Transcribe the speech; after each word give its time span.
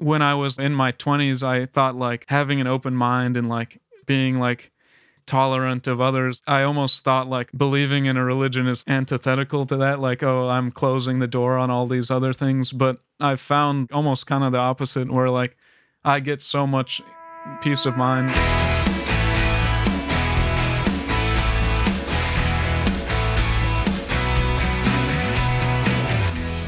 when 0.00 0.22
I 0.22 0.34
was 0.34 0.58
in 0.58 0.74
my 0.74 0.92
20s, 0.92 1.42
I 1.42 1.66
thought 1.66 1.96
like 1.96 2.24
having 2.28 2.60
an 2.60 2.66
open 2.66 2.94
mind 2.94 3.36
and 3.36 3.48
like 3.48 3.80
being 4.06 4.38
like 4.38 4.72
tolerant 5.26 5.86
of 5.86 6.00
others. 6.00 6.42
I 6.46 6.62
almost 6.62 7.04
thought 7.04 7.28
like 7.28 7.50
believing 7.56 8.06
in 8.06 8.16
a 8.16 8.24
religion 8.24 8.66
is 8.66 8.82
antithetical 8.86 9.66
to 9.66 9.76
that. 9.76 10.00
Like, 10.00 10.22
oh, 10.22 10.48
I'm 10.48 10.70
closing 10.70 11.20
the 11.20 11.28
door 11.28 11.56
on 11.56 11.70
all 11.70 11.86
these 11.86 12.10
other 12.10 12.32
things. 12.32 12.72
But 12.72 12.98
I've 13.20 13.40
found 13.40 13.92
almost 13.92 14.26
kind 14.26 14.42
of 14.42 14.52
the 14.52 14.58
opposite 14.58 15.10
where 15.10 15.30
like 15.30 15.56
I 16.04 16.20
get 16.20 16.42
so 16.42 16.66
much 16.66 17.00
peace 17.60 17.86
of 17.86 17.96
mind. 17.96 18.69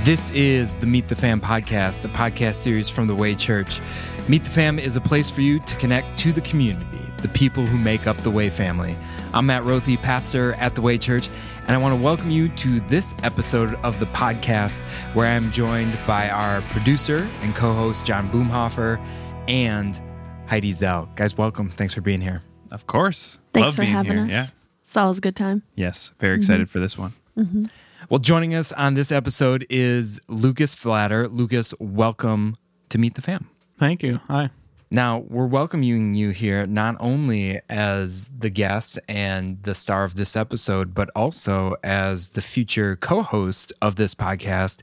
This 0.05 0.30
is 0.30 0.75
the 0.75 0.87
Meet 0.87 1.07
the 1.07 1.14
Fam 1.14 1.41
podcast, 1.41 2.05
a 2.05 2.09
podcast 2.09 2.57
series 2.57 2.89
from 2.89 3.07
the 3.07 3.14
Way 3.14 3.37
Church. 3.37 3.80
Meet 4.27 4.43
the 4.43 4.50
Fam 4.50 4.80
is 4.80 4.96
a 4.96 5.00
place 5.00 5.31
for 5.31 5.43
you 5.43 5.61
to 5.61 5.76
connect 5.76 6.18
to 6.18 6.32
the 6.32 6.40
community, 6.40 6.99
the 7.18 7.29
people 7.29 7.64
who 7.64 7.79
make 7.79 8.09
up 8.09 8.17
the 8.17 8.31
Way 8.31 8.50
family. 8.50 8.96
I'm 9.32 9.46
Matt 9.46 9.62
Rothy, 9.62 9.96
pastor 9.96 10.54
at 10.54 10.75
the 10.75 10.82
Way 10.82 10.99
Church, 10.99 11.29
and 11.68 11.71
I 11.71 11.76
want 11.76 11.96
to 11.96 12.03
welcome 12.03 12.32
you 12.32 12.49
to 12.49 12.81
this 12.81 13.14
episode 13.23 13.75
of 13.85 14.00
the 14.00 14.07
podcast 14.07 14.81
where 15.14 15.29
I'm 15.29 15.53
joined 15.53 15.96
by 16.04 16.29
our 16.29 16.62
producer 16.62 17.29
and 17.43 17.54
co 17.54 17.73
host, 17.73 18.04
John 18.04 18.29
Boomhofer, 18.29 18.98
and 19.46 20.03
Heidi 20.48 20.73
Zell. 20.73 21.09
Guys, 21.14 21.39
welcome. 21.39 21.71
Thanks 21.71 21.95
for 21.95 22.00
being 22.00 22.21
here. 22.21 22.43
Of 22.73 22.89
course. 22.89 23.39
Thanks 23.53 23.67
Love 23.67 23.75
for 23.76 23.82
being 23.82 23.93
having 23.93 24.12
here. 24.14 24.25
us. 24.25 24.31
Yeah. 24.31 24.46
It's 24.82 24.96
always 24.96 25.18
a 25.18 25.21
good 25.21 25.37
time. 25.37 25.62
Yes. 25.76 26.12
Very 26.18 26.37
excited 26.37 26.68
for 26.68 26.81
this 26.81 26.98
one. 26.98 27.12
Mm-hmm. 27.39 27.67
Well, 28.12 28.18
joining 28.18 28.54
us 28.54 28.72
on 28.72 28.93
this 28.93 29.11
episode 29.11 29.66
is 29.71 30.20
Lucas 30.29 30.75
Flatter. 30.75 31.26
Lucas, 31.29 31.72
welcome 31.80 32.58
to 32.91 32.98
Meet 32.98 33.14
the 33.14 33.22
Fam. 33.22 33.48
Thank 33.78 34.03
you. 34.03 34.20
Hi. 34.28 34.50
Now, 34.91 35.25
we're 35.30 35.47
welcoming 35.47 36.14
you 36.14 36.28
here 36.28 36.67
not 36.67 36.97
only 37.00 37.62
as 37.70 38.28
the 38.28 38.50
guest 38.50 38.98
and 39.09 39.62
the 39.62 39.75
star 39.75 40.05
of 40.05 40.17
this 40.17 40.37
episode, 40.37 40.92
but 40.92 41.09
also 41.17 41.75
as 41.83 42.28
the 42.28 42.42
future 42.42 42.97
co 42.97 43.22
host 43.22 43.72
of 43.81 43.97
this 43.97 44.15
podcast, 44.15 44.83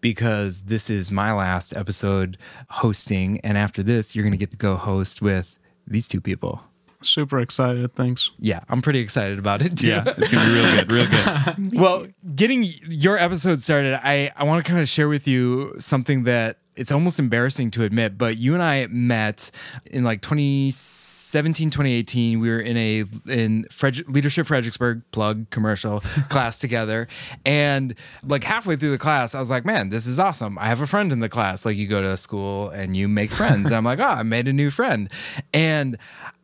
because 0.00 0.62
this 0.62 0.88
is 0.88 1.12
my 1.12 1.34
last 1.34 1.76
episode 1.76 2.38
hosting. 2.70 3.40
And 3.40 3.58
after 3.58 3.82
this, 3.82 4.16
you're 4.16 4.24
going 4.24 4.32
to 4.32 4.38
get 4.38 4.52
to 4.52 4.56
go 4.56 4.76
host 4.76 5.20
with 5.20 5.58
these 5.86 6.08
two 6.08 6.22
people. 6.22 6.62
Super 7.02 7.40
excited. 7.40 7.94
Thanks. 7.94 8.30
Yeah, 8.38 8.60
I'm 8.68 8.82
pretty 8.82 9.00
excited 9.00 9.38
about 9.38 9.62
it 9.62 9.78
too. 9.78 9.88
Yeah. 9.88 10.04
It's 10.06 10.28
going 10.28 10.46
to 10.46 10.52
be 10.52 10.60
real 10.60 10.76
good. 10.76 10.92
Real 10.92 11.06
good. 11.08 11.80
well, 11.80 12.06
getting 12.34 12.64
your 12.88 13.18
episode 13.18 13.60
started, 13.60 13.98
I, 14.06 14.32
I 14.36 14.44
want 14.44 14.64
to 14.64 14.70
kind 14.70 14.82
of 14.82 14.88
share 14.88 15.08
with 15.08 15.26
you 15.26 15.74
something 15.78 16.24
that 16.24 16.58
it's 16.80 16.90
almost 16.90 17.18
embarrassing 17.18 17.70
to 17.72 17.82
admit, 17.82 18.16
but 18.16 18.38
you 18.38 18.54
and 18.54 18.62
I 18.62 18.86
met 18.86 19.50
in 19.84 20.02
like 20.02 20.22
2017, 20.22 21.68
2018. 21.68 22.40
We 22.40 22.48
were 22.48 22.58
in 22.58 22.76
a 22.78 23.04
in 23.28 23.66
Fred, 23.70 24.08
Leadership 24.08 24.46
Fredericksburg 24.46 25.02
plug 25.10 25.50
commercial 25.50 26.00
class 26.30 26.58
together. 26.58 27.06
And 27.44 27.94
like 28.22 28.44
halfway 28.44 28.76
through 28.76 28.92
the 28.92 28.98
class, 28.98 29.34
I 29.34 29.40
was 29.40 29.50
like, 29.50 29.66
man, 29.66 29.90
this 29.90 30.06
is 30.06 30.18
awesome. 30.18 30.58
I 30.58 30.68
have 30.68 30.80
a 30.80 30.86
friend 30.86 31.12
in 31.12 31.20
the 31.20 31.28
class. 31.28 31.66
Like 31.66 31.76
you 31.76 31.86
go 31.86 32.00
to 32.00 32.16
school 32.16 32.70
and 32.70 32.96
you 32.96 33.08
make 33.08 33.30
friends. 33.30 33.66
and 33.66 33.76
I'm 33.76 33.84
like, 33.84 33.98
oh, 33.98 34.04
I 34.04 34.22
made 34.22 34.48
a 34.48 34.52
new 34.52 34.70
friend. 34.70 35.10
And 35.52 35.98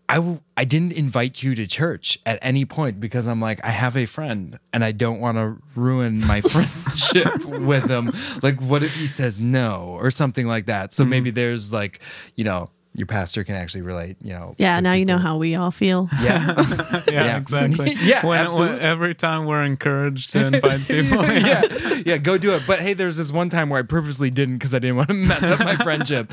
I, 0.09 0.17
w- 0.17 0.41
I 0.57 0.65
didn't 0.65 0.93
invite 0.93 1.43
you 1.43 1.55
to 1.55 1.67
church 1.67 2.19
at 2.25 2.39
any 2.43 2.65
point 2.65 3.01
because 3.01 3.27
I'm 3.27 3.41
like, 3.41 3.65
I 3.65 3.71
have 3.71 3.97
a 3.97 4.07
friend 4.07 4.59
and 4.73 4.85
I 4.85 4.93
don't 4.93 5.21
want 5.21 5.37
to 5.37 5.57
ruin 5.75 6.25
my 6.27 6.41
friendship 6.43 7.45
with 7.45 7.91
him. 7.91 8.13
Like, 8.43 8.61
what 8.61 8.83
if 8.83 8.97
he 8.97 9.07
says 9.07 9.41
no 9.41 9.97
or 9.99 10.11
something 10.11 10.47
like 10.47 10.67
that? 10.67 10.93
So 10.93 11.05
maybe 11.05 11.31
mm-hmm. 11.31 11.37
there's 11.37 11.73
like, 11.73 12.01
you 12.37 12.45
know, 12.45 12.69
your 12.97 13.07
pastor 13.07 13.45
can 13.45 13.55
actually 13.57 13.83
relate, 13.83 14.17
you 14.23 14.33
know. 14.33 14.55
Yeah, 14.59 14.77
to 14.77 14.81
now 14.83 14.93
you 14.95 15.05
know 15.05 15.19
how 15.19 15.37
we 15.37 15.55
all 15.55 15.71
feel. 15.71 16.09
Yeah. 16.23 16.55
Yeah, 17.07 17.25
Yeah. 17.25 17.37
exactly. 17.37 17.95
Yeah, 18.03 18.25
when, 18.27 18.51
when- 18.53 18.81
every 18.81 19.15
time 19.15 19.45
we're 19.45 19.63
encouraged 19.63 20.31
to 20.33 20.47
invite 20.47 20.81
people. 20.89 21.23
yeah, 21.25 21.63
yeah, 22.05 22.17
go 22.17 22.39
do 22.39 22.53
it. 22.55 22.63
But 22.67 22.81
hey, 22.81 22.95
there's 22.95 23.17
this 23.19 23.31
one 23.31 23.49
time 23.51 23.69
where 23.69 23.79
I 23.79 23.83
purposely 23.83 24.31
didn't 24.31 24.57
because 24.57 24.75
I 24.75 24.79
didn't 24.79 24.97
want 24.97 25.09
to 25.09 25.15
mess 25.15 25.43
up 25.43 25.61
my 25.61 25.77
friendship. 25.77 26.33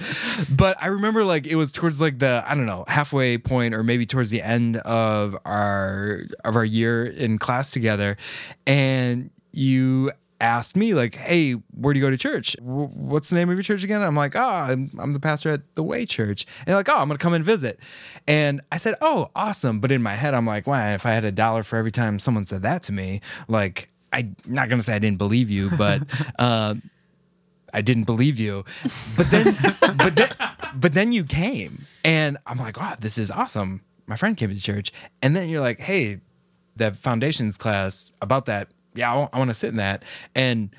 But 0.56 0.78
I 0.81 0.88
remember 0.88 1.24
like 1.25 1.46
it 1.46 1.56
was 1.56 1.72
towards 1.72 2.00
like 2.01 2.19
the 2.19 2.44
I 2.47 2.56
don't 2.56 2.66
know 2.66 2.85
halfway 2.88 3.38
point 3.38 3.74
or 3.74 3.84
maybe 3.84 4.06
towards 4.06 4.30
the 4.30 4.41
end 4.41 4.78
of 4.78 5.38
our 5.45 6.22
of 6.45 6.56
our 6.56 6.66
year 6.66 7.06
in 7.06 7.38
class 7.38 7.72
together, 7.72 8.18
and 8.66 9.30
you 9.51 10.12
asked 10.41 10.75
me 10.75 10.94
like, 10.94 11.16
"Hey, 11.16 11.53
where 11.53 11.94
do 11.94 11.99
you 11.99 12.05
go 12.05 12.09
to 12.09 12.17
church? 12.17 12.55
W- 12.57 12.89
What's 12.89 13.29
the 13.29 13.35
name 13.35 13.49
of 13.49 13.55
your 13.55 13.63
church 13.63 13.83
again?" 13.83 14.01
I'm 14.01 14.16
like, 14.16 14.35
"Oh, 14.35 14.41
I'm, 14.41 14.89
I'm 14.99 15.11
the 15.13 15.19
pastor 15.19 15.49
at 15.51 15.75
the 15.75 15.83
Way 15.83 16.05
Church." 16.05 16.45
And 16.66 16.75
like, 16.75 16.89
"Oh, 16.89 16.97
I'm 16.97 17.07
gonna 17.07 17.17
come 17.17 17.33
and 17.33 17.44
visit." 17.45 17.79
And 18.27 18.61
I 18.71 18.77
said, 18.77 18.95
"Oh, 19.01 19.29
awesome!" 19.35 19.79
But 19.79 19.91
in 19.91 20.01
my 20.03 20.13
head, 20.16 20.33
I'm 20.33 20.45
like, 20.45 20.67
"Wow, 20.67 20.94
if 20.94 21.05
I 21.05 21.11
had 21.11 21.23
a 21.23 21.31
dollar 21.31 21.63
for 21.63 21.77
every 21.77 21.91
time 21.91 22.19
someone 22.19 22.45
said 22.45 22.61
that 22.63 22.83
to 22.83 22.91
me, 22.91 23.21
like." 23.47 23.89
I'm 24.16 24.35
not 24.45 24.69
gonna 24.69 24.83
say 24.83 24.94
I 24.95 24.99
didn't 24.99 25.17
believe 25.17 25.49
you, 25.49 25.71
but 25.71 26.03
uh, 26.38 26.75
I 27.73 27.81
didn't 27.81 28.03
believe 28.03 28.39
you. 28.39 28.63
But 29.17 29.31
then, 29.31 29.55
but 29.97 30.15
then, 30.15 30.29
but 30.75 30.94
then 30.94 31.11
you 31.11 31.23
came, 31.23 31.85
and 32.05 32.38
I'm 32.45 32.59
like, 32.59 32.79
wow, 32.79 32.95
this 33.00 33.17
is 33.17 33.31
awesome. 33.31 33.81
My 34.05 34.15
friend 34.15 34.38
came 34.38 34.51
to 34.53 34.61
church, 34.61 34.91
and 35.23 35.35
then 35.35 35.50
you're 35.50 35.61
like, 35.61 35.79
hey, 35.79 36.19
that 36.75 36.95
foundations 36.95 37.57
class 37.57 38.13
about 38.21 38.45
that. 38.45 38.67
Yeah, 38.96 39.28
I 39.31 39.38
want 39.38 39.50
to 39.50 39.54
sit 39.54 39.70
in 39.70 39.78
that. 39.78 40.04
And 40.36 40.70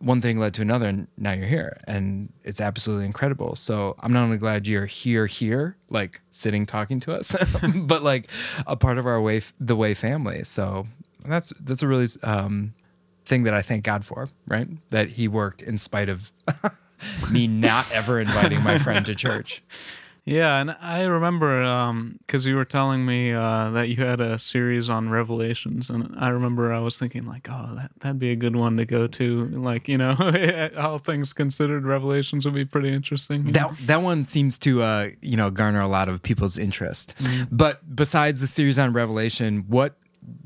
one 0.00 0.22
thing 0.22 0.38
led 0.38 0.54
to 0.54 0.62
another, 0.62 0.88
and 0.88 1.08
now 1.18 1.32
you're 1.32 1.46
here, 1.46 1.78
and 1.86 2.32
it's 2.42 2.60
absolutely 2.60 3.04
incredible. 3.04 3.54
So 3.54 3.96
I'm 4.00 4.12
not 4.12 4.22
only 4.22 4.38
glad 4.38 4.66
you're 4.66 4.86
here, 4.86 5.26
here, 5.26 5.76
like 5.90 6.22
sitting 6.30 6.64
talking 6.64 7.00
to 7.00 7.14
us, 7.14 7.36
but 7.76 8.02
like 8.02 8.26
a 8.66 8.76
part 8.76 8.96
of 8.98 9.06
our 9.06 9.20
way, 9.20 9.42
the 9.58 9.76
way 9.76 9.92
family. 9.92 10.42
So 10.44 10.86
that's 11.24 11.50
that's 11.60 11.82
a 11.82 11.88
really 11.88 12.06
um, 12.22 12.74
thing 13.26 13.42
that 13.44 13.52
I 13.52 13.60
thank 13.60 13.84
God 13.84 14.04
for, 14.06 14.28
right? 14.48 14.68
That 14.88 15.10
He 15.10 15.28
worked 15.28 15.60
in 15.60 15.76
spite 15.76 16.08
of 16.08 16.32
me 17.30 17.46
not 17.46 17.90
ever 17.92 18.20
inviting 18.20 18.62
my 18.62 18.78
friend 18.78 19.04
to 19.04 19.14
church. 19.14 19.62
Yeah, 20.30 20.60
and 20.60 20.76
I 20.80 21.02
remember 21.06 22.14
because 22.18 22.46
you 22.46 22.54
were 22.54 22.64
telling 22.64 23.04
me 23.04 23.32
uh, 23.32 23.70
that 23.70 23.88
you 23.88 23.96
had 23.96 24.20
a 24.20 24.38
series 24.38 24.88
on 24.88 25.10
Revelations, 25.10 25.90
and 25.90 26.14
I 26.16 26.28
remember 26.28 26.72
I 26.72 26.78
was 26.78 26.96
thinking 26.96 27.26
like, 27.26 27.48
oh, 27.50 27.74
that 27.74 27.90
that'd 27.98 28.20
be 28.20 28.30
a 28.30 28.36
good 28.36 28.54
one 28.54 28.76
to 28.76 28.84
go 28.84 29.08
to. 29.08 29.46
Like, 29.48 29.88
you 29.88 29.98
know, 29.98 30.14
all 30.78 30.98
things 30.98 31.32
considered, 31.32 31.84
Revelations 31.84 32.44
would 32.44 32.54
be 32.54 32.64
pretty 32.64 32.90
interesting. 32.90 33.46
you 33.46 33.52
know? 33.52 33.70
That 33.70 33.86
that 33.86 34.02
one 34.02 34.22
seems 34.22 34.56
to 34.58 34.82
uh, 34.82 35.08
you 35.20 35.36
know 35.36 35.50
garner 35.50 35.80
a 35.80 35.88
lot 35.88 36.08
of 36.08 36.22
people's 36.22 36.56
interest. 36.56 37.12
But 37.50 37.96
besides 37.96 38.40
the 38.40 38.46
series 38.46 38.78
on 38.78 38.92
Revelation, 38.92 39.64
what 39.66 39.96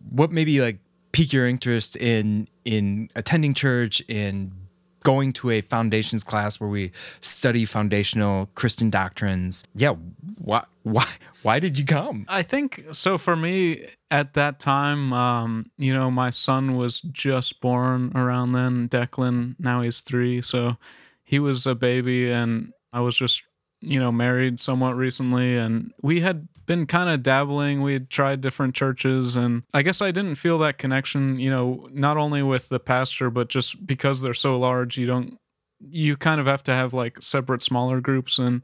what 0.09 0.33
maybe 0.33 0.63
like 0.63 0.79
pique 1.13 1.35
your 1.35 1.47
interest 1.47 1.95
in 1.97 2.49
in 2.65 3.11
attending 3.15 3.53
church 3.53 4.01
in 4.09 4.64
going 5.05 5.33
to 5.35 5.51
a 5.51 5.61
foundations 5.61 6.25
class 6.25 6.59
where 6.59 6.69
we 6.69 6.91
study 7.21 7.65
foundational 7.65 8.49
Christian 8.57 8.91
doctrines? 8.91 9.65
Yeah, 9.77 9.95
why 10.39 10.65
why 10.83 11.07
why 11.43 11.61
did 11.61 11.79
you 11.79 11.85
come? 11.85 12.27
I 12.29 12.43
think 12.43 12.83
so. 12.91 13.17
For 13.17 13.37
me, 13.37 13.87
at 14.11 14.35
that 14.35 14.59
time, 14.59 15.13
um, 15.13 15.71
you 15.79 15.95
know, 15.95 16.11
my 16.11 16.31
son 16.31 16.75
was 16.75 17.01
just 17.01 17.61
born 17.61 18.11
around 18.17 18.53
then. 18.53 18.89
Declan, 18.89 19.55
now 19.59 19.83
he's 19.83 20.01
three, 20.01 20.43
so 20.43 20.77
he 21.23 21.39
was 21.39 21.67
a 21.67 21.75
baby, 21.75 22.31
and 22.31 22.73
I 22.93 23.01
was 23.01 23.17
just, 23.17 23.43
you 23.81 24.01
know, 24.01 24.11
married 24.11 24.59
somewhat 24.59 24.97
recently, 24.97 25.57
and 25.57 25.93
we 26.03 26.21
had 26.21 26.49
been 26.67 26.87
kind 26.87 27.11
of 27.11 27.23
dabbling. 27.23 27.83
We 27.83 27.93
had 27.93 28.11
tried 28.11 28.41
different 28.41 28.75
churches, 28.75 29.37
and 29.37 29.63
I 29.73 29.83
guess 29.83 30.03
I 30.03 30.11
didn't 30.11 30.37
feel 30.37 30.59
that 30.59 30.79
connection. 30.79 31.39
You 31.39 31.51
know, 31.51 31.89
not 31.93 32.17
only 32.17 32.43
with 32.43 32.69
the 32.69 32.81
pastor, 32.81 33.31
but 33.31 33.49
just 33.49 33.87
because 33.87 34.21
they're 34.21 34.35
so 34.35 34.59
large, 34.59 34.97
you 34.99 35.07
don't. 35.07 35.39
You 35.81 36.17
kind 36.17 36.41
of 36.41 36.47
have 36.47 36.63
to 36.65 36.73
have 36.73 36.95
like 36.95 37.23
separate 37.23 37.63
smaller 37.63 38.01
groups, 38.01 38.39
and 38.39 38.63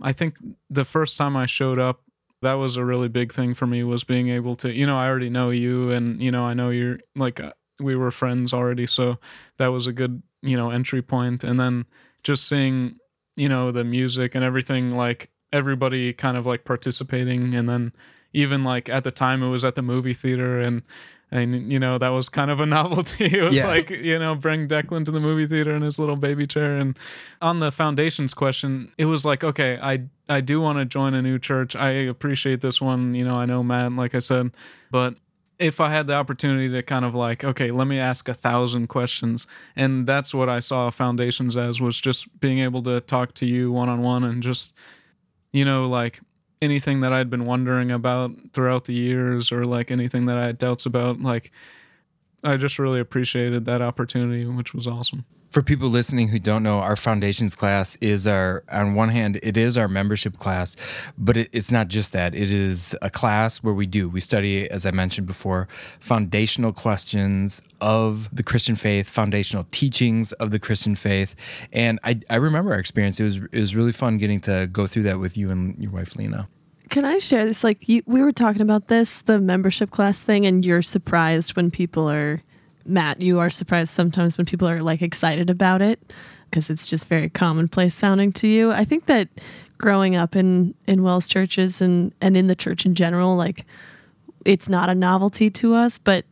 I 0.00 0.12
think 0.12 0.36
the 0.70 0.84
first 0.84 1.16
time 1.16 1.36
I 1.36 1.46
showed 1.46 1.78
up 1.78 2.02
that 2.42 2.54
was 2.54 2.76
a 2.76 2.84
really 2.84 3.08
big 3.08 3.32
thing 3.32 3.54
for 3.54 3.66
me 3.66 3.82
was 3.84 4.04
being 4.04 4.28
able 4.28 4.54
to 4.56 4.70
you 4.70 4.84
know 4.84 4.98
i 4.98 5.08
already 5.08 5.30
know 5.30 5.50
you 5.50 5.90
and 5.90 6.20
you 6.20 6.30
know 6.30 6.44
i 6.44 6.52
know 6.52 6.70
you're 6.70 6.98
like 7.16 7.40
uh, 7.40 7.52
we 7.80 7.96
were 7.96 8.10
friends 8.10 8.52
already 8.52 8.86
so 8.86 9.18
that 9.56 9.68
was 9.68 9.86
a 9.86 9.92
good 9.92 10.22
you 10.42 10.56
know 10.56 10.70
entry 10.70 11.00
point. 11.00 11.40
point 11.40 11.50
and 11.50 11.58
then 11.58 11.86
just 12.22 12.46
seeing 12.46 12.96
you 13.36 13.48
know 13.48 13.72
the 13.72 13.84
music 13.84 14.34
and 14.34 14.44
everything 14.44 14.90
like 14.90 15.30
everybody 15.52 16.12
kind 16.12 16.36
of 16.36 16.46
like 16.46 16.64
participating. 16.64 17.54
And 17.54 17.68
then 17.68 17.92
even 18.32 18.64
like 18.64 18.88
at 18.88 19.04
the 19.04 19.10
time 19.10 19.42
it 19.42 19.48
was 19.48 19.64
at 19.64 19.74
the 19.74 19.82
movie 19.82 20.14
theater 20.14 20.60
and 20.60 20.82
and 21.30 21.72
you 21.72 21.78
know 21.78 21.96
that 21.96 22.10
was 22.10 22.28
kind 22.28 22.50
of 22.50 22.60
a 22.60 22.66
novelty. 22.78 23.24
It 23.38 23.42
was 23.42 23.54
Yeah. 23.54 23.66
like 23.66 23.90
you 23.90 24.18
know 24.18 24.34
bring 24.34 24.68
declan 24.68 25.04
to 25.06 25.10
the 25.10 25.20
movie 25.20 25.46
theater 25.46 25.74
in 25.74 25.82
his 25.82 25.98
little 25.98 26.16
baby 26.16 26.46
chair. 26.46 26.76
And 26.76 26.98
on 27.40 27.60
the 27.60 27.70
foundations 27.72 28.34
question 28.34 28.92
it 28.98 29.06
was 29.06 29.24
like 29.24 29.42
okay 29.44 29.78
i 29.82 30.02
i 30.28 30.40
do 30.40 30.60
want 30.60 30.78
to 30.78 30.84
join 30.84 31.14
a 31.14 31.22
new 31.22 31.38
church. 31.38 31.74
I 31.76 31.88
appreciate 31.90 32.60
this 32.60 32.80
one. 32.80 33.14
You 33.14 33.24
know 33.24 33.36
i 33.36 33.44
know 33.46 33.62
matt 33.62 33.92
like 33.92 34.14
i 34.14 34.18
said. 34.18 34.50
But 34.90 35.16
if 35.58 35.80
I 35.80 35.90
had 35.90 36.08
the 36.08 36.14
opportunity 36.14 36.68
to 36.70 36.82
kind 36.82 37.04
of 37.04 37.14
like, 37.14 37.44
okay, 37.44 37.70
let 37.70 37.86
me 37.86 37.96
ask 37.96 38.28
a 38.28 38.34
thousand 38.34 38.88
questions. 38.88 39.46
And 39.76 40.08
that's 40.08 40.34
what 40.34 40.48
I 40.48 40.58
saw 40.58 40.90
Foundations 40.90 41.56
as 41.56 41.80
was 41.80 42.00
just 42.00 42.40
being 42.40 42.58
able 42.58 42.82
to 42.82 43.00
talk 43.00 43.32
to 43.34 43.46
you 43.46 43.70
one 43.70 43.88
on 43.88 44.02
one 44.02 44.24
and 44.24 44.42
just, 44.42 44.72
you 45.52 45.64
know, 45.64 45.88
like 45.88 46.20
anything 46.60 47.00
that 47.00 47.12
I'd 47.12 47.30
been 47.30 47.44
wondering 47.44 47.90
about 47.90 48.32
throughout 48.52 48.84
the 48.84 48.94
years 48.94 49.52
or 49.52 49.64
like 49.66 49.90
anything 49.90 50.26
that 50.26 50.38
I 50.38 50.46
had 50.46 50.58
doubts 50.58 50.86
about, 50.86 51.20
like, 51.20 51.50
I 52.44 52.56
just 52.56 52.78
really 52.78 53.00
appreciated 53.00 53.64
that 53.66 53.82
opportunity, 53.82 54.44
which 54.46 54.74
was 54.74 54.86
awesome. 54.86 55.24
For 55.52 55.60
people 55.60 55.90
listening 55.90 56.28
who 56.28 56.38
don't 56.38 56.62
know, 56.62 56.78
our 56.78 56.96
foundations 56.96 57.54
class 57.54 57.96
is 57.96 58.26
our, 58.26 58.64
on 58.72 58.94
one 58.94 59.10
hand, 59.10 59.38
it 59.42 59.58
is 59.58 59.76
our 59.76 59.86
membership 59.86 60.38
class, 60.38 60.76
but 61.18 61.36
it, 61.36 61.50
it's 61.52 61.70
not 61.70 61.88
just 61.88 62.14
that. 62.14 62.34
It 62.34 62.50
is 62.50 62.96
a 63.02 63.10
class 63.10 63.62
where 63.62 63.74
we 63.74 63.84
do, 63.84 64.08
we 64.08 64.20
study, 64.20 64.66
as 64.70 64.86
I 64.86 64.92
mentioned 64.92 65.26
before, 65.26 65.68
foundational 66.00 66.72
questions 66.72 67.60
of 67.82 68.34
the 68.34 68.42
Christian 68.42 68.76
faith, 68.76 69.10
foundational 69.10 69.66
teachings 69.70 70.32
of 70.32 70.52
the 70.52 70.58
Christian 70.58 70.96
faith. 70.96 71.36
And 71.70 72.00
I, 72.02 72.20
I 72.30 72.36
remember 72.36 72.72
our 72.72 72.78
experience. 72.78 73.20
It 73.20 73.24
was, 73.24 73.36
it 73.36 73.60
was 73.60 73.74
really 73.74 73.92
fun 73.92 74.16
getting 74.16 74.40
to 74.40 74.70
go 74.72 74.86
through 74.86 75.02
that 75.02 75.20
with 75.20 75.36
you 75.36 75.50
and 75.50 75.76
your 75.78 75.92
wife, 75.92 76.16
Lena. 76.16 76.48
Can 76.88 77.04
I 77.04 77.18
share 77.18 77.44
this? 77.44 77.62
Like, 77.62 77.90
you, 77.90 78.02
we 78.06 78.22
were 78.22 78.32
talking 78.32 78.62
about 78.62 78.88
this, 78.88 79.20
the 79.20 79.38
membership 79.38 79.90
class 79.90 80.18
thing, 80.18 80.46
and 80.46 80.64
you're 80.64 80.80
surprised 80.80 81.56
when 81.56 81.70
people 81.70 82.10
are, 82.10 82.42
Matt, 82.86 83.20
you 83.20 83.38
are 83.38 83.50
surprised 83.50 83.92
sometimes 83.92 84.36
when 84.36 84.46
people 84.46 84.68
are 84.68 84.82
like 84.82 85.02
excited 85.02 85.50
about 85.50 85.82
it 85.82 86.12
because 86.50 86.70
it's 86.70 86.86
just 86.86 87.06
very 87.06 87.28
commonplace 87.28 87.94
sounding 87.94 88.32
to 88.32 88.48
you. 88.48 88.72
I 88.72 88.84
think 88.84 89.06
that 89.06 89.28
growing 89.78 90.16
up 90.16 90.36
in, 90.36 90.74
in 90.86 91.02
WELS 91.02 91.28
churches 91.28 91.80
and, 91.80 92.12
and 92.20 92.36
in 92.36 92.46
the 92.46 92.54
church 92.54 92.84
in 92.86 92.94
general, 92.94 93.36
like, 93.36 93.64
it's 94.44 94.68
not 94.68 94.88
a 94.88 94.94
novelty 94.94 95.50
to 95.50 95.74
us, 95.74 95.98
but 95.98 96.24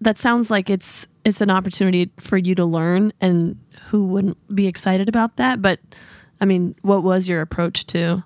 that 0.00 0.18
sounds 0.18 0.50
like 0.50 0.70
it's 0.70 1.06
it's 1.24 1.40
an 1.40 1.50
opportunity 1.50 2.10
for 2.18 2.38
you 2.38 2.54
to 2.54 2.64
learn 2.64 3.12
and 3.20 3.58
who 3.88 4.04
wouldn't 4.04 4.38
be 4.54 4.66
excited 4.66 5.08
about 5.08 5.36
that 5.36 5.60
but 5.60 5.80
i 6.40 6.44
mean 6.44 6.74
what 6.82 7.02
was 7.02 7.28
your 7.28 7.40
approach 7.40 7.84
to 7.86 8.22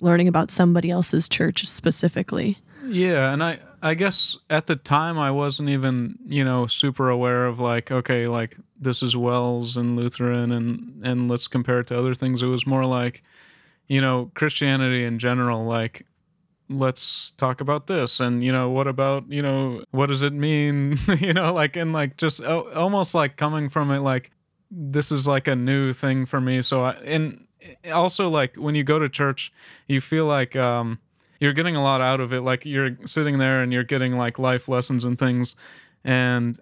learning 0.00 0.28
about 0.28 0.50
somebody 0.50 0.90
else's 0.90 1.28
church 1.28 1.66
specifically 1.66 2.58
Yeah, 2.86 3.32
and 3.32 3.42
I 3.42 3.60
I 3.82 3.94
guess 3.94 4.36
at 4.48 4.66
the 4.66 4.76
time 4.76 5.18
I 5.18 5.30
wasn't 5.30 5.70
even, 5.70 6.18
you 6.26 6.44
know, 6.44 6.66
super 6.66 7.08
aware 7.08 7.46
of 7.46 7.60
like, 7.60 7.90
okay, 7.90 8.28
like 8.28 8.56
this 8.78 9.02
is 9.02 9.16
WELS 9.16 9.76
and 9.76 9.96
Lutheran 9.96 10.52
and 10.52 11.04
and 11.04 11.30
let's 11.30 11.48
compare 11.48 11.80
it 11.80 11.86
to 11.88 11.98
other 11.98 12.14
things. 12.14 12.42
It 12.42 12.46
was 12.46 12.66
more 12.66 12.84
like, 12.84 13.22
you 13.88 14.00
know, 14.00 14.30
Christianity 14.34 15.04
in 15.04 15.18
general, 15.18 15.62
like 15.62 16.06
let's 16.70 17.32
talk 17.32 17.60
about 17.60 17.88
this 17.88 18.20
and 18.20 18.44
you 18.44 18.52
know 18.52 18.70
what 18.70 18.86
about 18.86 19.28
you 19.28 19.42
know 19.42 19.82
what 19.90 20.06
does 20.06 20.22
it 20.22 20.32
mean 20.32 20.96
you 21.18 21.32
know 21.32 21.52
like 21.52 21.74
and 21.74 21.92
like 21.92 22.16
just 22.16 22.40
almost 22.40 23.12
like 23.12 23.36
coming 23.36 23.68
from 23.68 23.90
it 23.90 23.98
like 23.98 24.30
this 24.70 25.10
is 25.10 25.26
like 25.26 25.48
a 25.48 25.56
new 25.56 25.92
thing 25.92 26.24
for 26.24 26.40
me 26.40 26.62
so 26.62 26.84
I, 26.84 26.92
and 27.04 27.44
also 27.92 28.28
like 28.28 28.54
when 28.54 28.76
you 28.76 28.84
go 28.84 29.00
to 29.00 29.08
church 29.08 29.52
you 29.88 30.00
feel 30.00 30.26
like 30.26 30.54
um 30.54 31.00
you're 31.40 31.54
getting 31.54 31.74
a 31.74 31.82
lot 31.82 32.00
out 32.00 32.20
of 32.20 32.32
it. 32.32 32.42
Like 32.42 32.64
you're 32.64 32.96
sitting 33.06 33.38
there 33.38 33.62
and 33.62 33.72
you're 33.72 33.82
getting 33.82 34.16
like 34.16 34.38
life 34.38 34.68
lessons 34.68 35.04
and 35.04 35.18
things. 35.18 35.56
And 36.04 36.58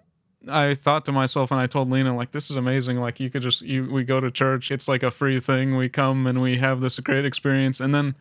I 0.49 0.73
thought 0.73 1.03
to 1.05 1.11
myself 1.11 1.51
and 1.51 1.59
I 1.59 1.67
told 1.67 1.91
Lena 1.91 2.15
like 2.15 2.31
this 2.31 2.49
is 2.49 2.55
amazing. 2.55 2.97
Like 2.97 3.19
you 3.19 3.29
could 3.29 3.41
just 3.41 3.61
you 3.61 3.91
we 3.91 4.05
go 4.05 4.21
to 4.21 4.31
church. 4.31 4.71
It's 4.71 4.87
like 4.87 5.03
a 5.03 5.11
free 5.11 5.39
thing. 5.39 5.75
We 5.75 5.89
come 5.89 6.25
and 6.25 6.41
we 6.41 6.57
have 6.57 6.79
this 6.79 6.97
great 6.99 7.25
experience. 7.25 7.81
And 7.81 7.93
then 7.93 8.15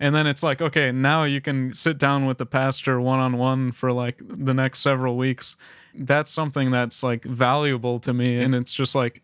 and 0.00 0.14
then 0.14 0.26
it's 0.26 0.42
like 0.42 0.62
okay 0.62 0.92
now 0.92 1.24
you 1.24 1.40
can 1.40 1.74
sit 1.74 1.98
down 1.98 2.26
with 2.26 2.38
the 2.38 2.46
pastor 2.46 3.00
one 3.00 3.18
on 3.18 3.36
one 3.36 3.72
for 3.72 3.92
like 3.92 4.20
the 4.24 4.54
next 4.54 4.80
several 4.80 5.16
weeks. 5.16 5.56
That's 5.96 6.30
something 6.30 6.70
that's 6.70 7.02
like 7.02 7.24
valuable 7.24 7.98
to 8.00 8.14
me. 8.14 8.40
And 8.40 8.54
it's 8.54 8.72
just 8.72 8.94
like 8.94 9.22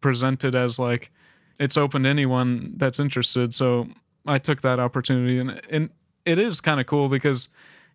presented 0.00 0.54
as 0.54 0.78
like 0.78 1.10
it's 1.58 1.76
open 1.76 2.04
to 2.04 2.08
anyone 2.08 2.72
that's 2.76 2.98
interested. 2.98 3.52
So 3.52 3.88
I 4.26 4.38
took 4.38 4.62
that 4.62 4.80
opportunity. 4.80 5.38
And 5.38 5.60
and 5.68 5.90
it 6.24 6.38
is 6.38 6.60
kind 6.60 6.80
of 6.80 6.86
cool 6.86 7.08
because 7.08 7.48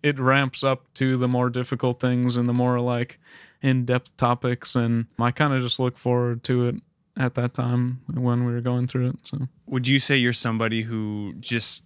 it 0.03 0.19
ramps 0.19 0.63
up 0.63 0.93
to 0.95 1.17
the 1.17 1.27
more 1.27 1.49
difficult 1.49 1.99
things 1.99 2.37
and 2.37 2.47
the 2.47 2.53
more 2.53 2.79
like 2.79 3.19
in-depth 3.61 4.15
topics 4.17 4.75
and 4.75 5.07
I 5.19 5.31
kind 5.31 5.53
of 5.53 5.61
just 5.61 5.79
look 5.79 5.97
forward 5.97 6.43
to 6.43 6.67
it 6.67 6.75
at 7.17 7.33
that 7.35 7.55
time 7.55 8.01
when 8.13 8.45
we 8.45 8.53
were 8.53 8.61
going 8.61 8.85
through 8.87 9.09
it 9.09 9.15
so 9.23 9.47
Would 9.65 9.87
you 9.87 9.99
say 9.99 10.17
you're 10.17 10.33
somebody 10.33 10.83
who 10.83 11.33
just, 11.39 11.83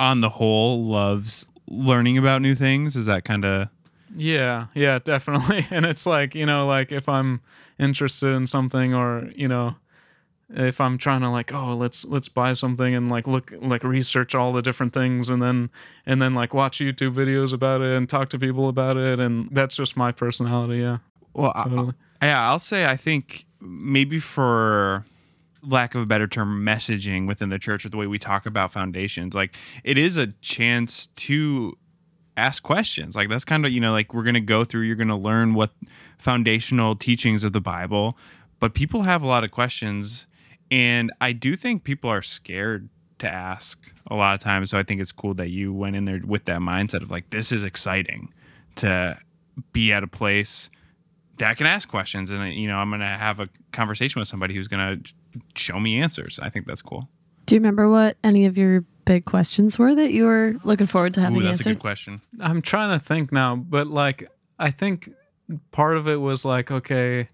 on 0.00 0.20
the 0.20 0.30
whole, 0.30 0.84
loves 0.84 1.46
learning 1.68 2.18
about 2.18 2.42
new 2.42 2.56
things? 2.56 2.96
Is 2.96 3.06
that 3.06 3.24
kind 3.24 3.44
of 3.44 3.68
Yeah, 4.14 4.66
yeah, 4.74 4.98
definitely. 5.04 5.66
And 5.70 5.86
it's 5.86 6.04
like, 6.06 6.34
you 6.34 6.46
know, 6.46 6.66
like 6.66 6.90
if 6.90 7.08
I'm 7.08 7.40
interested 7.78 8.28
in 8.34 8.46
something 8.48 8.92
or, 8.94 9.30
you 9.36 9.46
know, 9.46 9.76
if 10.50 10.80
I'm 10.80 10.98
trying 10.98 11.20
to 11.22 11.30
like, 11.30 11.52
oh, 11.52 11.74
let's 11.74 12.04
let's 12.04 12.28
buy 12.28 12.52
something 12.52 12.94
and 12.94 13.08
like 13.08 13.26
look 13.26 13.52
like 13.60 13.84
research 13.84 14.34
all 14.34 14.52
the 14.52 14.62
different 14.62 14.92
things 14.92 15.30
and 15.30 15.42
then 15.42 15.70
and 16.06 16.20
then 16.20 16.34
like 16.34 16.52
watch 16.54 16.78
YouTube 16.78 17.14
videos 17.14 17.52
about 17.52 17.80
it 17.80 17.96
and 17.96 18.08
talk 18.08 18.28
to 18.30 18.38
people 18.38 18.68
about 18.68 18.96
it 18.96 19.18
and 19.20 19.48
that's 19.52 19.76
just 19.76 19.96
my 19.96 20.12
personality, 20.12 20.78
yeah. 20.80 20.98
well? 21.34 21.52
I- 21.54 21.64
Totally. 21.64 21.94
yeah, 22.22 22.48
I'll 22.48 22.58
say 22.58 22.86
I 22.86 22.96
think 22.96 23.44
maybe 23.60 24.18
for 24.18 25.04
lack 25.62 25.94
of 25.94 26.02
a 26.02 26.06
better 26.06 26.26
term, 26.26 26.64
messaging 26.66 27.26
within 27.26 27.48
the 27.48 27.58
church 27.58 27.86
or 27.86 27.88
the 27.88 27.96
way 27.96 28.06
we 28.06 28.18
talk 28.18 28.46
about 28.46 28.72
foundations, 28.72 29.34
like 29.34 29.54
it 29.84 29.96
is 29.96 30.16
a 30.16 30.28
chance 30.40 31.06
to 31.06 31.78
ask 32.36 32.62
questions. 32.62 33.14
Like 33.14 33.28
that's 33.28 33.44
kind 33.44 33.64
of 33.64 33.72
you 33.72 33.80
know 33.80 33.92
like 33.92 34.12
we're 34.12 34.24
gonna 34.24 34.40
go 34.40 34.64
through. 34.64 34.82
You're 34.82 34.96
gonna 34.96 35.18
learn 35.18 35.54
what 35.54 35.70
foundational 36.18 36.96
teachings 36.96 37.44
of 37.44 37.52
the 37.52 37.60
Bible, 37.60 38.16
but 38.58 38.74
people 38.74 39.02
have 39.02 39.22
a 39.22 39.26
lot 39.26 39.44
of 39.44 39.50
questions, 39.50 40.26
and 40.72 41.12
I 41.20 41.32
do 41.32 41.54
think 41.54 41.84
people 41.84 42.08
are 42.08 42.22
scared 42.22 42.88
to 43.18 43.28
ask 43.28 43.78
a 44.06 44.14
lot 44.14 44.34
of 44.34 44.40
times. 44.40 44.70
So 44.70 44.78
I 44.78 44.82
think 44.82 45.02
it's 45.02 45.12
cool 45.12 45.34
that 45.34 45.50
you 45.50 45.70
went 45.70 45.96
in 45.96 46.06
there 46.06 46.22
with 46.24 46.46
that 46.46 46.60
mindset 46.60 47.02
of 47.02 47.10
like 47.10 47.28
this 47.28 47.52
is 47.52 47.62
exciting 47.62 48.32
to 48.76 49.18
be 49.74 49.92
at 49.92 50.02
a 50.02 50.06
place 50.06 50.70
that 51.36 51.50
I 51.50 51.54
can 51.54 51.66
ask 51.66 51.90
questions 51.90 52.30
and 52.30 52.54
you 52.54 52.66
know 52.68 52.78
I'm 52.78 52.90
gonna 52.90 53.06
have 53.06 53.38
a 53.38 53.50
conversation 53.72 54.18
with 54.18 54.28
somebody 54.28 54.54
who's 54.54 54.66
gonna 54.66 54.96
show 55.54 55.78
me 55.78 56.00
answers. 56.00 56.40
I 56.42 56.48
think 56.48 56.66
that's 56.66 56.82
cool. 56.82 57.06
do 57.44 57.54
you 57.54 57.60
remember 57.60 57.90
what 57.90 58.16
any 58.24 58.46
of 58.46 58.56
your 58.56 58.84
big 59.04 59.26
questions 59.26 59.78
were 59.78 59.94
that 59.94 60.12
you 60.12 60.24
were 60.24 60.54
looking 60.64 60.86
forward 60.86 61.12
to 61.14 61.20
having 61.20 61.40
Ooh, 61.40 61.42
that's 61.42 61.60
a 61.60 61.64
good 61.64 61.80
question. 61.80 62.22
I'm 62.40 62.62
trying 62.62 62.98
to 62.98 63.04
think 63.04 63.30
now, 63.30 63.56
but 63.56 63.88
like 63.88 64.30
I 64.58 64.70
think 64.70 65.10
part 65.70 65.98
of 65.98 66.08
it 66.08 66.16
was 66.16 66.46
like 66.46 66.70
okay, 66.70 67.28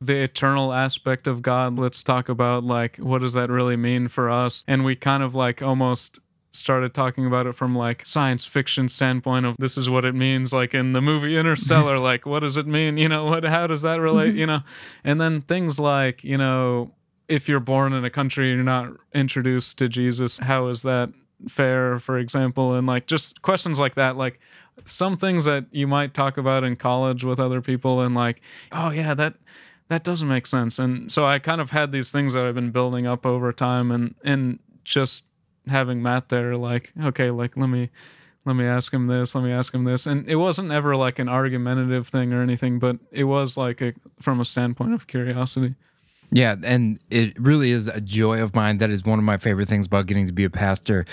the 0.00 0.16
eternal 0.16 0.72
aspect 0.72 1.26
of 1.26 1.42
God. 1.42 1.78
Let's 1.78 2.02
talk 2.02 2.28
about 2.28 2.64
like 2.64 2.96
what 2.96 3.20
does 3.20 3.32
that 3.34 3.50
really 3.50 3.76
mean 3.76 4.08
for 4.08 4.30
us? 4.30 4.64
And 4.66 4.84
we 4.84 4.96
kind 4.96 5.22
of 5.22 5.34
like 5.34 5.62
almost 5.62 6.20
started 6.50 6.94
talking 6.94 7.26
about 7.26 7.46
it 7.46 7.54
from 7.54 7.76
like 7.76 8.04
science 8.06 8.44
fiction 8.44 8.88
standpoint 8.88 9.46
of 9.46 9.56
this 9.58 9.76
is 9.76 9.90
what 9.90 10.04
it 10.04 10.14
means 10.14 10.52
like 10.52 10.74
in 10.74 10.92
the 10.92 11.00
movie 11.00 11.36
interstellar 11.36 11.98
like 12.10 12.24
what 12.24 12.40
does 12.40 12.56
it 12.56 12.66
mean 12.66 12.96
you 12.96 13.08
know 13.08 13.24
what 13.24 13.44
how 13.44 13.66
does 13.66 13.82
that 13.82 14.00
relate 14.00 14.30
mm-hmm. 14.30 14.38
you 14.38 14.46
know 14.46 14.60
and 15.04 15.20
then 15.20 15.42
things 15.42 15.78
like 15.78 16.24
you 16.24 16.38
know 16.38 16.90
if 17.28 17.48
you're 17.48 17.60
born 17.60 17.92
in 17.92 18.04
a 18.04 18.10
country 18.10 18.48
and 18.50 18.56
you're 18.56 18.64
not 18.64 18.90
introduced 19.14 19.78
to 19.78 19.88
jesus 19.88 20.38
how 20.38 20.68
is 20.68 20.82
that 20.82 21.10
fair 21.48 21.98
for 21.98 22.18
example 22.18 22.74
and 22.74 22.86
like 22.86 23.06
just 23.06 23.42
questions 23.42 23.78
like 23.78 23.94
that 23.94 24.16
like 24.16 24.40
some 24.84 25.16
things 25.16 25.44
that 25.44 25.66
you 25.70 25.86
might 25.86 26.14
talk 26.14 26.38
about 26.38 26.64
in 26.64 26.76
college 26.76 27.24
with 27.24 27.38
other 27.38 27.60
people 27.60 28.00
and 28.00 28.14
like 28.14 28.40
oh 28.72 28.90
yeah 28.90 29.12
that 29.12 29.34
that 29.88 30.04
doesn't 30.04 30.28
make 30.28 30.46
sense 30.46 30.78
and 30.78 31.10
so 31.10 31.26
i 31.26 31.38
kind 31.38 31.60
of 31.60 31.70
had 31.70 31.92
these 31.92 32.10
things 32.10 32.32
that 32.32 32.44
i've 32.44 32.54
been 32.54 32.70
building 32.70 33.06
up 33.06 33.26
over 33.26 33.52
time 33.52 33.90
and 33.90 34.14
and 34.24 34.58
just 34.84 35.24
having 35.68 36.02
matt 36.02 36.28
there 36.28 36.54
like 36.54 36.92
okay 37.04 37.30
like 37.30 37.56
let 37.56 37.68
me 37.68 37.90
let 38.44 38.54
me 38.54 38.64
ask 38.64 38.92
him 38.92 39.06
this 39.06 39.34
let 39.34 39.44
me 39.44 39.52
ask 39.52 39.74
him 39.74 39.84
this 39.84 40.06
and 40.06 40.26
it 40.28 40.36
wasn't 40.36 40.70
ever 40.70 40.96
like 40.96 41.18
an 41.18 41.28
argumentative 41.28 42.08
thing 42.08 42.32
or 42.32 42.40
anything 42.40 42.78
but 42.78 42.98
it 43.10 43.24
was 43.24 43.56
like 43.56 43.80
a 43.80 43.92
from 44.20 44.40
a 44.40 44.44
standpoint 44.44 44.94
of 44.94 45.06
curiosity 45.06 45.74
Yeah, 46.30 46.56
and 46.62 46.98
it 47.10 47.38
really 47.40 47.70
is 47.70 47.88
a 47.88 48.02
joy 48.02 48.42
of 48.42 48.54
mine. 48.54 48.78
That 48.78 48.90
is 48.90 49.02
one 49.02 49.18
of 49.18 49.24
my 49.24 49.38
favorite 49.38 49.66
things 49.66 49.86
about 49.86 50.04
getting 50.06 50.26
to 50.26 50.32
be 50.32 50.44
a 50.44 50.50
pastor 50.50 51.06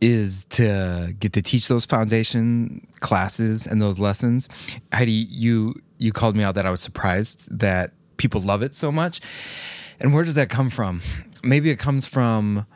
is 0.00 0.44
to 0.46 1.14
get 1.20 1.32
to 1.34 1.42
teach 1.42 1.68
those 1.68 1.86
foundation 1.86 2.86
classes 2.98 3.66
and 3.66 3.80
those 3.80 4.00
lessons. 4.00 4.48
Heidi, 4.92 5.12
you 5.12 5.74
you 5.98 6.12
called 6.12 6.34
me 6.34 6.42
out 6.42 6.54
that 6.56 6.66
I 6.66 6.70
was 6.70 6.80
surprised 6.80 7.46
that 7.56 7.92
people 8.20 8.40
love 8.40 8.62
it 8.62 8.74
so 8.74 8.92
much. 8.92 9.20
And 9.98 10.12
where 10.12 10.22
does 10.22 10.34
that 10.34 10.50
come 10.50 10.68
from? 10.70 11.00
Maybe 11.42 11.70
it 11.70 11.78
comes 11.78 12.06
from 12.06 12.66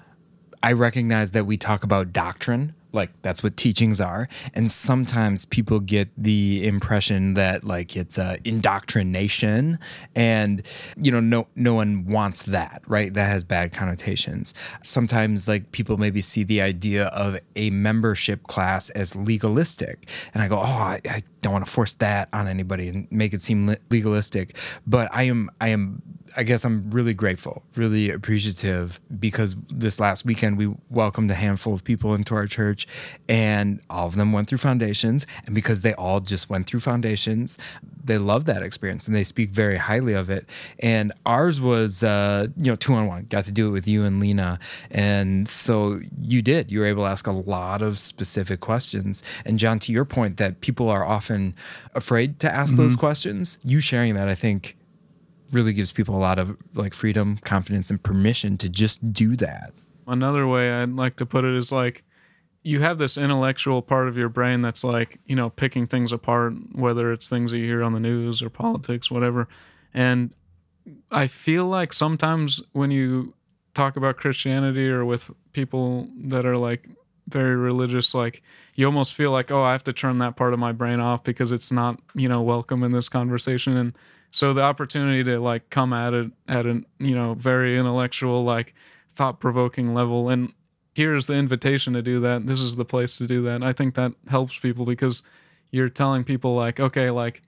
I 0.63 0.73
recognize 0.73 1.33
that 1.33 1.45
we 1.45 1.59
talk 1.59 1.85
about 1.85 2.13
doctrine 2.13 2.75
like 2.95 3.11
that's 3.23 3.43
what 3.43 3.57
teachings 3.57 4.01
are. 4.01 4.29
And 4.55 4.71
sometimes 4.71 5.45
people 5.45 5.81
get 5.81 6.09
the 6.17 6.67
impression 6.67 7.35
that 7.35 7.65
like 7.65 7.97
it's 7.97 8.19
uh, 8.19 8.37
indoctrination 8.45 9.79
and 10.15 10.63
you 10.97 11.11
know 11.11 11.21
no 11.21 11.49
no 11.57 11.75
one 11.75 12.07
wants 12.07 12.43
that 12.43 12.83
right? 12.87 13.13
That 13.13 13.27
has 13.27 13.45
bad 13.45 13.73
connotations. 13.73 14.55
Sometimes 14.83 15.49
like 15.49 15.73
people 15.73 15.97
maybe 15.97 16.21
see 16.21 16.45
the 16.45 16.61
idea 16.61 17.07
of 17.09 17.39
a 17.57 17.71
membership 17.71 18.47
class 18.47 18.91
as 18.91 19.17
legalistic. 19.17 20.09
And 20.33 20.43
i 20.43 20.49
go 20.49 20.59
oh 20.59 20.63
i, 20.63 21.01
I 21.09 21.23
don't 21.43 21.53
want 21.53 21.67
to 21.67 21.71
force 21.71 21.93
that 21.95 22.29
on 22.33 22.49
anybody 22.49 22.89
and 22.89 23.11
make 23.11 23.35
it 23.35 23.43
seem 23.43 23.77
legalistic. 23.91 24.57
But 24.87 25.09
i 25.13 25.25
am 25.25 25.51
i 25.61 25.69
am 25.69 26.03
I 26.37 26.43
guess 26.43 26.65
I'm 26.65 26.91
really 26.91 27.15
grateful, 27.15 27.63
really 27.77 28.11
appreciative 28.11 28.99
because 29.19 29.55
this 29.69 30.01
last 30.01 30.25
weekend 30.25 30.59
we 30.59 30.75
welcomed 30.91 31.31
a 31.31 31.35
handful 31.35 31.75
of 31.75 31.85
people 31.85 32.15
into 32.15 32.35
our 32.35 32.47
church 32.47 32.87
and 33.29 33.81
all 33.89 34.07
of 34.07 34.17
them 34.17 34.33
went 34.33 34.49
through 34.49 34.59
foundations. 34.59 35.27
And 35.47 35.55
because 35.55 35.83
they 35.83 35.95
all 35.95 36.21
just 36.21 36.51
went 36.51 36.67
through 36.67 36.81
foundations, 36.81 37.57
they 38.03 38.19
love 38.19 38.47
that 38.47 38.63
experience 38.63 39.07
and 39.07 39.15
they 39.15 39.25
speak 39.25 39.51
very 39.51 39.77
highly 39.77 40.13
of 40.13 40.29
it. 40.29 40.47
And 40.81 41.13
ours 41.25 41.61
was, 41.61 42.03
uh, 42.03 42.49
you 42.57 42.71
know, 42.71 42.77
two 42.77 42.95
on 42.95 43.07
one, 43.07 43.27
got 43.29 43.45
to 43.45 43.53
do 43.53 43.69
it 43.69 43.71
with 43.71 43.87
you 43.87 44.05
and 44.05 44.21
Lena. 44.21 44.59
And 44.91 45.49
so 45.49 46.01
you 46.21 46.43
did, 46.43 46.73
you 46.73 46.81
were 46.81 46.87
able 46.87 47.05
to 47.05 47.09
ask 47.09 47.27
a 47.27 47.33
lot 47.33 47.81
of 47.81 47.99
specific 47.99 48.61
questions. 48.61 49.23
And 49.45 49.59
John, 49.59 49.79
to 49.81 49.93
your 49.93 50.05
point 50.05 50.39
that 50.39 50.61
people 50.61 50.89
are 50.89 51.05
often 51.05 51.55
afraid 51.95 52.39
to 52.41 52.53
ask 52.53 52.75
mm-hmm. 52.75 52.83
those 52.83 52.97
questions, 52.97 53.59
you 53.65 53.81
sharing 53.81 54.15
that, 54.15 54.29
I 54.29 54.35
think 54.35 54.77
really 55.55 55.73
gives 55.73 55.93
people 55.93 56.17
a 56.17 56.19
lot 56.19 56.39
of 56.39 56.57
like 56.75 56.95
freedom, 56.95 57.39
confidence, 57.39 57.91
and 57.91 58.03
permission 58.03 58.57
to 58.59 58.69
just 58.69 59.13
do 59.13 59.37
that. 59.37 59.73
Another 60.07 60.47
way 60.47 60.73
I'd 60.73 60.91
like 60.91 61.17
to 61.17 61.27
put 61.27 61.45
it 61.45 61.55
is 61.57 61.73
like 61.73 62.05
you 62.63 62.81
have 62.81 62.99
this 62.99 63.17
intellectual 63.17 63.83
part 63.83 64.09
of 64.09 64.17
your 64.17 64.29
brain 64.29 64.63
that's 64.63 64.83
like, 64.83 65.21
you 65.27 65.37
know, 65.37 65.51
picking 65.51 65.87
things 65.87 66.13
apart, 66.13 66.55
whether 66.73 67.13
it's 67.13 67.29
things 67.29 67.51
that 67.51 67.59
you 67.59 67.67
hear 67.67 67.83
on 67.83 67.93
the 67.93 68.01
news 68.01 68.43
or 68.43 68.51
politics, 68.51 69.11
whatever. 69.11 69.49
And 69.93 70.35
I 71.11 71.27
feel 71.27 71.67
like 71.67 71.93
sometimes 71.93 72.63
when 72.73 72.91
you 72.91 73.35
talk 73.75 73.97
about 73.97 74.17
Christianity 74.17 74.89
or 74.89 75.05
with 75.05 75.31
people 75.53 76.09
that 76.25 76.47
are 76.47 76.57
like 76.57 76.89
very 77.29 77.57
religious, 77.57 78.15
like 78.15 78.43
you 78.75 78.87
almost 78.87 79.15
feel 79.15 79.31
like, 79.31 79.51
oh, 79.51 79.63
I 79.63 79.73
have 79.73 79.85
to 79.85 79.93
turn 79.93 80.19
that 80.19 80.37
part 80.37 80.53
of 80.53 80.59
my 80.59 80.73
brain 80.73 81.01
off 81.01 81.25
because 81.25 81.53
it's 81.53 81.73
not, 81.73 82.01
you 82.15 82.29
know, 82.29 82.43
welcome 82.43 82.83
in 82.83 82.93
this 82.93 83.09
conversation. 83.09 83.77
And 83.77 83.95
so 84.31 84.53
the 84.53 84.63
opportunity 84.63 85.25
to 85.25 85.39
like 85.39 85.71
come 85.71 85.93
at 85.93 86.13
it 86.13 86.33
at 86.49 86.67
a 86.67 86.83
you 86.99 87.15
know 87.15 87.35
very 87.35 87.79
intellectual 87.79 88.45
like 88.45 88.75
thought 89.15 89.41
provoking 89.41 89.95
level. 89.95 90.29
And 90.29 90.53
here's 90.95 91.27
the 91.27 91.35
invitation 91.35 91.93
to 91.95 92.03
do 92.03 92.21
that. 92.21 92.47
This 92.47 92.61
is 92.61 92.77
the 92.77 92.85
place 92.85 93.17
to 93.19 93.27
do 93.27 93.43
that. 93.43 93.63
I 93.63 93.73
think 93.73 93.95
that 93.95 94.13
helps 94.29 94.59
people 94.59 94.85
because 94.85 95.23
you're 95.75 95.89
telling 95.89 96.23
people 96.23 96.55
like 96.55 96.79
okay 96.79 97.11
like 97.11 97.43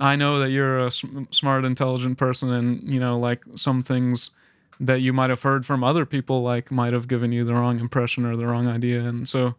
i 0.00 0.14
know 0.14 0.38
that 0.38 0.50
you're 0.50 0.86
a 0.86 0.90
smart 0.90 1.64
intelligent 1.64 2.18
person 2.18 2.52
and 2.52 2.82
you 2.82 3.00
know 3.00 3.18
like 3.18 3.42
some 3.56 3.82
things 3.82 4.32
that 4.80 5.00
you 5.00 5.12
might 5.12 5.30
have 5.30 5.42
heard 5.42 5.66
from 5.66 5.82
other 5.82 6.06
people 6.06 6.42
like 6.42 6.70
might 6.70 6.92
have 6.92 7.08
given 7.08 7.32
you 7.32 7.44
the 7.44 7.54
wrong 7.54 7.80
impression 7.80 8.24
or 8.24 8.36
the 8.36 8.46
wrong 8.46 8.68
idea 8.68 9.00
and 9.04 9.28
so 9.28 9.54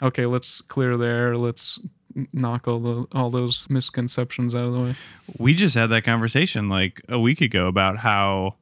okay 0.00 0.26
let's 0.26 0.60
clear 0.60 0.96
the 0.96 1.06
air 1.06 1.36
let's 1.36 1.78
knock 2.32 2.68
all 2.68 2.80
the 2.80 3.06
all 3.12 3.30
those 3.30 3.68
misconceptions 3.70 4.54
out 4.54 4.64
of 4.64 4.72
the 4.72 4.80
way. 4.80 4.94
We 5.38 5.54
just 5.54 5.74
had 5.74 5.88
that 5.88 6.04
conversation 6.04 6.68
like 6.68 7.02
a 7.08 7.18
week 7.18 7.40
ago 7.40 7.66
about 7.66 7.98
how 7.98 8.56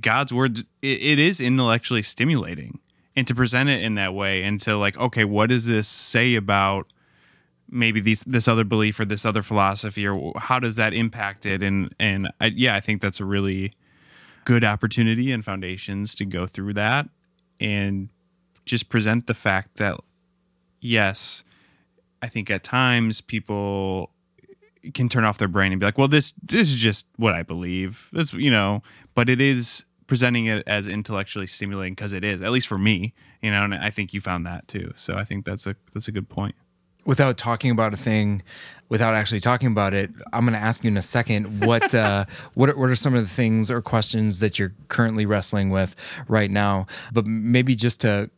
God's 0.00 0.32
word 0.32 0.58
it, 0.58 0.66
it 0.82 1.18
is 1.18 1.40
intellectually 1.40 2.02
stimulating, 2.02 2.80
and 3.16 3.26
to 3.26 3.34
present 3.34 3.68
it 3.68 3.82
in 3.82 3.94
that 3.96 4.14
way, 4.14 4.42
and 4.42 4.60
to 4.62 4.76
like, 4.76 4.96
okay, 4.98 5.24
what 5.24 5.50
does 5.50 5.66
this 5.66 5.88
say 5.88 6.34
about 6.34 6.86
maybe 7.70 8.00
these 8.00 8.22
this 8.24 8.48
other 8.48 8.64
belief 8.64 8.98
or 9.00 9.04
this 9.04 9.24
other 9.24 9.42
philosophy, 9.42 10.06
or 10.06 10.32
how 10.36 10.58
does 10.58 10.76
that 10.76 10.94
impact 10.94 11.46
it? 11.46 11.62
And 11.62 11.94
and 11.98 12.30
I, 12.40 12.46
yeah, 12.46 12.76
I 12.76 12.80
think 12.80 13.02
that's 13.02 13.20
a 13.20 13.24
really 13.24 13.72
good 14.48 14.64
opportunity 14.64 15.30
and 15.30 15.44
foundations 15.44 16.14
to 16.14 16.24
go 16.24 16.46
through 16.46 16.72
that 16.72 17.06
and 17.60 18.08
just 18.64 18.88
present 18.88 19.26
the 19.26 19.34
fact 19.34 19.76
that 19.76 20.00
yes 20.80 21.44
I 22.22 22.28
think 22.28 22.50
at 22.50 22.64
times 22.64 23.20
people 23.20 24.10
can 24.94 25.10
turn 25.10 25.24
off 25.24 25.36
their 25.36 25.48
brain 25.48 25.70
and 25.70 25.78
be 25.78 25.84
like, 25.84 25.98
well, 25.98 26.08
this 26.08 26.32
this 26.42 26.70
is 26.70 26.76
just 26.76 27.04
what 27.16 27.34
I 27.34 27.42
believe. 27.42 28.08
This, 28.10 28.32
you 28.32 28.50
know, 28.50 28.82
but 29.14 29.28
it 29.28 29.38
is 29.38 29.84
presenting 30.06 30.46
it 30.46 30.66
as 30.66 30.88
intellectually 30.88 31.46
stimulating 31.46 31.92
because 31.92 32.14
it 32.14 32.24
is, 32.24 32.40
at 32.40 32.50
least 32.50 32.68
for 32.68 32.78
me, 32.78 33.12
you 33.42 33.50
know, 33.50 33.64
and 33.64 33.74
I 33.74 33.90
think 33.90 34.14
you 34.14 34.22
found 34.22 34.46
that 34.46 34.66
too. 34.66 34.94
So 34.96 35.14
I 35.14 35.24
think 35.24 35.44
that's 35.44 35.66
a 35.66 35.76
that's 35.92 36.08
a 36.08 36.12
good 36.12 36.30
point. 36.30 36.54
Without 37.08 37.38
talking 37.38 37.70
about 37.70 37.94
a 37.94 37.96
thing, 37.96 38.42
without 38.88 39.14
actually 39.14 39.40
talking 39.40 39.68
about 39.68 39.94
it, 39.94 40.10
I'm 40.32 40.42
going 40.42 40.52
to 40.52 40.58
ask 40.58 40.84
you 40.84 40.88
in 40.88 40.96
a 40.96 41.02
second 41.02 41.64
what 41.64 41.94
uh, 41.94 42.24
what 42.54 42.68
are, 42.68 42.76
what 42.76 42.90
are 42.90 42.96
some 42.96 43.14
of 43.14 43.22
the 43.22 43.28
things 43.34 43.70
or 43.70 43.80
questions 43.80 44.40
that 44.40 44.58
you're 44.58 44.72
currently 44.88 45.26
wrestling 45.26 45.70
with 45.70 45.94
right 46.28 46.50
now. 46.50 46.86
But 47.12 47.26
maybe 47.26 47.74
just 47.74 48.02
to 48.02 48.30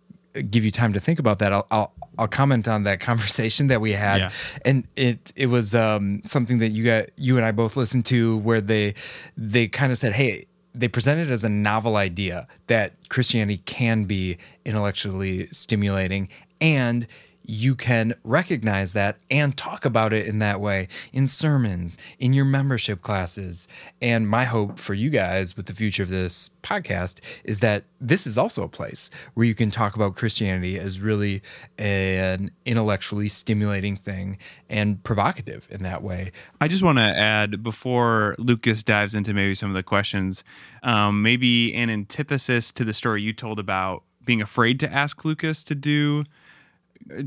give 0.49 0.65
you 0.65 0.71
time 0.71 0.93
to 0.93 1.01
think 1.01 1.19
about 1.19 1.41
that, 1.41 1.53
I'll, 1.53 1.67
I'll 1.71 1.93
I'll 2.19 2.29
comment 2.29 2.69
on 2.69 2.85
that 2.85 3.01
conversation 3.11 3.69
that 3.69 3.81
we 3.81 3.93
had, 3.93 4.19
yeah. 4.19 4.31
and 4.65 4.87
it 4.95 5.33
it 5.35 5.47
was 5.47 5.75
um, 5.75 6.23
something 6.25 6.59
that 6.59 6.69
you 6.69 6.85
got 6.85 7.07
you 7.17 7.37
and 7.37 7.45
I 7.45 7.51
both 7.53 7.77
listened 7.77 8.07
to 8.07 8.39
where 8.39 8.61
they 8.61 8.95
they 9.37 9.69
kind 9.69 9.93
of 9.93 9.99
said, 9.99 10.15
hey. 10.15 10.47
They 10.73 10.87
presented 10.87 11.27
it 11.27 11.33
as 11.33 11.43
a 11.43 11.49
novel 11.49 11.97
idea 11.97 12.47
that 12.69 12.93
Christianity 13.09 13.61
can 13.67 14.05
be 14.05 14.39
intellectually 14.65 15.49
stimulating 15.51 16.29
and 16.61 17.09
you 17.51 17.75
can 17.75 18.15
recognize 18.23 18.93
that 18.93 19.19
and 19.29 19.57
talk 19.57 19.85
about 19.85 20.13
it 20.13 20.27
in 20.27 20.39
that 20.39 20.61
way 20.61 20.87
in 21.13 21.27
sermons, 21.27 21.99
in 22.19 22.33
your 22.33 22.45
membership 22.45 23.03
classes. 23.03 23.67
And 24.01 24.29
my 24.29 24.45
hope 24.45 24.79
for 24.79 24.95
you 24.95 25.11
guys 25.11 25.57
with 25.57 25.67
the 25.67 25.75
future 25.75 26.05
of 26.05 26.11
this 26.11 26.51
podcast 26.63 27.21
is 27.43 27.59
that 27.61 27.85
this 28.01 28.25
is 28.27 28.39
also 28.39 28.63
a 28.63 28.69
place 28.69 29.11
where 29.35 29.45
you 29.45 29.55
can 29.55 29.71
talk 29.71 29.97
about 29.97 30.15
Christianity 30.15 30.79
as 30.79 31.01
really 31.01 31.43
an 31.77 32.53
intellectually 32.65 33.29
stimulating 33.29 33.97
thing 33.97 34.39
and 34.69 35.03
provocative 35.03 35.67
in 35.71 35.83
that 35.83 36.03
way. 36.03 36.31
I 36.61 36.69
just 36.69 36.85
want 36.85 36.99
to 36.99 37.05
add 37.05 37.65
before 37.65 38.37
Lucas 38.39 38.85
dives 38.85 39.15
into 39.15 39.35
maybe 39.35 39.55
some 39.55 39.69
of 39.71 39.75
the 39.75 39.83
questions, 39.83 40.45
um, 40.85 41.21
maybe 41.21 41.75
an 41.75 41.91
antithesis 41.91 42.71
to 42.73 42.85
the 42.85 42.95
story 42.95 43.23
you 43.23 43.33
told 43.33 43.59
about 43.59 44.05
being 44.25 44.41
afraid 44.41 44.79
to 44.79 44.93
ask 44.93 45.25
Lucas 45.25 45.65
to 45.65 45.75
do 45.75 46.25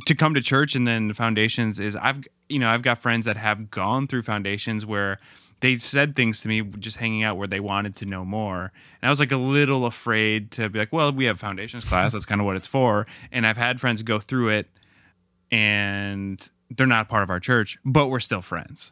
to 0.05 0.15
come 0.15 0.33
to 0.33 0.41
church 0.41 0.75
and 0.75 0.87
then 0.87 1.13
foundations 1.13 1.79
is 1.79 1.95
I've 1.95 2.25
you 2.49 2.59
know 2.59 2.69
I've 2.69 2.81
got 2.81 2.97
friends 2.97 3.25
that 3.25 3.37
have 3.37 3.69
gone 3.69 4.07
through 4.07 4.23
foundations 4.23 4.85
where 4.85 5.19
they 5.59 5.75
said 5.75 6.15
things 6.15 6.39
to 6.41 6.47
me 6.47 6.61
just 6.61 6.97
hanging 6.97 7.23
out 7.23 7.37
where 7.37 7.47
they 7.47 7.59
wanted 7.59 7.95
to 7.97 8.05
know 8.05 8.25
more. 8.25 8.71
And 9.01 9.07
I 9.07 9.09
was 9.09 9.19
like 9.19 9.31
a 9.31 9.37
little 9.37 9.85
afraid 9.85 10.51
to 10.51 10.69
be 10.69 10.79
like 10.79 10.93
well 10.93 11.11
we 11.11 11.25
have 11.25 11.39
foundations 11.39 11.85
class. 11.85 12.13
That's 12.13 12.25
kind 12.25 12.41
of 12.41 12.45
what 12.45 12.55
it's 12.55 12.67
for. 12.67 13.07
And 13.31 13.45
I've 13.45 13.57
had 13.57 13.79
friends 13.79 14.03
go 14.03 14.19
through 14.19 14.49
it 14.49 14.67
and 15.51 16.49
they're 16.69 16.87
not 16.87 17.09
part 17.09 17.23
of 17.23 17.29
our 17.29 17.39
church 17.39 17.77
but 17.83 18.07
we're 18.07 18.19
still 18.19 18.41
friends. 18.41 18.91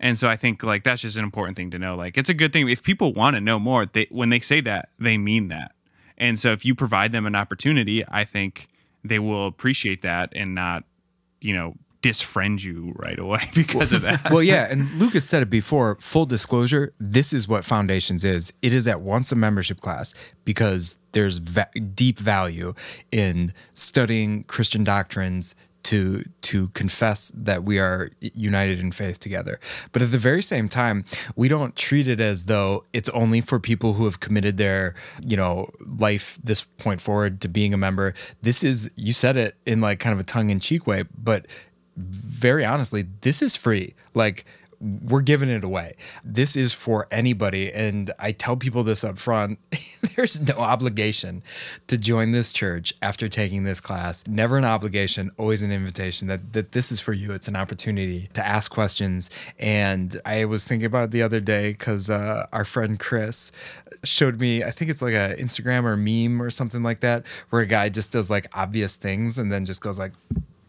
And 0.00 0.18
so 0.18 0.28
I 0.28 0.36
think 0.36 0.62
like 0.64 0.82
that's 0.82 1.02
just 1.02 1.16
an 1.16 1.24
important 1.24 1.56
thing 1.56 1.70
to 1.70 1.78
know. 1.78 1.94
Like 1.94 2.18
it's 2.18 2.28
a 2.28 2.34
good 2.34 2.52
thing. 2.52 2.68
If 2.68 2.82
people 2.82 3.12
want 3.12 3.34
to 3.36 3.40
know 3.40 3.58
more 3.58 3.86
they 3.86 4.06
when 4.10 4.30
they 4.30 4.40
say 4.40 4.60
that 4.62 4.88
they 4.98 5.18
mean 5.18 5.48
that. 5.48 5.72
And 6.18 6.38
so 6.38 6.52
if 6.52 6.64
you 6.64 6.74
provide 6.74 7.12
them 7.12 7.26
an 7.26 7.36
opportunity 7.36 8.04
I 8.08 8.24
think 8.24 8.68
they 9.04 9.18
will 9.18 9.46
appreciate 9.46 10.02
that 10.02 10.32
and 10.34 10.54
not, 10.54 10.84
you 11.40 11.54
know, 11.54 11.74
disfriend 12.02 12.62
you 12.62 12.92
right 12.96 13.18
away 13.18 13.40
because 13.54 13.92
of 13.92 14.02
that. 14.02 14.30
well, 14.30 14.42
yeah, 14.42 14.66
and 14.68 14.90
Lucas 14.94 15.24
said 15.24 15.42
it 15.42 15.50
before. 15.50 15.96
Full 16.00 16.26
disclosure: 16.26 16.92
this 16.98 17.32
is 17.32 17.46
what 17.46 17.64
Foundations 17.64 18.24
is. 18.24 18.52
It 18.60 18.72
is 18.72 18.86
at 18.86 19.00
once 19.00 19.30
a 19.32 19.36
membership 19.36 19.80
class 19.80 20.12
because 20.44 20.98
there's 21.12 21.38
va- 21.38 21.70
deep 21.94 22.18
value 22.18 22.74
in 23.12 23.52
studying 23.74 24.44
Christian 24.44 24.82
doctrines, 24.84 25.54
to 25.84 26.24
to 26.42 26.68
confess 26.68 27.32
that 27.36 27.64
we 27.64 27.78
are 27.78 28.10
united 28.20 28.80
in 28.80 28.92
faith 28.92 29.18
together. 29.20 29.60
But 29.92 30.02
at 30.02 30.10
the 30.10 30.18
very 30.18 30.42
same 30.42 30.68
time, 30.68 31.04
we 31.36 31.48
don't 31.48 31.76
treat 31.76 32.08
it 32.08 32.20
as 32.20 32.44
though 32.44 32.84
it's 32.92 33.08
only 33.10 33.40
for 33.40 33.58
people 33.58 33.94
who 33.94 34.04
have 34.04 34.20
committed 34.20 34.56
their, 34.56 34.94
you 35.20 35.36
know, 35.36 35.70
life 35.80 36.38
this 36.42 36.64
point 36.78 37.00
forward 37.00 37.40
to 37.42 37.48
being 37.48 37.74
a 37.74 37.78
member. 37.78 38.14
This 38.42 38.62
is 38.62 38.90
you 38.96 39.12
said 39.12 39.36
it 39.36 39.56
in 39.66 39.80
like 39.80 39.98
kind 39.98 40.12
of 40.12 40.20
a 40.20 40.24
tongue 40.24 40.50
in 40.50 40.60
cheek 40.60 40.86
way, 40.86 41.04
but 41.16 41.46
very 41.96 42.64
honestly, 42.64 43.06
this 43.20 43.42
is 43.42 43.56
free. 43.56 43.94
Like 44.14 44.44
we're 44.82 45.22
giving 45.22 45.48
it 45.48 45.62
away. 45.62 45.94
This 46.24 46.56
is 46.56 46.72
for 46.72 47.06
anybody. 47.10 47.72
And 47.72 48.10
I 48.18 48.32
tell 48.32 48.56
people 48.56 48.82
this 48.82 49.04
up 49.04 49.16
front 49.16 49.58
there's 50.16 50.46
no 50.46 50.58
obligation 50.58 51.42
to 51.86 51.96
join 51.96 52.32
this 52.32 52.52
church 52.52 52.92
after 53.00 53.28
taking 53.28 53.64
this 53.64 53.80
class. 53.80 54.26
Never 54.26 54.58
an 54.58 54.64
obligation, 54.64 55.30
always 55.38 55.62
an 55.62 55.70
invitation 55.70 56.28
that, 56.28 56.52
that 56.52 56.72
this 56.72 56.90
is 56.90 57.00
for 57.00 57.12
you. 57.12 57.32
It's 57.32 57.48
an 57.48 57.56
opportunity 57.56 58.28
to 58.34 58.44
ask 58.44 58.70
questions. 58.70 59.30
And 59.58 60.20
I 60.24 60.44
was 60.44 60.66
thinking 60.66 60.86
about 60.86 61.04
it 61.04 61.10
the 61.12 61.22
other 61.22 61.40
day 61.40 61.72
because 61.72 62.10
uh, 62.10 62.46
our 62.52 62.64
friend 62.64 62.98
Chris 62.98 63.52
showed 64.04 64.40
me, 64.40 64.64
I 64.64 64.72
think 64.72 64.90
it's 64.90 65.02
like 65.02 65.14
an 65.14 65.36
Instagram 65.36 65.84
or 65.84 65.96
meme 65.96 66.42
or 66.42 66.50
something 66.50 66.82
like 66.82 67.00
that, 67.00 67.24
where 67.50 67.62
a 67.62 67.66
guy 67.66 67.88
just 67.88 68.10
does 68.10 68.28
like 68.28 68.48
obvious 68.52 68.96
things 68.96 69.38
and 69.38 69.52
then 69.52 69.64
just 69.64 69.80
goes 69.80 69.98
like, 69.98 70.12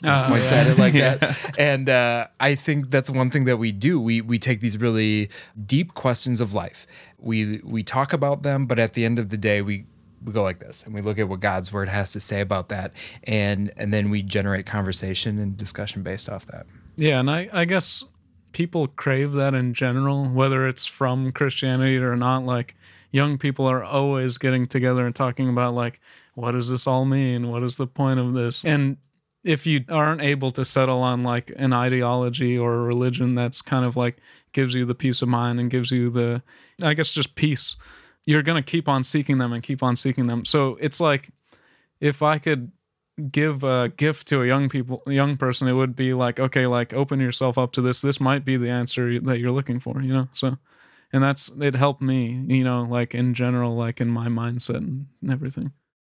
Uh, 0.04 0.28
points 0.28 0.52
at 0.52 0.68
it 0.68 0.78
like 0.78 0.94
that. 0.94 1.58
And 1.58 1.90
uh, 1.90 2.28
I 2.40 2.56
think 2.56 2.92
that's 2.92 3.10
one 3.10 3.30
thing 3.30 3.46
that 3.46 3.58
we 3.58 3.72
do. 3.72 4.00
We 4.00 4.22
we 4.22 4.40
take 4.40 4.60
these 4.60 4.78
really 4.78 5.30
deep 5.66 5.94
questions 5.94 6.42
of 6.42 6.54
life. 6.54 6.86
We 7.18 7.62
we 7.64 7.84
talk 7.84 8.14
about 8.14 8.44
them, 8.44 8.66
but 8.66 8.80
at 8.80 8.94
the 8.94 9.06
end 9.06 9.20
of 9.20 9.30
the 9.30 9.38
day, 9.38 9.62
we 9.62 9.86
we 10.24 10.34
go 10.34 10.44
like 10.44 10.60
this 10.60 10.86
and 10.86 10.94
we 10.94 11.02
look 11.02 11.20
at 11.20 11.28
what 11.28 11.40
God's 11.40 11.72
word 11.72 11.90
has 11.90 12.12
to 12.14 12.20
say 12.20 12.42
about 12.42 12.70
that, 12.70 12.94
and 13.24 13.72
and 13.78 13.94
then 13.94 14.10
we 14.10 14.22
generate 14.22 14.66
conversation 14.66 15.40
and 15.40 15.56
discussion 15.58 16.04
based 16.04 16.30
off 16.30 16.46
that. 16.48 16.66
Yeah, 16.96 17.20
and 17.20 17.30
I, 17.30 17.50
I 17.52 17.66
guess 17.66 18.04
people 18.52 18.88
crave 18.88 19.34
that 19.34 19.54
in 19.54 19.74
general, 19.74 20.26
whether 20.26 20.68
it's 20.68 20.86
from 20.86 21.32
Christianity 21.32 21.98
or 21.98 22.16
not. 22.16 22.46
Like 22.46 22.76
young 23.12 23.38
people 23.38 23.68
are 23.68 23.84
always 23.84 24.38
getting 24.38 24.68
together 24.68 25.06
and 25.06 25.16
talking 25.16 25.50
about 25.50 25.74
like, 25.74 26.00
what 26.36 26.52
does 26.52 26.70
this 26.70 26.88
all 26.88 27.06
mean? 27.06 27.50
What 27.50 27.64
is 27.64 27.78
the 27.78 27.88
point 27.88 28.20
of 28.20 28.34
this? 28.34 28.64
And 28.64 28.98
if 29.44 29.68
you 29.68 29.84
aren't 29.90 30.22
able 30.22 30.52
to 30.52 30.64
settle 30.64 31.02
on 31.02 31.24
like 31.24 31.52
an 31.58 31.74
ideology 31.74 32.58
or 32.58 32.76
a 32.76 32.82
religion 32.84 33.36
that's 33.36 33.62
kind 33.62 33.86
of 33.86 33.98
like 33.98 34.18
gives 34.54 34.74
you 34.74 34.86
the 34.86 34.96
peace 34.96 35.22
of 35.22 35.28
mind 35.28 35.60
and 35.60 35.70
gives 35.70 35.92
you 35.92 36.10
the, 36.10 36.42
I 36.82 36.94
guess, 36.94 37.14
just 37.14 37.36
peace, 37.36 37.76
you're 38.26 38.44
gonna 38.44 38.62
keep 38.64 38.88
on 38.88 39.04
seeking 39.04 39.38
them 39.38 39.52
and 39.52 39.62
keep 39.62 39.84
on 39.84 39.96
seeking 39.96 40.28
them. 40.28 40.46
So 40.46 40.78
it's 40.80 41.00
like 41.00 41.30
if 42.00 42.22
I 42.22 42.38
could 42.38 42.72
give 43.32 43.64
a 43.64 43.90
gift 43.90 44.28
to 44.28 44.42
a 44.42 44.48
young 44.48 44.70
people 44.70 45.00
young 45.06 45.38
person 45.38 45.68
it 45.68 45.74
would 45.74 45.96
be 45.96 46.16
like 46.16 46.40
okay 46.40 46.66
like 46.66 46.94
open 46.94 47.20
yourself 47.20 47.58
up 47.58 47.72
to 47.74 47.82
this. 47.82 48.02
This 48.02 48.20
might 48.20 48.46
be 48.46 48.58
the 48.58 48.70
answer 48.70 49.20
that 49.20 49.40
you're 49.40 49.52
looking 49.52 49.80
for 49.80 50.02
you 50.02 50.14
know? 50.14 50.30
So 50.34 50.58
and 51.12 51.22
that's 51.22 51.50
it 51.60 51.76
helped 51.76 52.02
me 52.02 52.44
you 52.48 52.64
know 52.64 52.84
like 52.84 53.14
in 53.14 53.34
general 53.34 53.76
like 53.76 54.02
in 54.02 54.10
my 54.10 54.28
mindset 54.28 54.78
and 54.78 55.08
everything 55.30 55.74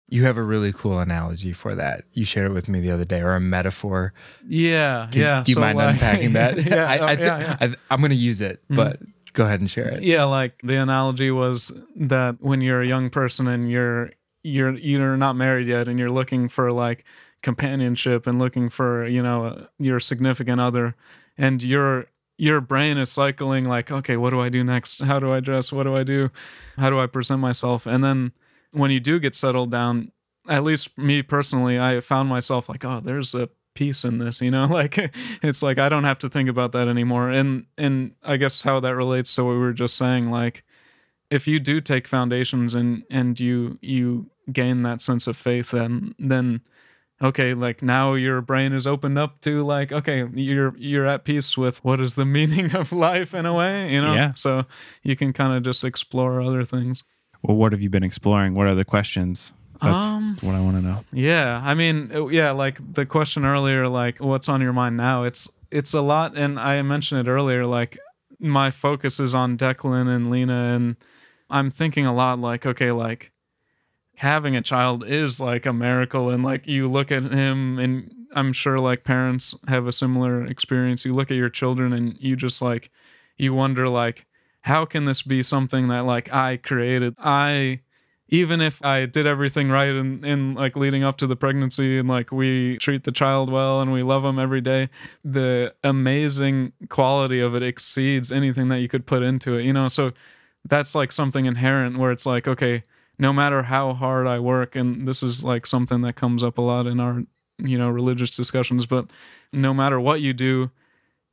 You 0.07 0.23
have 0.25 0.37
a 0.37 0.43
really 0.43 0.71
cool 0.71 0.99
analogy 0.99 1.51
for 1.51 1.73
that. 1.75 2.05
You 2.13 2.25
shared 2.25 2.51
it 2.51 2.53
with 2.53 2.69
me 2.69 2.79
the 2.79 2.91
other 2.91 3.05
day, 3.05 3.21
or 3.21 3.33
a 3.33 3.39
metaphor. 3.39 4.13
yeah 4.47 5.07
Can- 5.11 5.21
yeah 5.21 5.43
Do 5.43 5.51
you 5.51 5.55
so, 5.55 5.61
mind 5.61 5.77
like- 5.77 5.93
unpacking 5.95 6.33
that? 6.33 6.57
Oh, 6.67 6.75
yeah, 6.75 6.85
I, 6.89 6.97
oh, 6.99 7.05
I, 7.05 7.15
thi- 7.15 7.23
yeah, 7.23 7.39
yeah. 7.39 7.57
I, 7.61 7.75
I'm 7.89 7.99
going 8.01 8.11
to 8.11 8.15
use 8.15 8.41
it, 8.41 8.61
mm-hmm. 8.63 8.75
but 8.75 8.99
go 9.33 9.43
ahead 9.45 9.59
and 9.59 9.69
share 9.69 9.89
it. 9.89 10.01
yeah 10.03 10.23
like 10.23 10.61
the 10.63 10.75
analogy 10.75 11.29
was 11.29 11.71
that 11.97 12.37
when 12.39 12.61
you're 12.61 12.81
a 12.81 12.87
young 12.87 13.09
person 13.09 13.47
and 13.49 13.69
you're 13.69 14.09
you're 14.43 14.73
you're 14.77 15.17
not 15.17 15.35
married 15.35 15.67
yet 15.67 15.89
and 15.89 15.99
you're 15.99 16.09
looking 16.09 16.47
for 16.47 16.71
like 16.71 17.03
companionship 17.41 18.27
and 18.27 18.39
looking 18.39 18.69
for 18.69 19.05
you 19.07 19.21
know 19.21 19.45
uh, 19.45 19.65
your 19.77 19.99
significant 19.99 20.59
other 20.61 20.95
and 21.37 21.63
your 21.63 22.05
your 22.37 22.61
brain 22.61 22.97
is 22.97 23.11
cycling 23.11 23.65
like 23.65 23.91
okay 23.91 24.15
what 24.17 24.29
do 24.29 24.39
i 24.39 24.49
do 24.49 24.63
next 24.63 25.01
how 25.03 25.19
do 25.19 25.31
i 25.33 25.39
dress 25.39 25.71
what 25.71 25.83
do 25.83 25.95
i 25.95 26.03
do 26.03 26.29
how 26.77 26.89
do 26.89 26.99
i 26.99 27.05
present 27.05 27.39
myself 27.39 27.85
and 27.85 28.03
then 28.03 28.31
when 28.75 28.91
you 28.91 28.99
do 28.99 29.19
get 29.19 29.35
settled 29.35 29.71
down 29.71 30.11
at 30.47 30.63
least 30.63 30.97
me 30.97 31.21
personally 31.21 31.79
i 31.79 31.99
found 31.99 32.29
myself 32.29 32.69
like 32.69 32.85
oh 32.85 32.99
there's 33.03 33.33
a 33.33 33.49
peace 33.73 34.05
in 34.05 34.19
this 34.19 34.41
you 34.41 34.49
know? 34.49 34.65
Like 34.69 35.13
it's 35.43 35.61
like 35.61 35.77
i 35.77 35.89
don't 35.89 36.05
have 36.05 36.19
to 36.19 36.29
think 36.29 36.49
about 36.49 36.71
that 36.71 36.87
anymore. 36.87 37.29
And 37.29 37.65
and 37.77 38.15
i 38.23 38.37
guess 38.37 38.63
how 38.63 38.79
that 38.79 38.95
relates 38.95 39.33
to 39.35 39.43
what 39.43 39.51
we 39.51 39.59
were 39.59 39.73
just 39.73 39.97
saying 39.97 40.31
like 40.31 40.63
if 41.29 41.47
you 41.47 41.59
do 41.59 41.81
take 41.81 42.07
foundations 42.07 42.75
and 42.75 43.03
and 43.09 43.39
you 43.39 43.77
you 43.81 44.29
gain 44.51 44.83
that 44.83 45.01
sense 45.01 45.27
of 45.27 45.35
faith 45.35 45.71
then 45.71 46.13
then 46.19 46.61
okay 47.21 47.53
like 47.53 47.81
now 47.81 48.13
your 48.13 48.41
brain 48.41 48.73
is 48.73 48.85
opened 48.85 49.17
up 49.17 49.41
to 49.41 49.63
like 49.63 49.91
okay 49.91 50.27
you're 50.33 50.75
you're 50.77 51.07
at 51.07 51.23
peace 51.23 51.57
with 51.57 51.83
what 51.83 51.99
is 51.99 52.15
the 52.15 52.25
meaning 52.37 52.75
of 52.75 52.91
life 52.91 53.33
in 53.33 53.45
a 53.45 53.53
way 53.53 53.91
you 53.91 54.01
know? 54.01 54.13
Yeah. 54.13 54.33
so 54.33 54.65
you 55.03 55.15
can 55.15 55.33
kind 55.33 55.53
of 55.53 55.63
just 55.63 55.83
explore 55.83 56.41
other 56.41 56.63
things 56.63 57.03
Well, 57.47 57.57
what 57.57 57.71
have 57.73 57.81
you 57.81 57.89
been 57.89 58.03
exploring? 58.03 58.55
What 58.55 58.67
are 58.67 58.75
the 58.75 58.85
questions? 58.85 59.53
That's 59.81 60.03
Um, 60.03 60.37
what 60.41 60.55
I 60.55 60.61
want 60.61 60.77
to 60.77 60.81
know. 60.81 61.03
Yeah, 61.11 61.61
I 61.63 61.73
mean, 61.73 62.09
uh, 62.13 62.27
yeah, 62.27 62.51
like 62.51 62.79
the 62.93 63.05
question 63.05 63.45
earlier, 63.45 63.87
like 63.87 64.19
what's 64.19 64.49
on 64.49 64.61
your 64.61 64.73
mind 64.73 64.97
now? 64.97 65.23
It's 65.23 65.49
it's 65.69 65.93
a 65.93 66.01
lot, 66.01 66.37
and 66.37 66.59
I 66.59 66.81
mentioned 66.81 67.27
it 67.27 67.29
earlier. 67.29 67.65
Like 67.65 67.97
my 68.39 68.71
focus 68.71 69.19
is 69.19 69.35
on 69.35 69.57
Declan 69.57 70.07
and 70.07 70.29
Lena, 70.31 70.73
and 70.75 70.95
I'm 71.49 71.69
thinking 71.69 72.05
a 72.05 72.13
lot. 72.15 72.39
Like, 72.39 72.65
okay, 72.65 72.91
like 72.91 73.31
having 74.15 74.55
a 74.55 74.61
child 74.61 75.03
is 75.05 75.39
like 75.39 75.65
a 75.65 75.73
miracle, 75.73 76.29
and 76.29 76.43
like 76.43 76.65
you 76.67 76.89
look 76.89 77.11
at 77.11 77.23
him, 77.23 77.77
and 77.77 78.11
I'm 78.33 78.53
sure 78.53 78.79
like 78.79 79.03
parents 79.03 79.55
have 79.67 79.87
a 79.87 79.91
similar 79.91 80.45
experience. 80.45 81.05
You 81.05 81.13
look 81.13 81.29
at 81.31 81.37
your 81.37 81.49
children, 81.49 81.93
and 81.93 82.15
you 82.19 82.35
just 82.35 82.61
like 82.61 82.89
you 83.37 83.53
wonder 83.53 83.89
like 83.89 84.25
how 84.65 84.83
can 84.83 85.05
this 85.05 85.21
be 85.21 85.43
something 85.43 85.89
that 85.89 86.05
like 86.05 86.33
I 86.33 86.57
created? 86.57 87.13
I 87.19 87.81
even 88.29 88.59
if 88.61 88.83
I 88.83 89.05
did 89.05 89.27
everything 89.27 89.69
right 89.69 89.89
in, 89.89 90.25
in 90.25 90.55
like 90.55 90.75
leading 90.75 91.03
up 91.03 91.17
to 91.17 91.27
the 91.27 91.35
pregnancy 91.35 91.99
and 91.99 92.09
like 92.09 92.31
we 92.31 92.77
treat 92.79 93.03
the 93.03 93.11
child 93.11 93.51
well 93.51 93.79
and 93.79 93.93
we 93.93 94.01
love 94.01 94.23
them 94.23 94.39
every 94.39 94.61
day, 94.61 94.89
the 95.23 95.75
amazing 95.83 96.73
quality 96.89 97.39
of 97.39 97.53
it 97.53 97.61
exceeds 97.61 98.31
anything 98.31 98.69
that 98.69 98.79
you 98.79 98.87
could 98.87 99.05
put 99.05 99.21
into 99.21 99.55
it, 99.55 99.63
you 99.63 99.71
know? 99.71 99.87
So 99.87 100.11
that's 100.67 100.95
like 100.95 101.11
something 101.11 101.45
inherent 101.45 101.99
where 101.99 102.11
it's 102.11 102.25
like, 102.25 102.47
okay, 102.47 102.83
no 103.19 103.31
matter 103.31 103.61
how 103.61 103.93
hard 103.93 104.25
I 104.25 104.39
work, 104.39 104.75
and 104.75 105.07
this 105.07 105.21
is 105.21 105.43
like 105.43 105.67
something 105.67 106.01
that 106.01 106.15
comes 106.15 106.43
up 106.43 106.57
a 106.57 106.61
lot 106.63 106.87
in 106.87 106.99
our, 106.99 107.23
you 107.59 107.77
know, 107.77 107.89
religious 107.89 108.31
discussions, 108.31 108.87
but 108.87 109.05
no 109.53 109.71
matter 109.71 109.99
what 109.99 110.21
you 110.21 110.33
do, 110.33 110.71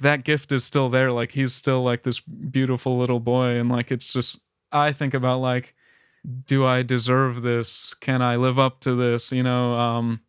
that 0.02 0.24
gift 0.24 0.52
is 0.52 0.64
still 0.64 0.88
there. 0.88 1.10
Like 1.10 1.32
he's 1.32 1.54
still 1.54 1.82
like 1.82 2.02
this 2.02 2.20
beautiful 2.20 2.98
little 2.98 3.20
boy. 3.20 3.58
And 3.58 3.68
like 3.68 3.90
it's 3.90 4.12
just, 4.12 4.40
I 4.70 4.92
think 4.92 5.14
about 5.14 5.40
like, 5.40 5.74
do 6.46 6.66
I 6.66 6.82
deserve 6.82 7.42
this? 7.42 7.94
Can 7.94 8.22
I 8.22 8.36
live 8.36 8.58
up 8.58 8.80
to 8.80 8.94
this? 8.94 9.32
You 9.32 9.42
know, 9.42 9.74
um, 9.74 10.20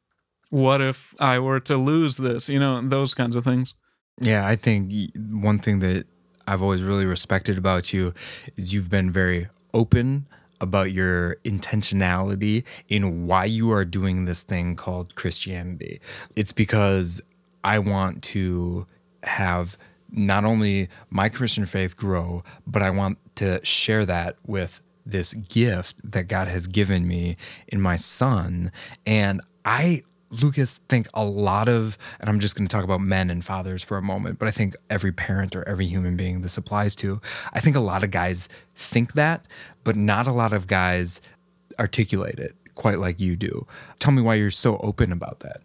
what 0.50 0.82
if 0.82 1.16
I 1.20 1.40
were 1.40 1.60
to 1.62 1.78
lose 1.78 2.18
this? 2.18 2.50
You 2.50 2.60
know, 2.60 2.82
those 2.88 3.14
kinds 3.14 3.36
of 3.36 3.44
things. 3.44 3.74
Yeah, 4.20 4.48
I 4.48 4.56
think 4.56 5.12
one 5.16 5.60
thing 5.60 5.80
that 5.80 6.06
I've 6.48 6.62
always 6.62 6.84
really 6.84 7.06
respected 7.06 7.58
about 7.58 7.94
you 7.94 8.14
is 8.56 8.74
you've 8.74 8.90
been 8.90 9.12
very 9.12 9.48
open 9.74 10.28
about 10.62 10.92
your 10.92 11.36
intentionality 11.44 12.64
in 12.88 13.28
why 13.28 13.46
you 13.46 13.72
are 13.72 13.84
doing 13.84 14.26
this 14.26 14.44
thing 14.44 14.76
called 14.76 15.16
Christianity. 15.16 16.00
It's 16.36 16.52
because 16.52 17.22
I 17.64 17.80
want 17.80 18.24
to 18.24 18.86
have 19.24 19.78
not 20.12 20.46
only 20.46 20.90
my 21.10 21.30
Christian 21.30 21.66
faith 21.66 21.98
grow, 21.98 22.44
but 22.68 22.82
I 22.82 22.90
want 22.90 23.18
to 23.36 23.64
share 23.66 24.06
that 24.06 24.38
with 24.46 24.82
this 25.06 25.34
gift 25.34 26.00
that 26.12 26.28
God 26.28 26.48
has 26.48 26.68
given 26.68 27.08
me 27.08 27.36
in 27.68 27.82
my 27.82 27.96
son. 27.96 28.72
And 29.06 29.42
I 29.66 30.04
Lucas 30.42 30.78
think 30.90 31.08
a 31.14 31.24
lot 31.24 31.70
of, 31.70 31.98
and 32.20 32.30
I'm 32.30 32.40
just 32.40 32.56
going 32.56 32.68
to 32.68 32.74
talk 32.74 32.84
about 32.84 33.02
men 33.02 33.30
and 33.30 33.46
fathers 33.46 33.84
for 33.84 33.98
a 33.98 34.02
moment, 34.02 34.40
but 34.40 34.48
I 34.48 34.52
think 34.52 34.76
every 34.90 35.12
parent 35.12 35.56
or 35.56 35.68
every 35.68 35.86
human 35.86 36.18
being 36.18 36.42
this 36.42 36.58
applies 36.58 36.96
to, 36.98 37.22
I 37.54 37.60
think 37.60 37.76
a 37.76 37.82
lot 37.82 38.04
of 38.04 38.12
guys 38.12 38.50
think 38.76 39.14
that, 39.14 39.48
but 39.84 39.96
not 39.96 40.26
a 40.26 40.32
lot 40.32 40.54
of 40.54 40.68
guys 40.68 41.22
articulate 41.80 42.40
it 42.40 42.56
quite 42.76 42.98
like 42.98 43.20
you 43.20 43.36
do. 43.36 43.68
Tell 44.00 44.14
me 44.14 44.22
why 44.22 44.36
you're 44.36 44.52
so 44.52 44.78
open 44.78 45.12
about 45.12 45.42
that. 45.42 45.62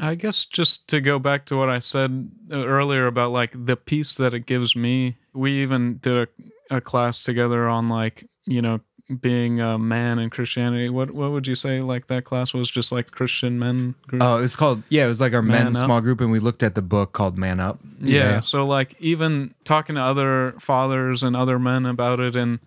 I 0.00 0.14
guess 0.14 0.44
just 0.44 0.88
to 0.88 1.00
go 1.00 1.18
back 1.18 1.46
to 1.46 1.56
what 1.56 1.68
I 1.68 1.78
said 1.78 2.30
uh, 2.50 2.64
earlier 2.64 3.06
about 3.06 3.32
like 3.32 3.50
the 3.54 3.76
peace 3.76 4.16
that 4.16 4.34
it 4.34 4.46
gives 4.46 4.74
me. 4.74 5.16
We 5.34 5.62
even 5.62 5.98
did 5.98 6.28
a, 6.70 6.76
a 6.76 6.80
class 6.80 7.22
together 7.22 7.68
on 7.68 7.88
like, 7.88 8.28
you 8.46 8.62
know, 8.62 8.80
being 9.20 9.60
a 9.60 9.78
man 9.78 10.18
in 10.18 10.30
Christianity. 10.30 10.88
What 10.88 11.10
what 11.10 11.32
would 11.32 11.46
you 11.46 11.54
say 11.54 11.80
like 11.80 12.06
that 12.06 12.24
class 12.24 12.54
was 12.54 12.70
just 12.70 12.92
like 12.92 13.10
Christian 13.10 13.58
men 13.58 13.94
group? 14.06 14.22
Oh, 14.22 14.38
it's 14.42 14.56
called, 14.56 14.82
yeah, 14.88 15.04
it 15.04 15.08
was 15.08 15.20
like 15.20 15.34
our 15.34 15.42
Man 15.42 15.64
men's 15.64 15.76
Up. 15.76 15.84
small 15.86 16.00
group, 16.00 16.20
and 16.20 16.30
we 16.30 16.38
looked 16.38 16.62
at 16.62 16.74
the 16.74 16.82
book 16.82 17.12
called 17.12 17.36
Man 17.36 17.60
Up. 17.60 17.80
yeah, 18.00 18.40
so 18.40 18.64
like 18.66 18.94
even 19.00 19.54
talking 19.64 19.96
to 19.96 20.00
other 20.02 20.54
fathers 20.58 21.22
and 21.22 21.36
other 21.36 21.58
men 21.58 21.84
about 21.84 22.20
it 22.20 22.34
and 22.36 22.60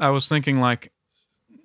i 0.00 0.10
was 0.10 0.28
thinking 0.28 0.60
like 0.60 0.92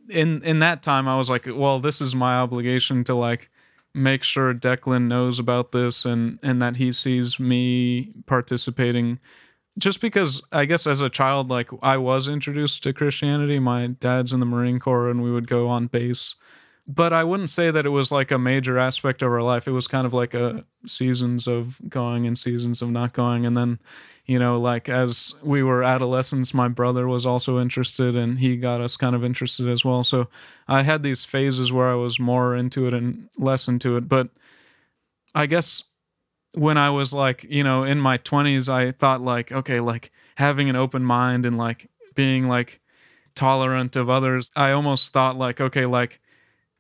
in 0.10 0.42
in 0.44 0.58
that 0.60 0.82
time 0.82 1.08
i 1.08 1.16
was 1.16 1.30
like 1.30 1.46
well 1.48 1.80
this 1.80 2.02
is 2.02 2.16
my 2.16 2.36
obligation 2.36 3.04
to 3.04 3.14
like 3.14 3.52
make 3.94 4.24
sure 4.24 4.54
declan 4.54 5.08
knows 5.08 5.40
about 5.40 5.72
this 5.72 6.06
and 6.06 6.40
and 6.42 6.62
that 6.62 6.78
he 6.78 6.92
sees 6.92 7.40
me 7.40 8.14
participating 8.26 9.20
just 9.78 10.02
because 10.02 10.42
i 10.52 10.66
guess 10.66 10.88
as 10.88 11.02
a 11.02 11.10
child 11.10 11.50
like 11.50 11.70
i 11.82 11.98
was 11.98 12.28
introduced 12.28 12.82
to 12.84 12.94
christianity 12.94 13.60
my 13.60 13.88
dad's 13.88 14.34
in 14.34 14.40
the 14.40 14.46
marine 14.46 14.80
corps 14.80 15.10
and 15.10 15.22
we 15.24 15.32
would 15.32 15.48
go 15.48 15.68
on 15.68 15.88
base 15.88 16.36
but 16.88 17.14
I 17.14 17.24
wouldn't 17.24 17.50
say 17.50 17.72
that 17.72 17.86
it 17.86 17.90
was 17.90 18.12
like 18.12 18.32
a 18.32 18.38
major 18.38 18.78
aspect 18.78 19.22
of 19.22 19.32
our 19.32 19.42
life. 19.42 19.68
It 19.68 19.72
was 19.72 19.88
kind 19.88 20.06
of 20.06 20.14
like 20.14 20.34
a 20.34 20.66
seasons 20.86 21.48
of 21.48 21.80
going 21.88 22.28
and 22.28 22.38
seasons 22.38 22.82
of 22.82 22.90
not 22.90 23.14
going. 23.14 23.46
And 23.46 23.56
then, 23.56 23.80
you 24.26 24.40
know, 24.40 24.60
like 24.60 24.88
as 24.88 25.34
we 25.44 25.64
were 25.64 25.84
adolescents, 25.84 26.54
my 26.54 26.70
brother 26.70 27.08
was 27.08 27.26
also 27.26 27.60
interested 27.60 28.16
and 28.16 28.40
he 28.40 28.56
got 28.56 28.80
us 28.80 28.96
kind 28.96 29.16
of 29.16 29.24
interested 29.24 29.68
as 29.68 29.84
well. 29.84 30.04
So 30.04 30.30
I 30.68 30.84
had 30.84 31.04
these 31.04 31.26
phases 31.26 31.74
where 31.74 31.90
I 31.90 31.96
was 31.96 32.20
more 32.20 32.56
into 32.56 32.88
it 32.88 32.94
and 32.94 33.30
less 33.38 33.68
into 33.68 33.98
it. 33.98 34.08
But 34.08 34.30
I 35.36 35.46
guess 35.46 35.84
when 36.54 36.78
I 36.78 36.90
was 36.90 37.14
like, 37.14 37.44
you 37.44 37.64
know, 37.64 37.84
in 37.84 38.00
my 38.00 38.18
20s, 38.18 38.70
I 38.70 38.92
thought 38.92 39.22
like, 39.22 39.52
okay, 39.52 39.82
like 39.82 40.12
having 40.36 40.70
an 40.70 40.76
open 40.78 41.04
mind 41.04 41.46
and 41.46 41.58
like 41.58 41.90
being 42.16 42.48
like 42.48 42.80
tolerant 43.36 43.96
of 43.98 44.10
others, 44.10 44.52
I 44.56 44.72
almost 44.72 45.12
thought 45.12 45.36
like, 45.36 45.60
okay, 45.60 45.86
like 45.86 46.22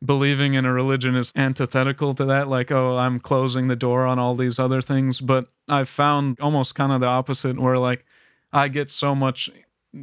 believing 0.03 0.53
in 0.53 0.65
a 0.65 0.73
religion 0.73 1.15
is 1.15 1.31
antithetical 1.35 2.13
to 2.13 2.25
that 2.25 2.47
like 2.47 2.71
oh 2.71 2.97
i'm 2.97 3.19
closing 3.19 3.67
the 3.67 3.75
door 3.75 4.05
on 4.05 4.19
all 4.19 4.35
these 4.35 4.59
other 4.59 4.81
things 4.81 5.19
but 5.19 5.47
i've 5.69 5.89
found 5.89 6.39
almost 6.39 6.75
kind 6.75 6.91
of 6.91 6.99
the 6.99 7.07
opposite 7.07 7.59
where 7.59 7.77
like 7.77 8.05
i 8.51 8.67
get 8.67 8.89
so 8.89 9.15
much 9.15 9.49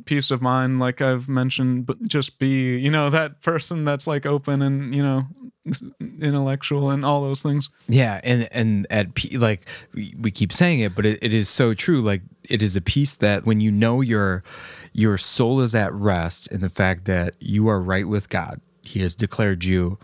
peace 0.05 0.31
of 0.31 0.41
mind 0.41 0.79
like 0.79 1.01
i've 1.01 1.29
mentioned 1.29 1.85
but 1.85 2.01
just 2.05 2.39
be 2.39 2.79
you 2.79 2.91
know 2.91 3.11
that 3.11 3.43
person 3.43 3.85
that's 3.85 4.07
like 4.07 4.25
open 4.25 4.63
and 4.63 4.95
you 4.95 5.03
know 5.03 5.27
intellectual 6.01 6.91
and 6.91 7.05
all 7.05 7.23
those 7.23 7.43
things 7.43 7.69
Yeah, 7.89 8.21
and 8.25 8.49
and 8.51 8.87
at 8.91 9.09
like 9.35 9.67
we 9.93 10.15
we 10.19 10.31
keep 10.31 10.53
saying 10.53 10.81
it, 10.81 10.95
but 10.95 11.05
it, 11.05 11.19
it 11.23 11.35
is 11.35 11.49
so 11.49 11.75
true. 11.75 12.01
Like 12.01 12.23
it 12.49 12.63
is 12.63 12.77
a 12.77 12.81
piece 12.81 13.15
that 13.17 13.45
when 13.45 13.61
you 13.61 13.71
know 13.71 14.01
your 14.01 14.43
your 14.93 15.19
soul 15.19 15.61
is 15.61 15.75
at 15.75 15.93
rest 15.93 16.49
in 16.49 16.61
the 16.61 16.69
fact 16.69 17.05
that 17.05 17.35
you 17.41 17.69
are 17.69 17.81
right 17.81 18.09
with 18.09 18.29
God, 18.29 18.61
He 18.83 19.01
has 19.01 19.15
declared 19.15 19.65
you 19.65 19.99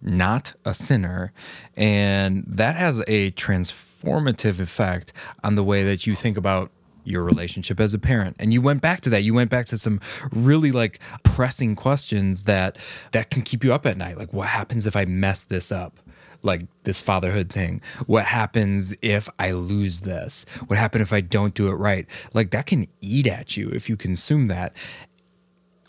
not 0.00 0.54
a 0.64 0.74
sinner, 0.74 1.32
and 1.76 2.44
that 2.46 2.76
has 2.76 3.00
a 3.06 3.30
transformative 3.32 4.58
effect 4.58 5.12
on 5.44 5.54
the 5.54 5.64
way 5.64 5.84
that 5.84 6.06
you 6.06 6.14
think 6.14 6.36
about 6.36 6.70
your 7.04 7.24
relationship 7.24 7.80
as 7.80 7.94
a 7.94 7.98
parent. 7.98 8.36
And 8.38 8.52
you 8.52 8.60
went 8.60 8.80
back 8.80 9.00
to 9.02 9.10
that. 9.10 9.22
You 9.22 9.34
went 9.34 9.50
back 9.50 9.66
to 9.66 9.78
some 9.78 10.00
really 10.30 10.72
like 10.72 11.00
pressing 11.22 11.74
questions 11.74 12.44
that 12.44 12.78
that 13.12 13.30
can 13.30 13.42
keep 13.42 13.64
you 13.64 13.72
up 13.72 13.86
at 13.86 13.96
night. 13.96 14.18
Like 14.18 14.32
what 14.32 14.48
happens 14.48 14.86
if 14.86 14.96
i 14.96 15.04
mess 15.04 15.42
this 15.44 15.72
up? 15.72 15.98
Like 16.44 16.62
this 16.82 17.00
fatherhood 17.00 17.50
thing. 17.50 17.80
What 18.06 18.24
happens 18.26 18.94
if 19.02 19.28
i 19.38 19.50
lose 19.52 20.00
this? 20.00 20.44
What 20.66 20.78
happens 20.78 21.02
if 21.02 21.12
i 21.12 21.20
don't 21.20 21.54
do 21.54 21.68
it 21.68 21.74
right? 21.74 22.06
Like 22.34 22.50
that 22.50 22.66
can 22.66 22.86
eat 23.00 23.26
at 23.26 23.56
you 23.56 23.68
if 23.70 23.88
you 23.88 23.96
consume 23.96 24.48
that 24.48 24.72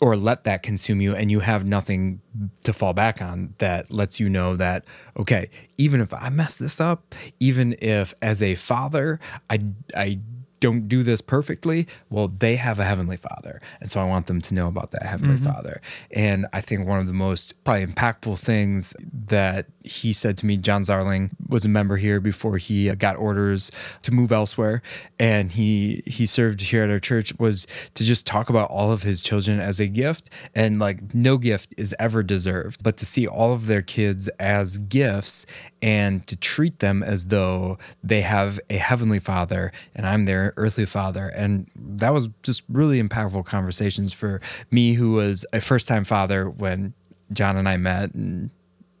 or 0.00 0.16
let 0.16 0.44
that 0.44 0.62
consume 0.62 1.00
you 1.00 1.14
and 1.14 1.30
you 1.30 1.40
have 1.40 1.64
nothing 1.64 2.20
to 2.62 2.72
fall 2.72 2.92
back 2.92 3.22
on 3.22 3.54
that 3.58 3.90
lets 3.90 4.18
you 4.18 4.28
know 4.28 4.56
that 4.56 4.84
okay 5.16 5.48
even 5.78 6.00
if 6.00 6.12
i 6.14 6.28
mess 6.28 6.56
this 6.56 6.80
up 6.80 7.14
even 7.40 7.76
if 7.80 8.12
as 8.20 8.42
a 8.42 8.54
father 8.54 9.20
i 9.50 9.58
i 9.96 10.18
don't 10.64 10.88
do 10.88 11.02
this 11.02 11.20
perfectly 11.20 11.86
well 12.08 12.26
they 12.26 12.56
have 12.56 12.78
a 12.78 12.84
heavenly 12.84 13.18
father. 13.18 13.60
And 13.80 13.90
so 13.90 14.00
i 14.00 14.04
want 14.04 14.26
them 14.26 14.40
to 14.40 14.54
know 14.54 14.66
about 14.66 14.92
that 14.92 15.02
heavenly 15.02 15.36
father. 15.36 15.82
And 16.10 16.46
i 16.54 16.60
think 16.62 16.86
one 16.86 16.98
of 16.98 17.06
the 17.06 17.12
most 17.12 17.62
probably 17.64 17.86
impactful 17.86 18.38
things 18.38 18.96
that 19.26 19.66
he 19.82 20.14
said 20.14 20.38
to 20.38 20.46
me 20.46 20.56
john 20.56 20.82
zarling 20.82 21.30
was 21.46 21.66
a 21.66 21.68
member 21.68 21.98
here 21.98 22.18
before 22.18 22.56
he 22.56 22.88
uh, 22.88 22.94
got 22.94 23.16
orders 23.16 23.70
to 24.02 24.10
move 24.10 24.32
elsewhere. 24.32 24.80
And 25.18 25.52
he 25.52 26.02
he 26.06 26.24
served 26.24 26.62
here 26.62 26.82
at 26.84 26.90
our 26.90 26.98
church 26.98 27.38
was 27.38 27.66
to 27.94 28.02
just 28.02 28.26
talk 28.26 28.48
about 28.48 28.70
all 28.70 28.90
of 28.90 29.02
his 29.02 29.20
children 29.20 29.60
as 29.60 29.80
a 29.80 29.86
gift. 29.86 30.30
And 30.54 30.78
like 30.78 31.14
no 31.14 31.36
gift 31.36 31.74
is 31.76 31.94
ever 31.98 32.22
deserved 32.22 32.82
but 32.82 32.96
to 32.96 33.04
see 33.04 33.26
all 33.26 33.52
of 33.52 33.66
their 33.66 33.82
kids 33.82 34.28
as 34.38 34.78
gifts 34.78 35.44
and 35.84 36.26
to 36.26 36.34
treat 36.34 36.78
them 36.78 37.02
as 37.02 37.26
though 37.26 37.76
they 38.02 38.22
have 38.22 38.58
a 38.70 38.78
heavenly 38.78 39.18
father 39.18 39.70
and 39.94 40.06
I'm 40.06 40.24
their 40.24 40.54
earthly 40.56 40.86
father. 40.86 41.28
And 41.28 41.70
that 41.76 42.14
was 42.14 42.30
just 42.42 42.62
really 42.70 43.02
impactful 43.02 43.44
conversations 43.44 44.14
for 44.14 44.40
me, 44.70 44.94
who 44.94 45.12
was 45.12 45.44
a 45.52 45.60
first 45.60 45.86
time 45.86 46.04
father 46.04 46.48
when 46.48 46.94
John 47.34 47.58
and 47.58 47.68
I 47.68 47.76
met. 47.76 48.14
And 48.14 48.48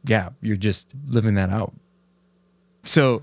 yeah, 0.06 0.28
you're 0.42 0.56
just 0.56 0.92
living 1.08 1.36
that 1.36 1.48
out. 1.48 1.72
So 2.82 3.22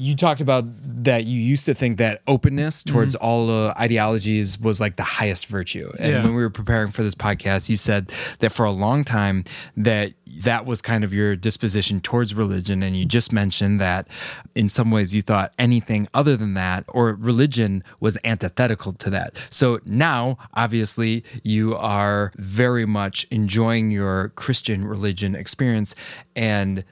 you 0.00 0.14
talked 0.14 0.40
about 0.40 0.64
that 1.04 1.24
you 1.24 1.40
used 1.40 1.66
to 1.66 1.74
think 1.74 1.98
that 1.98 2.22
openness 2.28 2.84
towards 2.84 3.14
all 3.16 3.50
uh, 3.50 3.74
ideologies 3.76 4.58
was 4.60 4.80
like 4.80 4.94
the 4.96 5.02
highest 5.02 5.46
virtue. 5.46 5.90
And 5.98 6.12
Yeah. 6.12 6.22
when 6.22 6.34
we 6.36 6.42
were 6.42 6.50
preparing 6.50 6.92
for 6.92 7.02
this 7.02 7.16
podcast, 7.16 7.68
you 7.68 7.76
said 7.76 8.12
that 8.38 8.50
for 8.50 8.64
a 8.64 8.70
long 8.70 9.02
time 9.02 9.44
that 9.76 10.12
that 10.44 10.64
was 10.66 10.80
kind 10.80 11.02
of 11.02 11.12
your 11.12 11.34
disposition 11.34 12.00
towards 12.00 12.32
religion 12.34 12.82
and 12.82 12.96
you 12.96 13.04
just 13.06 13.32
mentioned 13.32 13.80
that 13.80 14.06
in 14.54 14.68
some 14.68 14.90
ways 14.92 15.12
you 15.14 15.20
thought 15.22 15.52
anything 15.58 16.06
other 16.14 16.36
than 16.36 16.54
that 16.54 16.84
or 16.88 17.14
religion 17.14 17.82
was 17.98 18.16
antithetical 18.22 18.92
to 18.92 19.10
that. 19.10 19.34
So 19.50 19.80
now 19.84 20.38
obviously 20.54 21.24
you 21.42 21.74
are 21.74 22.32
very 22.36 22.86
much 22.86 23.26
enjoying 23.30 23.90
your 23.90 24.28
Christian 24.36 24.86
religion 24.86 25.34
experience 25.34 25.94
and 26.36 26.84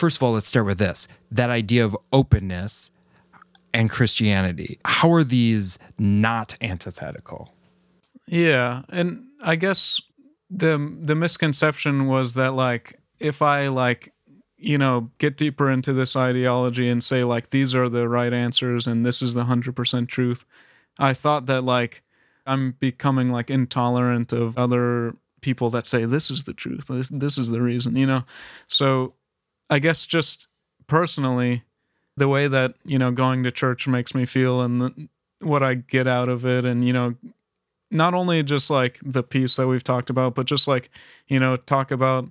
first 0.00 0.16
of 0.16 0.22
all, 0.22 0.32
let's 0.32 0.48
start 0.48 0.64
with 0.64 0.78
this 0.78 1.06
that 1.30 1.50
idea 1.50 1.84
of 1.84 1.96
openness 2.12 2.90
and 3.74 3.90
Christianity. 3.90 4.80
How 4.84 5.12
are 5.12 5.22
these 5.22 5.78
not 5.98 6.56
antithetical? 6.60 7.52
Yeah, 8.26 8.82
and 8.88 9.26
I 9.42 9.56
guess 9.56 10.00
the 10.48 10.96
the 11.02 11.14
misconception 11.14 12.06
was 12.06 12.34
that 12.34 12.54
like 12.54 12.98
if 13.18 13.42
I 13.42 13.68
like 13.68 14.12
you 14.56 14.78
know 14.78 15.10
get 15.18 15.36
deeper 15.36 15.70
into 15.70 15.92
this 15.92 16.16
ideology 16.16 16.88
and 16.88 17.04
say 17.04 17.20
like 17.20 17.50
these 17.50 17.74
are 17.74 17.88
the 17.88 18.08
right 18.08 18.32
answers 18.32 18.86
and 18.86 19.04
this 19.04 19.20
is 19.20 19.34
the 19.34 19.44
100% 19.44 20.08
truth, 20.08 20.44
I 20.98 21.12
thought 21.12 21.44
that 21.46 21.62
like 21.62 22.02
I'm 22.46 22.72
becoming 22.80 23.30
like 23.30 23.50
intolerant 23.50 24.32
of 24.32 24.56
other 24.56 25.14
people 25.42 25.70
that 25.70 25.86
say 25.86 26.04
this 26.06 26.30
is 26.30 26.44
the 26.44 26.54
truth. 26.54 26.86
This, 26.88 27.08
this 27.08 27.38
is 27.38 27.50
the 27.50 27.62
reason, 27.62 27.96
you 27.96 28.06
know. 28.06 28.24
So 28.68 29.14
I 29.70 29.78
guess 29.78 30.04
just 30.04 30.48
personally 30.86 31.62
the 32.16 32.28
way 32.28 32.48
that, 32.48 32.74
you 32.84 32.98
know, 32.98 33.10
going 33.12 33.44
to 33.44 33.50
church 33.50 33.88
makes 33.88 34.14
me 34.14 34.26
feel 34.26 34.60
and 34.60 34.80
the, 34.80 35.08
what 35.40 35.62
I 35.62 35.74
get 35.74 36.06
out 36.06 36.28
of 36.28 36.44
it 36.44 36.66
and 36.66 36.86
you 36.86 36.92
know 36.92 37.14
not 37.90 38.14
only 38.14 38.42
just 38.42 38.70
like 38.70 38.98
the 39.02 39.22
piece 39.22 39.56
that 39.56 39.66
we've 39.66 39.82
talked 39.82 40.10
about, 40.10 40.34
but 40.34 40.46
just 40.46 40.68
like, 40.68 40.90
you 41.28 41.40
know, 41.40 41.56
talk 41.56 41.90
about 41.90 42.28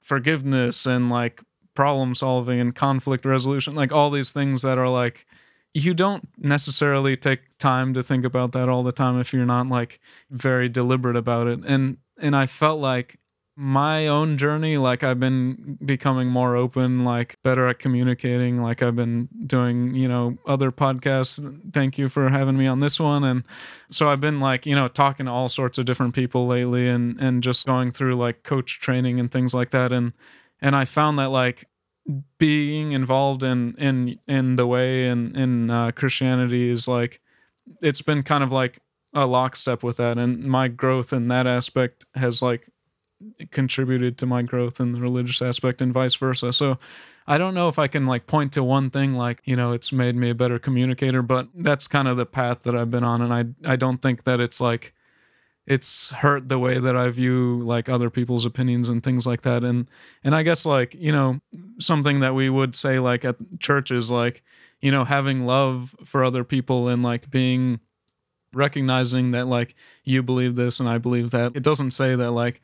forgiveness 0.00 0.86
and 0.86 1.10
like 1.10 1.42
problem 1.74 2.14
solving 2.14 2.60
and 2.60 2.74
conflict 2.74 3.24
resolution, 3.24 3.74
like 3.74 3.92
all 3.92 4.10
these 4.10 4.32
things 4.32 4.62
that 4.62 4.78
are 4.78 4.88
like, 4.88 5.26
you 5.72 5.92
don't 5.92 6.28
necessarily 6.38 7.16
take 7.16 7.58
time 7.58 7.92
to 7.94 8.02
think 8.02 8.24
about 8.24 8.52
that 8.52 8.68
all 8.68 8.84
the 8.84 8.92
time 8.92 9.18
if 9.18 9.32
you're 9.32 9.44
not 9.44 9.68
like 9.68 9.98
very 10.30 10.68
deliberate 10.68 11.16
about 11.16 11.48
it. 11.48 11.60
And, 11.66 11.98
and 12.18 12.36
I 12.36 12.46
felt 12.46 12.78
like 12.80 13.18
my 13.56 14.08
own 14.08 14.36
journey, 14.36 14.76
like 14.76 15.04
I've 15.04 15.20
been 15.20 15.78
becoming 15.84 16.28
more 16.28 16.56
open, 16.56 17.04
like 17.04 17.40
better 17.42 17.68
at 17.68 17.78
communicating, 17.78 18.60
like 18.60 18.82
I've 18.82 18.96
been 18.96 19.28
doing, 19.46 19.94
you 19.94 20.08
know, 20.08 20.36
other 20.46 20.72
podcasts. 20.72 21.38
Thank 21.72 21.96
you 21.96 22.08
for 22.08 22.28
having 22.28 22.56
me 22.56 22.66
on 22.66 22.80
this 22.80 22.98
one. 22.98 23.22
And, 23.22 23.44
so 23.94 24.08
I've 24.08 24.20
been 24.20 24.40
like, 24.40 24.66
you 24.66 24.74
know, 24.74 24.88
talking 24.88 25.26
to 25.26 25.32
all 25.32 25.48
sorts 25.48 25.78
of 25.78 25.84
different 25.86 26.14
people 26.14 26.46
lately 26.46 26.88
and 26.88 27.18
and 27.20 27.42
just 27.42 27.66
going 27.66 27.92
through 27.92 28.16
like 28.16 28.42
coach 28.42 28.80
training 28.80 29.20
and 29.20 29.30
things 29.30 29.54
like 29.54 29.70
that 29.70 29.92
and 29.92 30.12
and 30.60 30.74
I 30.74 30.84
found 30.84 31.18
that 31.18 31.30
like 31.30 31.68
being 32.38 32.92
involved 32.92 33.42
in 33.42 33.74
in 33.78 34.18
in 34.26 34.56
the 34.56 34.66
way 34.66 35.06
and 35.06 35.36
in 35.36 35.70
uh, 35.70 35.92
Christianity 35.92 36.70
is 36.70 36.88
like 36.88 37.20
it's 37.82 38.02
been 38.02 38.22
kind 38.22 38.42
of 38.42 38.52
like 38.52 38.80
a 39.14 39.26
lockstep 39.26 39.82
with 39.84 39.98
that 39.98 40.18
and 40.18 40.42
my 40.42 40.66
growth 40.66 41.12
in 41.12 41.28
that 41.28 41.46
aspect 41.46 42.04
has 42.16 42.42
like 42.42 42.68
contributed 43.50 44.18
to 44.18 44.26
my 44.26 44.42
growth 44.42 44.80
in 44.80 44.92
the 44.92 45.00
religious 45.00 45.40
aspect 45.40 45.80
and 45.80 45.92
vice 45.92 46.14
versa. 46.14 46.52
So 46.52 46.78
I 47.26 47.38
don't 47.38 47.54
know 47.54 47.68
if 47.68 47.78
I 47.78 47.86
can 47.86 48.06
like 48.06 48.26
point 48.26 48.52
to 48.52 48.62
one 48.62 48.90
thing 48.90 49.14
like, 49.14 49.40
you 49.44 49.56
know, 49.56 49.72
it's 49.72 49.92
made 49.92 50.16
me 50.16 50.30
a 50.30 50.34
better 50.34 50.58
communicator, 50.58 51.22
but 51.22 51.48
that's 51.54 51.86
kind 51.86 52.08
of 52.08 52.16
the 52.16 52.26
path 52.26 52.62
that 52.64 52.74
I've 52.76 52.90
been 52.90 53.04
on 53.04 53.22
and 53.22 53.32
I 53.32 53.72
I 53.72 53.76
don't 53.76 54.02
think 54.02 54.24
that 54.24 54.40
it's 54.40 54.60
like 54.60 54.92
it's 55.66 56.10
hurt 56.12 56.48
the 56.48 56.58
way 56.58 56.78
that 56.78 56.94
I 56.96 57.08
view 57.08 57.60
like 57.60 57.88
other 57.88 58.10
people's 58.10 58.44
opinions 58.44 58.88
and 58.88 59.02
things 59.02 59.26
like 59.26 59.42
that. 59.42 59.64
And 59.64 59.88
and 60.22 60.34
I 60.34 60.42
guess 60.42 60.66
like, 60.66 60.94
you 60.94 61.12
know, 61.12 61.40
something 61.78 62.20
that 62.20 62.34
we 62.34 62.50
would 62.50 62.74
say 62.74 62.98
like 62.98 63.24
at 63.24 63.36
church 63.60 63.90
is 63.90 64.10
like, 64.10 64.42
you 64.80 64.90
know, 64.90 65.04
having 65.04 65.46
love 65.46 65.96
for 66.04 66.24
other 66.24 66.44
people 66.44 66.88
and 66.88 67.02
like 67.02 67.30
being 67.30 67.80
recognizing 68.52 69.32
that 69.32 69.46
like 69.46 69.74
you 70.04 70.22
believe 70.22 70.54
this 70.54 70.80
and 70.80 70.88
I 70.88 70.98
believe 70.98 71.30
that. 71.30 71.56
It 71.56 71.62
doesn't 71.62 71.92
say 71.92 72.14
that 72.14 72.32
like 72.32 72.60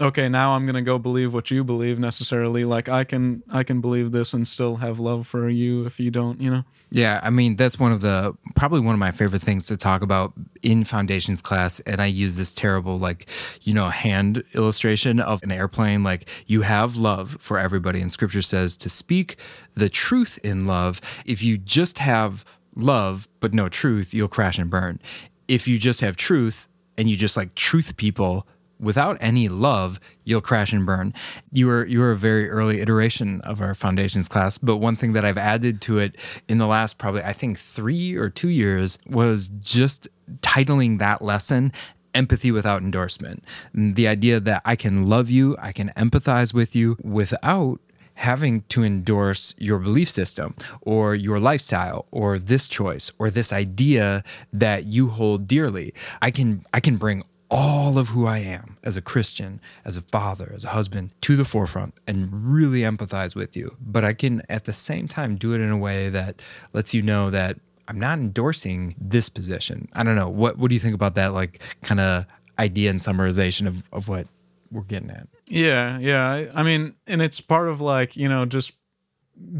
okay, 0.00 0.28
now 0.28 0.52
I'm 0.52 0.66
gonna 0.66 0.82
go 0.82 0.98
believe 0.98 1.34
what 1.34 1.50
you 1.50 1.62
believe 1.62 1.98
necessarily. 1.98 2.64
Like 2.64 2.88
I 2.88 3.04
can 3.04 3.42
I 3.50 3.62
can 3.62 3.80
believe 3.80 4.12
this 4.12 4.32
and 4.32 4.48
still 4.48 4.76
have 4.76 4.98
love 4.98 5.26
for 5.26 5.48
you 5.48 5.84
if 5.84 6.00
you 6.00 6.10
don't, 6.10 6.40
you 6.40 6.50
know. 6.50 6.64
Yeah, 6.90 7.20
I 7.22 7.30
mean 7.30 7.56
that's 7.56 7.78
one 7.78 7.92
of 7.92 8.00
the 8.00 8.36
probably 8.56 8.80
one 8.80 8.94
of 8.94 8.98
my 8.98 9.10
favorite 9.10 9.42
things 9.42 9.66
to 9.66 9.76
talk 9.76 10.02
about 10.02 10.32
in 10.62 10.84
foundations 10.84 11.42
class 11.42 11.80
and 11.80 12.00
I 12.00 12.06
use 12.06 12.36
this 12.36 12.54
terrible 12.54 12.98
like, 12.98 13.28
you 13.62 13.74
know, 13.74 13.88
hand 13.88 14.42
illustration 14.54 15.20
of 15.20 15.42
an 15.42 15.52
airplane 15.52 16.02
like 16.02 16.28
you 16.46 16.62
have 16.62 16.96
love 16.96 17.36
for 17.40 17.58
everybody 17.58 18.00
and 18.00 18.10
scripture 18.10 18.42
says 18.42 18.76
to 18.78 18.88
speak 18.88 19.36
the 19.74 19.88
truth 19.88 20.38
in 20.42 20.66
love. 20.66 21.00
If 21.24 21.42
you 21.42 21.58
just 21.58 21.98
have 21.98 22.44
love 22.74 23.28
but 23.40 23.52
no 23.52 23.68
truth, 23.68 24.14
you'll 24.14 24.28
crash 24.28 24.58
and 24.58 24.70
burn. 24.70 25.00
If 25.46 25.68
you 25.68 25.78
just 25.78 26.00
have 26.00 26.16
truth 26.16 26.68
and 26.96 27.08
you 27.10 27.16
just 27.16 27.36
like 27.36 27.54
truth 27.54 27.96
people 27.96 28.46
without 28.80 29.16
any 29.20 29.48
love, 29.48 30.00
you'll 30.24 30.40
crash 30.40 30.72
and 30.72 30.86
burn. 30.86 31.12
You 31.52 31.66
were 31.66 31.84
you 31.84 32.00
were 32.00 32.12
a 32.12 32.16
very 32.16 32.48
early 32.48 32.80
iteration 32.80 33.40
of 33.42 33.60
our 33.60 33.74
foundations 33.74 34.28
class, 34.28 34.58
but 34.58 34.78
one 34.78 34.96
thing 34.96 35.12
that 35.12 35.24
I've 35.24 35.38
added 35.38 35.80
to 35.82 35.98
it 35.98 36.16
in 36.48 36.58
the 36.58 36.66
last 36.66 36.98
probably 36.98 37.22
I 37.22 37.32
think 37.32 37.58
3 37.58 38.16
or 38.16 38.28
2 38.28 38.48
years 38.48 38.98
was 39.06 39.48
just 39.48 40.08
titling 40.40 40.98
that 40.98 41.22
lesson 41.22 41.72
empathy 42.14 42.50
without 42.50 42.82
endorsement. 42.82 43.44
The 43.72 44.08
idea 44.08 44.40
that 44.40 44.62
I 44.64 44.76
can 44.76 45.08
love 45.08 45.30
you, 45.30 45.56
I 45.60 45.72
can 45.72 45.92
empathize 45.96 46.52
with 46.52 46.74
you 46.74 46.96
without 47.02 47.80
having 48.14 48.60
to 48.68 48.84
endorse 48.84 49.54
your 49.56 49.78
belief 49.78 50.10
system 50.10 50.54
or 50.82 51.14
your 51.14 51.40
lifestyle 51.40 52.04
or 52.10 52.38
this 52.38 52.68
choice 52.68 53.10
or 53.18 53.30
this 53.30 53.50
idea 53.50 54.22
that 54.52 54.84
you 54.84 55.08
hold 55.08 55.48
dearly. 55.48 55.94
I 56.20 56.30
can 56.30 56.66
I 56.74 56.80
can 56.80 56.96
bring 56.96 57.22
all 57.50 57.98
of 57.98 58.08
who 58.08 58.26
I 58.26 58.38
am 58.38 58.76
as 58.84 58.96
a 58.96 59.02
Christian, 59.02 59.60
as 59.84 59.96
a 59.96 60.00
father, 60.00 60.52
as 60.54 60.64
a 60.64 60.68
husband 60.68 61.12
to 61.22 61.36
the 61.36 61.44
forefront 61.44 61.94
and 62.06 62.28
really 62.32 62.80
empathize 62.80 63.34
with 63.34 63.56
you. 63.56 63.76
But 63.80 64.04
I 64.04 64.12
can 64.12 64.42
at 64.48 64.64
the 64.64 64.72
same 64.72 65.08
time 65.08 65.36
do 65.36 65.52
it 65.52 65.60
in 65.60 65.70
a 65.70 65.76
way 65.76 66.08
that 66.10 66.42
lets 66.72 66.94
you 66.94 67.02
know 67.02 67.30
that 67.30 67.58
I'm 67.88 67.98
not 67.98 68.18
endorsing 68.18 68.94
this 69.00 69.28
position. 69.28 69.88
I 69.94 70.04
don't 70.04 70.14
know. 70.14 70.28
What 70.28 70.58
what 70.58 70.68
do 70.68 70.74
you 70.74 70.80
think 70.80 70.94
about 70.94 71.16
that 71.16 71.34
like 71.34 71.60
kind 71.82 71.98
of 72.00 72.24
idea 72.58 72.90
and 72.90 73.00
summarization 73.00 73.66
of, 73.66 73.82
of 73.92 74.06
what 74.06 74.28
we're 74.70 74.82
getting 74.82 75.10
at? 75.10 75.26
Yeah, 75.48 75.98
yeah. 75.98 76.30
I, 76.30 76.60
I 76.60 76.62
mean, 76.62 76.94
and 77.08 77.20
it's 77.20 77.40
part 77.40 77.68
of 77.68 77.80
like, 77.80 78.16
you 78.16 78.28
know, 78.28 78.46
just 78.46 78.72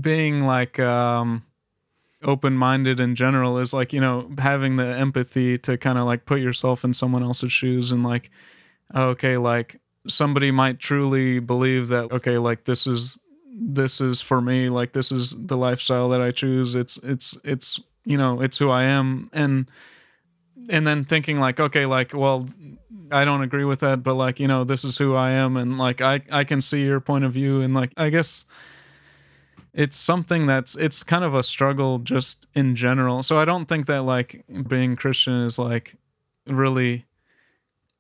being 0.01 0.45
like 0.45 0.79
um 0.79 1.45
open 2.23 2.55
minded 2.55 3.01
in 3.01 3.15
general 3.15 3.59
is 3.59 3.73
like, 3.73 3.93
you 3.93 4.01
know, 4.01 4.31
having 4.39 4.77
the 4.77 4.87
empathy 4.87 5.57
to 5.59 5.79
kind 5.79 5.99
of 5.99 6.05
like 6.05 6.27
put 6.27 6.41
yourself 6.41 6.85
in 6.85 6.93
someone 6.93 7.23
else's 7.23 7.53
shoes 7.53 7.93
and 7.93 8.05
like, 8.05 8.31
okay, 8.95 9.37
like 9.37 9.81
somebody 10.07 10.51
might 10.51 10.79
truly 10.79 11.39
believe 11.39 11.89
that, 11.89 12.11
okay, 12.13 12.39
like 12.39 12.65
this 12.65 12.87
is 12.87 13.19
this 13.53 14.01
is 14.01 14.21
for 14.21 14.41
me, 14.41 14.69
like 14.69 14.93
this 14.93 15.13
is 15.13 15.35
the 15.37 15.57
lifestyle 15.57 16.09
that 16.11 16.21
I 16.21 16.31
choose. 16.31 16.75
It's 16.75 16.99
it's 16.99 17.37
it's 17.45 17.81
you 18.05 18.17
know, 18.17 18.41
it's 18.41 18.59
who 18.59 18.71
I 18.71 18.85
am. 18.85 19.31
And 19.33 19.71
and 20.69 20.87
then 20.87 21.05
thinking 21.05 21.41
like, 21.41 21.59
okay, 21.59 21.87
like, 21.87 22.13
well, 22.15 22.49
I 23.11 23.25
don't 23.25 23.43
agree 23.43 23.65
with 23.65 23.81
that, 23.81 24.03
but 24.03 24.15
like, 24.15 24.39
you 24.39 24.47
know, 24.47 24.65
this 24.65 24.85
is 24.85 24.99
who 24.99 25.15
I 25.15 25.31
am. 25.31 25.57
And 25.57 25.79
like 25.79 26.01
I 26.01 26.21
I 26.31 26.45
can 26.45 26.61
see 26.61 26.85
your 26.85 27.01
point 27.01 27.25
of 27.25 27.33
view. 27.33 27.63
And 27.63 27.75
like 27.75 27.93
I 27.97 28.11
guess 28.11 28.45
it's 29.73 29.97
something 29.97 30.47
that's 30.47 30.75
it's 30.77 31.03
kind 31.03 31.25
of 31.25 31.35
a 31.35 31.43
struggle 31.43 31.99
just 31.99 32.47
in 32.55 32.75
general. 32.75 33.23
So 33.23 33.39
I 33.39 33.45
don't 33.45 33.67
think 33.67 33.87
that 33.87 34.03
like 34.03 34.45
being 34.69 34.97
Christian 34.97 35.45
is 35.45 35.59
like 35.59 35.97
really 36.47 37.07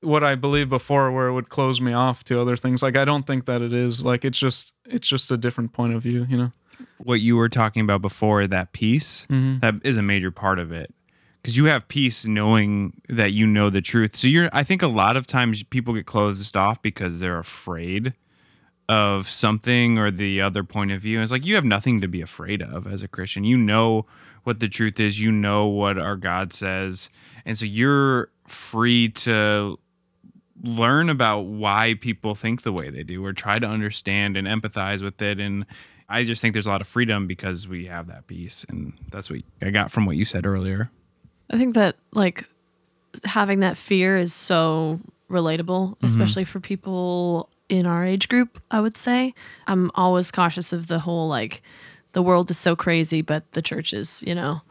what 0.00 0.24
I 0.24 0.34
believed 0.34 0.70
before 0.70 1.12
where 1.12 1.28
it 1.28 1.32
would 1.32 1.48
close 1.48 1.80
me 1.80 1.92
off 1.92 2.24
to 2.24 2.40
other 2.40 2.56
things. 2.56 2.82
Like 2.82 2.96
I 2.96 3.04
don't 3.04 3.26
think 3.26 3.44
that 3.46 3.62
it 3.62 3.72
is. 3.72 4.04
Like 4.04 4.24
it's 4.24 4.38
just 4.38 4.72
it's 4.86 5.08
just 5.08 5.30
a 5.30 5.36
different 5.36 5.72
point 5.72 5.94
of 5.94 6.02
view, 6.02 6.26
you 6.28 6.36
know. 6.36 6.52
What 6.98 7.20
you 7.20 7.36
were 7.36 7.48
talking 7.48 7.82
about 7.82 8.02
before, 8.02 8.46
that 8.46 8.72
peace, 8.72 9.26
mm-hmm. 9.30 9.58
that 9.60 9.74
is 9.84 9.96
a 9.96 10.02
major 10.02 10.30
part 10.30 10.58
of 10.58 10.72
it. 10.72 10.92
Because 11.40 11.56
you 11.56 11.66
have 11.66 11.88
peace 11.88 12.26
knowing 12.26 13.00
that 13.08 13.32
you 13.32 13.46
know 13.46 13.70
the 13.70 13.80
truth. 13.80 14.16
So 14.16 14.28
you're 14.28 14.50
I 14.52 14.64
think 14.64 14.82
a 14.82 14.88
lot 14.88 15.16
of 15.16 15.26
times 15.26 15.62
people 15.62 15.94
get 15.94 16.06
closed 16.06 16.56
off 16.56 16.82
because 16.82 17.20
they're 17.20 17.38
afraid 17.38 18.14
of 18.90 19.30
something 19.30 19.98
or 20.00 20.10
the 20.10 20.40
other 20.40 20.64
point 20.64 20.90
of 20.90 21.00
view. 21.00 21.22
It's 21.22 21.30
like 21.30 21.46
you 21.46 21.54
have 21.54 21.64
nothing 21.64 22.00
to 22.00 22.08
be 22.08 22.20
afraid 22.20 22.60
of 22.60 22.88
as 22.88 23.04
a 23.04 23.08
Christian. 23.08 23.44
You 23.44 23.56
know 23.56 24.04
what 24.42 24.58
the 24.58 24.68
truth 24.68 24.98
is, 24.98 25.20
you 25.20 25.30
know 25.30 25.66
what 25.66 25.96
our 25.96 26.16
God 26.16 26.52
says. 26.52 27.08
And 27.46 27.56
so 27.56 27.66
you're 27.66 28.30
free 28.48 29.08
to 29.10 29.78
learn 30.64 31.08
about 31.08 31.42
why 31.42 31.94
people 32.00 32.34
think 32.34 32.62
the 32.62 32.72
way 32.72 32.90
they 32.90 33.04
do 33.04 33.24
or 33.24 33.32
try 33.32 33.60
to 33.60 33.66
understand 33.66 34.36
and 34.36 34.48
empathize 34.48 35.04
with 35.04 35.22
it 35.22 35.38
and 35.38 35.64
I 36.08 36.24
just 36.24 36.42
think 36.42 36.54
there's 36.54 36.66
a 36.66 36.70
lot 36.70 36.80
of 36.80 36.88
freedom 36.88 37.28
because 37.28 37.68
we 37.68 37.86
have 37.86 38.08
that 38.08 38.26
peace 38.26 38.66
and 38.68 38.94
that's 39.12 39.30
what 39.30 39.42
I 39.62 39.70
got 39.70 39.92
from 39.92 40.04
what 40.04 40.16
you 40.16 40.24
said 40.24 40.44
earlier. 40.44 40.90
I 41.48 41.56
think 41.56 41.76
that 41.76 41.94
like 42.12 42.44
having 43.24 43.60
that 43.60 43.76
fear 43.76 44.18
is 44.18 44.34
so 44.34 44.98
relatable, 45.30 45.90
mm-hmm. 45.90 46.06
especially 46.06 46.42
for 46.42 46.58
people 46.58 47.48
in 47.70 47.86
our 47.86 48.04
age 48.04 48.28
group, 48.28 48.60
I 48.70 48.80
would 48.80 48.96
say. 48.96 49.32
I'm 49.66 49.90
always 49.94 50.30
cautious 50.30 50.72
of 50.72 50.88
the 50.88 50.98
whole 50.98 51.28
like 51.28 51.62
the 52.12 52.22
world 52.22 52.50
is 52.50 52.58
so 52.58 52.74
crazy, 52.74 53.22
but 53.22 53.50
the 53.52 53.62
church 53.62 53.92
is, 53.92 54.22
you 54.26 54.34
know. 54.34 54.62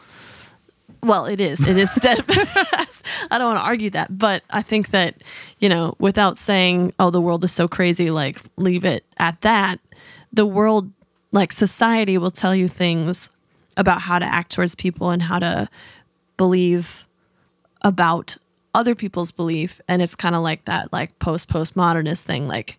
Well, 1.01 1.25
it 1.25 1.39
is. 1.39 1.65
It 1.65 1.77
is 1.77 1.89
steadfast. 1.95 3.05
I 3.31 3.37
don't 3.37 3.47
want 3.47 3.59
to 3.59 3.63
argue 3.63 3.89
that, 3.91 4.17
but 4.17 4.43
I 4.49 4.61
think 4.61 4.91
that, 4.91 5.23
you 5.59 5.69
know, 5.69 5.95
without 5.99 6.37
saying, 6.37 6.93
oh, 6.99 7.09
the 7.09 7.21
world 7.21 7.43
is 7.45 7.53
so 7.53 7.67
crazy, 7.67 8.11
like 8.11 8.37
leave 8.57 8.83
it 8.83 9.05
at 9.17 9.39
that, 9.41 9.79
the 10.33 10.45
world, 10.45 10.91
like 11.31 11.53
society 11.53 12.17
will 12.17 12.31
tell 12.31 12.55
you 12.55 12.67
things 12.67 13.29
about 13.77 14.01
how 14.01 14.19
to 14.19 14.25
act 14.25 14.51
towards 14.51 14.75
people 14.75 15.09
and 15.09 15.21
how 15.21 15.39
to 15.39 15.69
believe 16.35 17.07
about 17.81 18.37
other 18.75 18.95
people's 18.95 19.31
belief 19.31 19.81
and 19.87 20.01
it's 20.01 20.15
kind 20.15 20.35
of 20.35 20.41
like 20.43 20.65
that 20.65 20.91
like 20.93 21.17
post 21.19 21.49
postmodernist 21.49 22.21
thing 22.21 22.47
like 22.47 22.77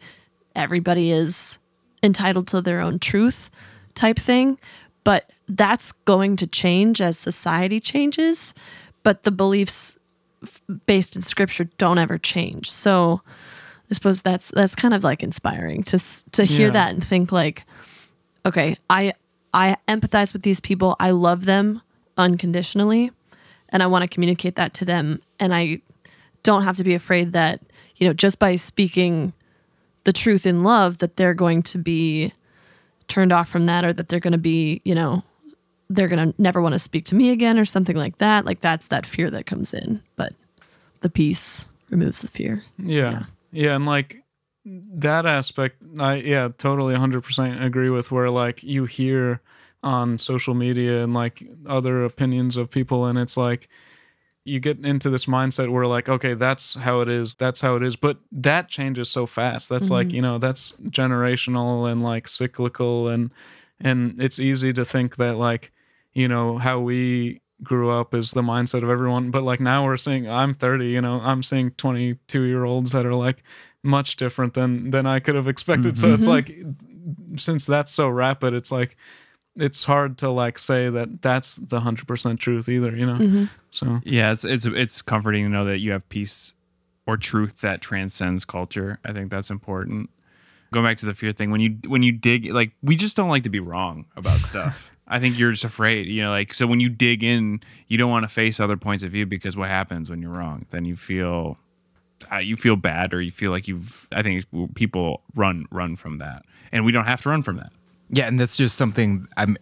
everybody 0.55 1.11
is 1.11 1.59
entitled 2.03 2.47
to 2.49 2.61
their 2.61 2.81
own 2.81 2.99
truth 2.99 3.51
type 3.95 4.19
thing. 4.19 4.59
But 5.05 5.31
that's 5.49 5.93
going 5.93 6.37
to 6.37 6.47
change 6.47 7.01
as 7.01 7.19
society 7.19 7.81
changes 7.81 8.55
but 9.03 9.25
the 9.25 9.31
beliefs 9.31 9.99
f- 10.43 10.61
based 10.87 11.17
in 11.17 11.23
scripture 11.23 11.65
don't 11.79 11.99
ever 11.99 12.19
change. 12.19 12.71
So 12.71 13.21
i 13.91 13.95
suppose 13.95 14.23
that's 14.23 14.49
that's 14.51 14.77
kind 14.77 14.95
of 14.95 15.03
like 15.03 15.23
inspiring 15.25 15.83
to 15.85 15.97
s- 15.97 16.25
to 16.33 16.45
hear 16.45 16.67
Yeah. 16.69 16.73
that 16.75 16.91
and 16.95 17.03
think 17.05 17.33
like 17.33 17.65
okay 18.47 18.77
i 18.89 19.13
i 19.53 19.77
empathize 19.89 20.33
with 20.33 20.43
these 20.43 20.61
people. 20.61 20.95
I 21.01 21.11
love 21.11 21.45
them 21.47 21.83
unconditionally 22.17 23.11
and 23.71 23.83
I 23.83 23.87
want 23.87 24.03
to 24.03 24.09
communicate 24.09 24.57
that 24.57 24.75
to 24.75 24.85
them. 24.85 25.21
And 25.39 25.55
I 25.55 25.81
don't 26.43 26.65
have 26.65 26.77
to 26.77 26.85
be 26.85 26.95
afraid 26.95 27.33
that, 27.33 27.61
you 27.97 28.07
know, 28.07 28.13
just 28.13 28.39
by 28.39 28.57
speaking 28.57 29.33
the 30.05 30.13
truth 30.13 30.47
in 30.47 30.63
love, 30.63 30.99
that 30.99 31.17
they're 31.17 31.35
going 31.35 31.63
to 31.65 31.79
be 31.79 32.33
turned 33.09 33.33
off 33.33 33.49
from 33.49 33.67
that 33.67 33.85
or 33.85 33.93
that 33.93 34.09
they're 34.09 34.21
going 34.21 34.33
to 34.33 34.39
be, 34.39 34.81
you 34.85 34.95
know, 34.95 35.23
they're 35.89 36.09
going 36.09 36.33
to 36.33 36.43
never 36.43 36.63
want 36.63 36.73
to 36.73 36.79
speak 36.79 37.05
to 37.07 37.15
me 37.15 37.31
again 37.31 37.59
or 37.59 37.65
something 37.65 37.97
like 37.97 38.19
that. 38.19 38.45
Like 38.45 38.61
that's 38.61 38.87
that 38.89 39.05
fear 39.05 39.29
that 39.31 39.47
comes 39.47 39.75
in. 39.75 40.03
But 40.17 40.35
the 41.01 41.11
peace 41.11 41.69
removes 41.91 42.21
the 42.21 42.29
fear. 42.29 42.63
Yeah. 42.79 43.25
Yeah, 43.53 43.75
and 43.75 43.85
like 43.85 44.23
that 44.65 45.27
aspect 45.27 45.85
I 45.99 46.17
yeah, 46.17 46.49
totally 46.57 46.95
100% 46.95 47.63
agree 47.63 47.91
with 47.91 48.13
where 48.13 48.29
like 48.29 48.63
you 48.63 48.85
hear 48.85 49.41
on 49.83 50.19
social 50.19 50.55
media 50.55 51.03
and 51.03 51.15
like 51.15 51.43
other 51.67 52.05
opinions 52.05 52.57
of 52.57 52.71
people 52.71 53.07
and 53.07 53.19
it's 53.19 53.37
like 53.37 53.69
you 54.45 54.59
get 54.59 54.85
into 54.85 55.11
this 55.11 55.27
mindset 55.27 55.71
where 55.71 55.87
like 55.87 56.09
okay 56.09 56.35
that's 56.35 56.75
how 56.75 57.01
it 57.01 57.09
is 57.09 57.35
that's 57.35 57.61
how 57.61 57.77
it 57.77 57.83
is 57.83 57.97
but 57.97 58.19
that 58.33 58.69
changes 58.69 59.09
so 59.11 59.27
fast. 59.27 59.69
That's 59.69 59.91
like 59.91 60.09
mm-hmm. 60.09 60.17
you 60.17 60.23
know 60.23 60.39
that's 60.39 60.73
generational 60.85 61.91
and 61.91 62.03
like 62.03 62.27
cyclical 62.27 63.09
and 63.09 63.31
and 63.81 64.21
it's 64.21 64.39
easy 64.39 64.73
to 64.73 64.85
think 64.85 65.17
that 65.17 65.37
like 65.37 65.73
you 66.15 66.27
know 66.27 66.59
how 66.59 66.81
we 66.81 67.41
grew 67.63 67.91
up 67.91 68.15
is 68.15 68.31
the 68.31 68.43
mindset 68.43 68.83
of 68.83 68.89
everyone 68.89 69.31
but 69.31 69.43
like 69.43 69.61
now 69.61 69.85
we're 69.85 69.99
seeing 69.99 70.27
i'm 70.31 70.55
30 70.55 70.87
you 70.87 71.01
know 71.03 71.21
i'm 71.21 71.43
seeing 71.43 71.71
22 71.73 72.43
year 72.45 72.65
olds 72.65 72.93
that 72.93 73.05
are 73.05 73.15
like 73.15 73.43
much 73.83 74.17
different 74.17 74.55
than 74.55 74.91
than 74.91 75.07
i 75.07 75.21
could 75.21 75.35
have 75.35 75.49
expected. 75.49 75.99
So 75.99 76.15
it's 76.15 76.27
mm-hmm. 76.27 76.31
like 76.31 77.39
since 77.39 77.67
that's 77.67 77.93
so 77.93 78.09
rapid 78.09 78.55
it's 78.55 78.73
like 78.73 78.97
it's 79.57 79.85
hard 79.85 80.17
to 80.19 80.31
like 80.31 80.59
say 80.59 80.89
that 80.89 81.23
that's 81.23 81.57
the 81.57 81.81
100% 81.81 82.39
truth 82.39 82.69
either 82.69 82.95
you 82.95 83.07
know 83.07 83.49
so 83.71 84.01
Yeah, 84.05 84.33
it's 84.33 84.45
it's 84.45 84.67
it's 84.67 85.03
comforting 85.03 85.45
to 85.45 85.49
know 85.49 85.65
that 85.65 85.79
you 85.79 85.93
have 85.93 86.09
peace 86.09 86.55
or 87.07 87.17
truth 87.17 87.61
that 87.61 87.81
transcends 87.81 88.45
culture. 88.45 88.99
I 89.05 89.13
think 89.13 89.31
that's 89.31 89.51
important. 89.51 90.11
Going 90.73 90.85
back 90.85 90.99
to 90.99 91.07
the 91.07 91.15
fear 91.15 91.33
thing, 91.33 91.51
when 91.51 91.61
you 91.61 91.79
when 91.87 92.03
you 92.03 92.13
dig 92.13 92.53
like 92.53 92.73
we 92.83 92.97
just 92.97 93.17
don't 93.17 93.29
like 93.29 93.45
to 93.45 93.51
be 93.51 93.61
wrong 93.61 94.07
about 94.17 94.39
stuff. 94.41 94.91
I 95.13 95.19
think 95.19 95.37
you're 95.41 95.51
just 95.51 95.65
afraid, 95.65 96.07
you 96.07 96.23
know, 96.23 96.31
like 96.31 96.55
so 96.55 96.69
when 96.69 96.79
you 96.79 96.89
dig 96.89 97.25
in, 97.25 97.61
you 97.89 97.99
don't 97.99 98.11
want 98.11 98.23
to 98.23 98.29
face 98.29 98.61
other 98.61 98.77
points 98.77 99.03
of 99.03 99.11
view 99.11 99.27
because 99.27 99.57
what 99.57 99.69
happens 99.69 100.09
when 100.09 100.23
you're 100.23 100.31
wrong? 100.31 100.67
Then 100.71 100.85
you 100.85 100.95
feel 100.95 101.59
uh, 102.31 102.37
you 102.37 102.55
feel 102.55 102.77
bad 102.77 103.13
or 103.13 103.21
you 103.21 103.31
feel 103.31 103.51
like 103.51 103.67
you've 103.67 104.07
i 104.13 104.23
think 104.23 104.45
people 104.75 105.23
run 105.35 105.65
run 105.71 105.97
from 105.97 106.19
that 106.19 106.45
and 106.71 106.85
we 106.85 106.93
don't 106.93 107.07
have 107.07 107.23
to 107.23 107.31
run 107.31 107.43
from 107.43 107.57
that 107.57 107.73
Yeah, 108.11 108.27
and 108.27 108.39
that's 108.39 108.57
just 108.57 108.77
something 108.77 109.27
I'm 109.37 109.57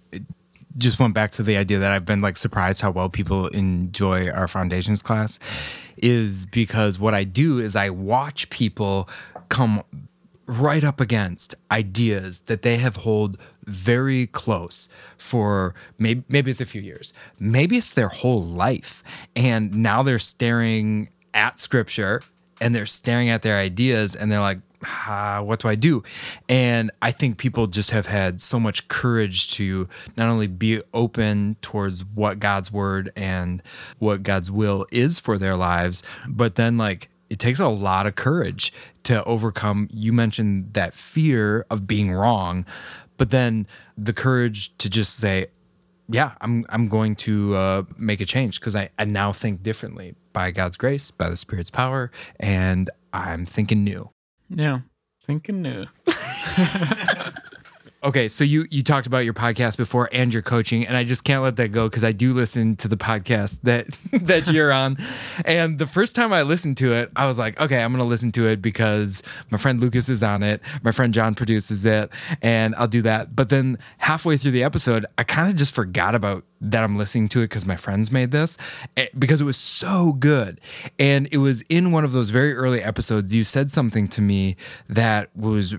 just 0.76 0.98
went 0.98 1.12
back 1.12 1.32
to 1.32 1.42
the 1.42 1.56
idea 1.56 1.78
that 1.78 1.90
I've 1.90 2.04
been 2.04 2.20
like 2.20 2.36
surprised 2.36 2.80
how 2.80 2.90
well 2.90 3.08
people 3.08 3.48
enjoy 3.48 4.30
our 4.30 4.46
foundations 4.46 5.02
class 5.02 5.38
is 5.96 6.46
because 6.46 6.98
what 6.98 7.14
I 7.14 7.24
do 7.24 7.58
is 7.58 7.74
I 7.74 7.90
watch 7.90 8.48
people 8.50 9.08
come 9.48 9.82
right 10.46 10.82
up 10.82 11.00
against 11.00 11.54
ideas 11.70 12.40
that 12.40 12.62
they 12.62 12.76
have 12.78 12.96
hold 12.96 13.36
very 13.66 14.26
close 14.28 14.88
for 15.18 15.74
maybe 15.98 16.24
maybe 16.28 16.50
it's 16.50 16.60
a 16.60 16.66
few 16.66 16.80
years. 16.80 17.12
Maybe 17.38 17.76
it's 17.76 17.92
their 17.92 18.08
whole 18.08 18.42
life. 18.42 19.02
And 19.36 19.74
now 19.74 20.02
they're 20.02 20.18
staring 20.18 21.10
at 21.34 21.60
scripture 21.60 22.22
and 22.60 22.74
they're 22.74 22.86
staring 22.86 23.28
at 23.28 23.42
their 23.42 23.58
ideas 23.58 24.16
and 24.16 24.32
they're 24.32 24.40
like 24.40 24.60
ah, 24.84 25.40
what 25.42 25.60
do 25.60 25.68
I 25.68 25.74
do? 25.74 26.02
And 26.48 26.90
I 27.02 27.10
think 27.10 27.38
people 27.38 27.66
just 27.66 27.90
have 27.90 28.06
had 28.06 28.40
so 28.40 28.60
much 28.60 28.88
courage 28.88 29.48
to 29.52 29.88
not 30.16 30.28
only 30.28 30.46
be 30.46 30.82
open 30.94 31.56
towards 31.62 32.04
what 32.04 32.38
God's 32.38 32.72
word 32.72 33.10
and 33.16 33.62
what 33.98 34.22
God's 34.22 34.50
will 34.50 34.86
is 34.90 35.18
for 35.18 35.38
their 35.38 35.56
lives, 35.56 36.02
but 36.26 36.54
then 36.54 36.78
like 36.78 37.08
it 37.30 37.38
takes 37.38 37.60
a 37.60 37.68
lot 37.68 38.06
of 38.06 38.14
courage 38.14 38.72
to 39.04 39.22
overcome. 39.24 39.88
You 39.92 40.12
mentioned 40.12 40.74
that 40.74 40.94
fear 40.94 41.66
of 41.70 41.86
being 41.86 42.10
wrong, 42.12 42.64
but 43.16 43.30
then 43.30 43.66
the 43.96 44.12
courage 44.12 44.76
to 44.78 44.88
just 44.88 45.16
say, 45.16 45.48
yeah, 46.10 46.32
I'm 46.40 46.64
I'm 46.70 46.88
going 46.88 47.16
to 47.16 47.54
uh, 47.54 47.82
make 47.98 48.20
a 48.20 48.24
change 48.24 48.60
because 48.60 48.74
I, 48.74 48.88
I 48.98 49.04
now 49.04 49.32
think 49.32 49.62
differently 49.62 50.14
by 50.32 50.50
God's 50.52 50.78
grace, 50.78 51.10
by 51.10 51.28
the 51.28 51.36
Spirit's 51.36 51.70
power, 51.70 52.10
and 52.40 52.88
I'm 53.12 53.44
thinking 53.44 53.84
new. 53.84 54.10
Yeah. 54.48 54.80
Thinking 55.24 55.62
new. 55.62 55.86
Okay, 58.04 58.28
so 58.28 58.44
you 58.44 58.64
you 58.70 58.84
talked 58.84 59.08
about 59.08 59.24
your 59.24 59.34
podcast 59.34 59.76
before 59.76 60.08
and 60.12 60.32
your 60.32 60.42
coaching, 60.42 60.86
and 60.86 60.96
I 60.96 61.02
just 61.02 61.24
can't 61.24 61.42
let 61.42 61.56
that 61.56 61.72
go 61.72 61.88
because 61.88 62.04
I 62.04 62.12
do 62.12 62.32
listen 62.32 62.76
to 62.76 62.86
the 62.86 62.96
podcast 62.96 63.58
that 63.64 63.88
that 64.12 64.46
you're 64.46 64.70
on. 64.70 64.98
And 65.44 65.80
the 65.80 65.86
first 65.86 66.14
time 66.14 66.32
I 66.32 66.42
listened 66.42 66.76
to 66.76 66.92
it, 66.92 67.10
I 67.16 67.26
was 67.26 67.40
like, 67.40 67.60
okay, 67.60 67.82
I'm 67.82 67.90
gonna 67.90 68.04
listen 68.04 68.30
to 68.32 68.46
it 68.46 68.62
because 68.62 69.24
my 69.50 69.58
friend 69.58 69.80
Lucas 69.80 70.08
is 70.08 70.22
on 70.22 70.44
it, 70.44 70.62
my 70.84 70.92
friend 70.92 71.12
John 71.12 71.34
produces 71.34 71.84
it, 71.84 72.12
and 72.40 72.72
I'll 72.76 72.86
do 72.86 73.02
that. 73.02 73.34
But 73.34 73.48
then 73.48 73.78
halfway 73.98 74.36
through 74.36 74.52
the 74.52 74.62
episode, 74.62 75.04
I 75.16 75.24
kind 75.24 75.50
of 75.50 75.56
just 75.56 75.74
forgot 75.74 76.14
about 76.14 76.44
that 76.60 76.84
I'm 76.84 76.96
listening 76.96 77.28
to 77.30 77.40
it 77.40 77.46
because 77.46 77.66
my 77.66 77.76
friends 77.76 78.12
made 78.12 78.30
this 78.30 78.56
eh, 78.96 79.08
because 79.18 79.40
it 79.40 79.44
was 79.44 79.56
so 79.56 80.12
good. 80.12 80.60
And 81.00 81.28
it 81.32 81.38
was 81.38 81.62
in 81.68 81.90
one 81.90 82.04
of 82.04 82.12
those 82.12 82.30
very 82.30 82.54
early 82.54 82.80
episodes. 82.80 83.34
You 83.34 83.42
said 83.42 83.72
something 83.72 84.06
to 84.08 84.20
me 84.20 84.56
that 84.88 85.34
was 85.36 85.74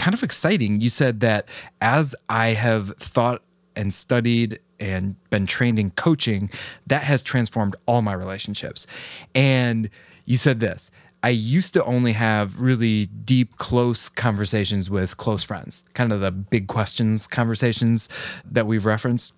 kind 0.00 0.14
of 0.14 0.22
exciting. 0.22 0.80
You 0.80 0.88
said 0.88 1.20
that 1.20 1.46
as 1.82 2.16
I 2.30 2.48
have 2.48 2.96
thought 2.96 3.42
and 3.76 3.92
studied 3.92 4.58
and 4.80 5.14
been 5.28 5.46
trained 5.46 5.78
in 5.78 5.90
coaching, 5.90 6.50
that 6.86 7.02
has 7.02 7.20
transformed 7.20 7.76
all 7.84 8.00
my 8.00 8.14
relationships. 8.14 8.86
And 9.34 9.90
you 10.24 10.38
said 10.38 10.58
this 10.58 10.90
I 11.22 11.28
used 11.28 11.74
to 11.74 11.84
only 11.84 12.12
have 12.12 12.58
really 12.58 13.06
deep, 13.06 13.58
close 13.58 14.08
conversations 14.08 14.88
with 14.88 15.18
close 15.18 15.44
friends, 15.44 15.84
kind 15.92 16.14
of 16.14 16.22
the 16.22 16.30
big 16.30 16.66
questions 16.66 17.26
conversations 17.26 18.08
that 18.50 18.66
we've 18.66 18.86
referenced. 18.86 19.34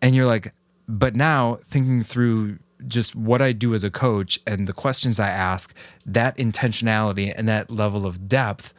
And 0.00 0.16
you're 0.16 0.26
like, 0.26 0.52
but 0.88 1.14
now 1.14 1.60
thinking 1.62 2.02
through 2.02 2.58
just 2.88 3.14
what 3.14 3.40
I 3.40 3.52
do 3.52 3.72
as 3.72 3.84
a 3.84 3.90
coach 3.90 4.40
and 4.48 4.66
the 4.66 4.72
questions 4.72 5.20
I 5.20 5.28
ask, 5.28 5.72
that 6.04 6.36
intentionality 6.38 7.32
and 7.36 7.48
that 7.48 7.70
level 7.70 8.04
of 8.04 8.28
depth 8.28 8.74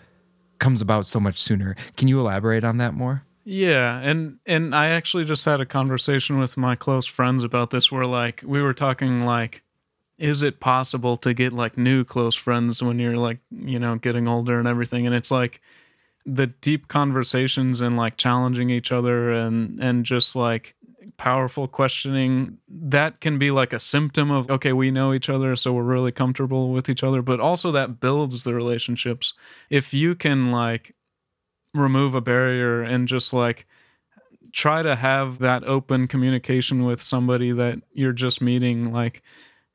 comes 0.63 0.81
about 0.81 1.05
so 1.05 1.19
much 1.19 1.37
sooner. 1.39 1.75
Can 1.97 2.07
you 2.07 2.21
elaborate 2.21 2.63
on 2.63 2.77
that 2.77 2.93
more? 2.93 3.23
Yeah, 3.43 3.99
and 3.99 4.39
and 4.45 4.73
I 4.73 4.87
actually 4.87 5.25
just 5.25 5.43
had 5.43 5.59
a 5.59 5.65
conversation 5.65 6.39
with 6.39 6.55
my 6.55 6.75
close 6.75 7.05
friends 7.05 7.43
about 7.43 7.69
this 7.69 7.91
where 7.91 8.05
like 8.05 8.41
we 8.45 8.61
were 8.61 8.73
talking 8.73 9.25
like 9.25 9.61
is 10.17 10.41
it 10.41 10.61
possible 10.61 11.17
to 11.17 11.33
get 11.33 11.51
like 11.51 11.77
new 11.77 12.05
close 12.05 12.35
friends 12.35 12.81
when 12.81 12.97
you're 12.97 13.17
like, 13.17 13.39
you 13.51 13.77
know, 13.77 13.97
getting 13.97 14.27
older 14.27 14.57
and 14.57 14.67
everything 14.67 15.05
and 15.05 15.13
it's 15.13 15.31
like 15.31 15.59
the 16.25 16.47
deep 16.47 16.87
conversations 16.87 17.81
and 17.81 17.97
like 17.97 18.15
challenging 18.15 18.69
each 18.69 18.93
other 18.93 19.31
and 19.31 19.83
and 19.83 20.05
just 20.05 20.33
like 20.33 20.75
powerful 21.17 21.67
questioning 21.67 22.57
that 22.69 23.19
can 23.19 23.37
be 23.37 23.49
like 23.49 23.73
a 23.73 23.79
symptom 23.79 24.31
of 24.31 24.49
okay 24.49 24.73
we 24.73 24.91
know 24.91 25.13
each 25.13 25.29
other 25.29 25.55
so 25.55 25.73
we're 25.73 25.83
really 25.83 26.11
comfortable 26.11 26.71
with 26.71 26.89
each 26.89 27.03
other 27.03 27.21
but 27.21 27.39
also 27.39 27.71
that 27.71 27.99
builds 27.99 28.43
the 28.43 28.53
relationships. 28.53 29.33
If 29.69 29.93
you 29.93 30.15
can 30.15 30.51
like 30.51 30.95
remove 31.73 32.15
a 32.15 32.21
barrier 32.21 32.81
and 32.81 33.07
just 33.07 33.33
like 33.33 33.65
try 34.51 34.83
to 34.83 34.95
have 34.95 35.39
that 35.39 35.63
open 35.63 36.07
communication 36.07 36.85
with 36.85 37.01
somebody 37.01 37.51
that 37.51 37.79
you're 37.91 38.13
just 38.13 38.41
meeting 38.41 38.93
like 38.93 39.23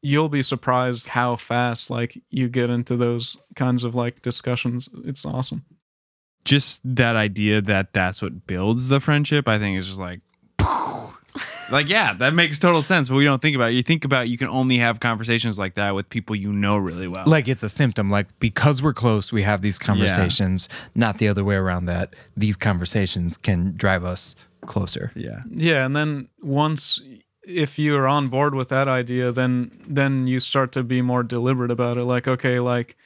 you'll 0.03 0.29
be 0.29 0.43
surprised 0.43 1.09
how 1.09 1.35
fast 1.35 1.91
like 1.91 2.23
you 2.31 2.49
get 2.49 2.71
into 2.71 2.97
those 2.97 3.37
kinds 3.57 3.83
of 3.83 3.95
like 3.95 4.23
discussions. 4.23 4.89
It's 5.05 5.25
awesome. 5.25 5.65
Just 6.45 6.81
that 6.85 7.17
idea 7.17 7.61
that 7.63 7.93
that's 7.93 8.23
what 8.23 8.47
builds 8.47 8.89
the 8.89 9.01
friendship 9.01 9.47
i 9.49 9.59
think 9.59 9.77
is 9.77 9.87
just 9.87 9.99
like 9.99 10.21
like 11.71 11.89
yeah 11.89 12.13
that 12.15 12.35
makes 12.35 12.59
total 12.59 12.83
sense 12.83 13.09
but 13.09 13.17
we 13.17 13.25
don't 13.25 13.43
think 13.43 13.55
about 13.55 13.71
it 13.71 13.75
you 13.75 13.83
think 13.83 14.05
about 14.05 14.29
you 14.29 14.39
can 14.39 14.49
only 14.49 14.79
have 14.79 15.01
conversations 15.01 15.59
like 15.59 15.75
that 15.75 15.95
with 15.95 16.09
people 16.09 16.35
you 16.35 16.53
know 16.53 16.77
really 16.77 17.09
well 17.09 17.25
Like 17.27 17.49
it's 17.49 17.63
a 17.63 17.69
symptom. 17.69 18.11
Like 18.11 18.27
because 18.41 18.83
we're 18.83 18.95
close, 18.95 19.33
we 19.33 19.43
have 19.43 19.61
these 19.63 19.79
conversations, 19.79 20.69
not 20.95 21.19
the 21.19 21.29
other 21.29 21.45
way 21.45 21.57
around 21.57 21.87
that 21.87 22.15
these 22.37 22.57
conversations 22.57 23.37
can 23.37 23.75
drive 23.77 24.05
us 24.05 24.35
closer. 24.67 25.11
yeah 25.15 25.43
Yeah, 25.51 25.85
and 25.87 25.95
then 25.95 26.29
once 26.43 27.01
if 27.47 27.79
you're 27.79 28.07
on 28.07 28.29
board 28.29 28.55
with 28.55 28.69
that 28.69 28.89
idea, 28.89 29.33
then 29.33 29.71
then 29.87 30.27
you 30.27 30.41
start 30.41 30.73
to 30.73 30.83
be 30.83 31.03
more 31.03 31.23
deliberate 31.23 31.71
about 31.71 31.97
it. 31.97 32.05
Like, 32.05 32.29
okay, 32.29 32.61
like, 32.61 32.97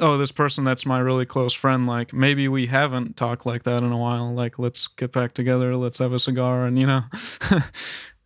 oh, 0.00 0.18
this 0.18 0.32
person 0.32 0.64
that's 0.64 0.86
my 0.86 0.98
really 0.98 1.26
close 1.26 1.52
friend, 1.52 1.86
like 1.86 2.12
maybe 2.12 2.48
we 2.48 2.66
haven't 2.66 3.16
talked 3.16 3.46
like 3.46 3.62
that 3.64 3.82
in 3.82 3.92
a 3.92 3.98
while. 3.98 4.32
Like, 4.32 4.58
let's 4.58 4.88
get 4.88 5.12
back 5.12 5.34
together, 5.34 5.76
let's 5.76 5.98
have 5.98 6.12
a 6.12 6.18
cigar, 6.18 6.66
and 6.66 6.78
you 6.78 6.86
know, 6.86 7.02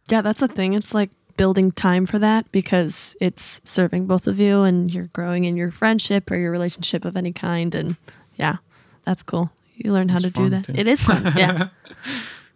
Yeah, 0.08 0.20
that's 0.20 0.42
a 0.42 0.48
thing. 0.48 0.74
It's 0.74 0.92
like 0.92 1.10
building 1.36 1.72
time 1.72 2.06
for 2.06 2.18
that 2.18 2.50
because 2.52 3.16
it's 3.20 3.60
serving 3.64 4.06
both 4.06 4.26
of 4.26 4.38
you 4.38 4.62
and 4.62 4.92
you're 4.92 5.08
growing 5.08 5.44
in 5.44 5.56
your 5.56 5.70
friendship 5.70 6.30
or 6.30 6.36
your 6.36 6.50
relationship 6.50 7.04
of 7.04 7.16
any 7.16 7.32
kind. 7.32 7.74
And 7.74 7.96
yeah, 8.36 8.56
that's 9.04 9.22
cool. 9.22 9.50
You 9.76 9.92
learn 9.92 10.08
how 10.08 10.16
It's 10.16 10.26
to 10.26 10.30
do 10.30 10.48
that. 10.50 10.64
too. 10.66 10.74
It 10.76 10.86
is 10.86 11.02
fun. 11.02 11.32
Yeah. 11.36 11.68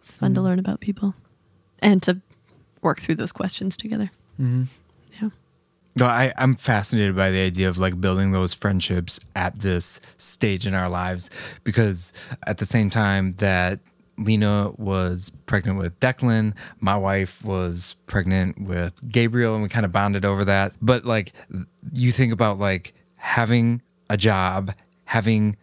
it's 0.01 0.11
fun 0.11 0.33
to 0.35 0.39
mm. 0.39 0.43
learn 0.43 0.59
about 0.59 0.79
people 0.79 1.15
and 1.79 2.01
to 2.03 2.21
work 2.81 3.01
through 3.01 3.15
those 3.15 3.31
questions 3.31 3.75
together. 3.75 4.11
Mm-hmm. 4.39 4.63
Yeah. 5.21 5.29
No, 5.99 6.05
I, 6.05 6.33
I'm 6.37 6.55
fascinated 6.55 7.15
by 7.15 7.29
the 7.29 7.39
idea 7.39 7.67
of 7.67 7.77
like 7.77 7.99
building 7.99 8.31
those 8.31 8.53
friendships 8.53 9.19
at 9.35 9.59
this 9.59 9.99
stage 10.17 10.65
in 10.65 10.73
our 10.73 10.89
lives 10.89 11.29
because 11.63 12.13
at 12.47 12.57
the 12.57 12.65
same 12.65 12.89
time 12.89 13.33
that 13.37 13.79
Lena 14.17 14.71
was 14.77 15.31
pregnant 15.45 15.77
with 15.77 15.99
Declan, 15.99 16.53
my 16.79 16.95
wife 16.95 17.43
was 17.43 17.95
pregnant 18.05 18.61
with 18.61 19.09
Gabriel, 19.09 19.53
and 19.53 19.63
we 19.63 19.69
kind 19.69 19.85
of 19.85 19.91
bonded 19.91 20.25
over 20.25 20.45
that. 20.45 20.73
But 20.81 21.05
like, 21.05 21.33
you 21.93 22.11
think 22.11 22.33
about 22.33 22.59
like 22.59 22.93
having 23.15 23.81
a 24.09 24.17
job, 24.17 24.73
having 25.05 25.57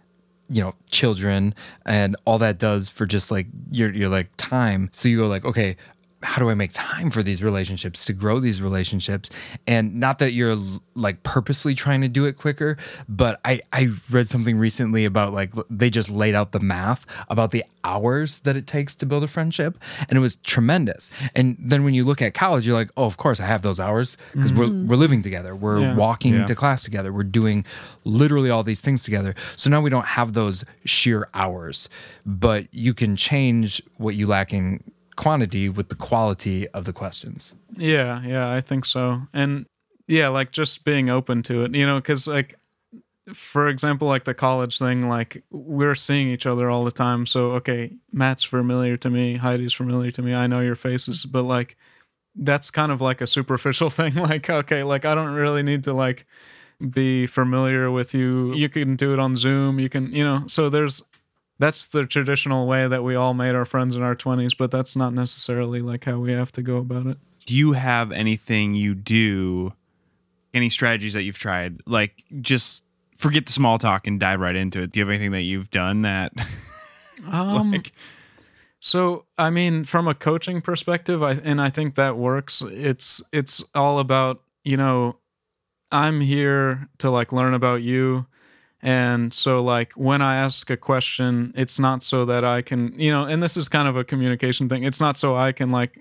you 0.49 0.63
know 0.63 0.73
children 0.91 1.55
and 1.85 2.17
all 2.25 2.39
that 2.39 2.59
does 2.59 2.89
for 2.89 3.05
just 3.05 3.31
like 3.31 3.49
your 3.71 3.93
your 3.93 4.09
like 4.09 4.29
time 4.37 4.89
so 4.93 5.09
you 5.09 5.19
go 5.19 5.27
like 5.27 5.45
okay 5.45 5.77
how 6.23 6.41
do 6.41 6.49
I 6.49 6.55
make 6.55 6.71
time 6.73 7.11
for 7.11 7.23
these 7.23 7.43
relationships 7.43 8.05
to 8.07 8.13
grow 8.13 8.41
these 8.41 8.63
relationships? 8.63 9.29
And 9.67 9.97
not 10.01 10.19
that 10.19 10.33
you're 10.33 10.57
like 10.95 11.23
purposely 11.23 11.75
trying 11.75 12.01
to 12.01 12.09
do 12.09 12.25
it 12.25 12.39
quicker, 12.39 12.79
but 13.09 13.39
I 13.45 13.61
I 13.73 13.91
read 14.11 14.27
something 14.27 14.59
recently 14.59 15.05
about 15.05 15.35
like 15.35 15.53
they 15.69 15.91
just 15.91 16.11
laid 16.11 16.35
out 16.35 16.53
the 16.53 16.61
math 16.61 17.07
about 17.29 17.51
the 17.51 17.65
hours 17.85 18.41
that 18.41 18.57
it 18.57 18.67
takes 18.67 18.95
to 18.97 19.07
build 19.07 19.23
a 19.25 19.29
friendship, 19.29 19.79
and 20.09 20.17
it 20.17 20.21
was 20.21 20.37
tremendous. 20.37 21.11
And 21.35 21.57
then 21.61 21.85
when 21.85 21.95
you 21.95 22.03
look 22.05 22.21
at 22.23 22.35
college, 22.35 22.67
you're 22.67 22.77
like, 22.77 22.91
oh, 22.97 23.05
of 23.05 23.17
course 23.19 23.39
I 23.39 23.47
have 23.47 23.63
those 23.63 23.79
hours 23.79 24.17
because 24.33 24.53
we're 24.53 24.67
mm-hmm. 24.67 24.89
we're 24.89 24.97
living 24.97 25.23
together, 25.23 25.55
we're 25.55 25.81
Yeah. 25.81 25.95
walking 25.95 26.35
Yeah. 26.35 26.47
to 26.47 26.55
class 26.55 26.83
together, 26.83 27.13
we're 27.13 27.25
doing 27.25 27.65
literally 28.05 28.51
all 28.51 28.63
these 28.63 28.81
things 28.81 29.03
together. 29.03 29.35
So 29.55 29.69
now 29.69 29.81
we 29.81 29.91
don't 29.91 30.07
have 30.07 30.33
those 30.33 30.65
sheer 30.85 31.29
hours, 31.35 31.89
but 32.25 32.67
you 32.73 32.95
can 32.95 33.17
change 33.17 33.83
what 33.99 34.15
you 34.15 34.27
lack 34.27 34.53
in 34.53 34.83
quantity 35.17 35.69
with 35.69 35.89
the 35.89 35.95
quality 35.95 36.69
of 36.69 36.85
the 36.85 36.93
questions. 36.93 37.55
yeah, 37.77 38.23
yeah, 38.23 38.53
I 38.53 38.61
think 38.61 38.85
so. 38.85 39.23
And 39.33 39.67
yeah, 40.07 40.29
like 40.29 40.53
just 40.53 40.85
being 40.85 41.11
open 41.11 41.43
to 41.45 41.65
it, 41.65 41.75
you 41.75 41.87
know, 41.87 41.97
because 41.97 42.27
like 42.27 42.59
for 43.35 43.69
example, 43.69 44.07
like 44.07 44.25
the 44.25 44.35
college 44.35 44.79
thing, 44.79 45.09
like 45.09 45.43
we're 45.51 45.97
seeing 45.97 46.29
each 46.29 46.47
other 46.47 46.71
all 46.71 46.85
the 46.85 46.93
time. 46.93 47.27
So, 47.27 47.53
okay, 47.53 47.93
Matt's 48.13 48.45
familiar 48.45 48.97
to 48.99 49.11
me, 49.11 49.37
Heidi's 49.37 49.73
familiar 49.73 50.13
to 50.13 50.23
me. 50.23 50.35
I 50.35 50.47
know 50.47 50.61
your 50.61 50.77
faces, 50.77 51.25
but 51.25 51.43
like 51.43 51.77
that's 52.37 52.71
kind 52.71 52.93
of 52.93 53.01
like 53.01 53.21
a 53.21 53.27
superficial 53.27 53.91
thing. 53.99 54.15
Like, 54.15 54.49
okay, 54.49 54.85
like 54.85 55.05
I 55.05 55.15
don't 55.15 55.35
really 55.35 55.63
need 55.63 55.85
to 55.85 55.93
like 55.93 56.27
be 56.91 57.27
familiar 57.27 57.91
with 57.91 58.15
you. 58.15 58.55
You 58.55 58.69
can 58.69 58.97
do 58.97 59.13
it 59.13 59.19
on 59.19 59.37
Zoom. 59.37 59.81
You 59.81 59.89
can, 59.89 60.13
you 60.13 60.23
know, 60.23 60.45
so 60.47 60.69
there's 60.69 61.03
that's 61.59 61.87
the 61.87 62.07
traditional 62.07 62.67
way 62.67 62.87
that 62.87 63.03
we 63.03 63.15
all 63.15 63.35
made 63.35 63.55
our 63.55 63.65
friends 63.65 63.97
in 63.97 64.03
our 64.03 64.15
20s, 64.15 64.57
but 64.57 64.71
that's 64.71 64.95
not 64.97 65.15
necessarily 65.15 65.81
like 65.81 66.05
how 66.05 66.19
we 66.19 66.33
have 66.33 66.53
to 66.53 66.63
go 66.63 66.77
about 66.79 67.07
it. 67.07 67.19
Do 67.47 67.55
you 67.55 67.73
have 67.73 68.13
anything 68.13 68.75
you 68.75 68.95
do, 68.95 69.73
any 70.53 70.69
strategies 70.69 71.15
that 71.15 71.23
you've 71.23 71.39
tried? 71.39 71.81
Like, 71.87 72.25
just 72.41 72.85
forget 73.17 73.47
the 73.47 73.53
small 73.53 73.79
talk 73.79 74.07
and 74.07 74.21
dive 74.21 74.41
right 74.41 74.57
into 74.57 74.83
it. 74.83 74.93
Do 74.93 75.01
you 75.01 75.07
have 75.07 75.11
anything 75.11 75.33
that 75.33 75.43
you've 75.43 75.71
done 75.71 76.03
that? 76.03 76.33
Um, 77.33 77.73
like, 77.73 77.93
So, 78.79 79.25
I 79.39 79.49
mean, 79.51 79.85
from 79.85 80.07
a 80.07 80.15
coaching 80.15 80.61
perspective, 80.61 81.23
I 81.23 81.33
and 81.33 81.61
I 81.61 81.71
think 81.71 81.95
that 81.95 82.17
works. 82.19 82.63
It's 82.63 83.23
it's 83.33 83.65
all 83.75 83.99
about, 83.99 84.43
you 84.65 84.77
know, 84.77 85.17
I'm 85.91 86.21
here 86.21 86.89
to 86.99 87.11
like 87.11 87.33
learn 87.33 87.55
about 87.55 87.83
you. 87.83 88.27
And 88.83 89.33
so 89.33 89.63
like 89.65 89.93
when 89.95 90.21
I 90.23 90.37
ask 90.37 90.69
a 90.71 90.77
question, 90.77 91.53
it's 91.57 91.79
not 91.79 92.03
so 92.03 92.25
that 92.27 92.45
I 92.45 92.63
can, 92.63 92.93
you 92.99 93.11
know, 93.11 93.25
and 93.25 93.43
this 93.43 93.57
is 93.57 93.69
kind 93.69 93.89
of 93.89 93.97
a 93.97 94.05
communication 94.05 94.69
thing. 94.69 94.85
It's 94.85 95.01
not 95.01 95.17
so 95.17 95.35
I 95.37 95.53
can 95.53 95.71
like 95.71 95.99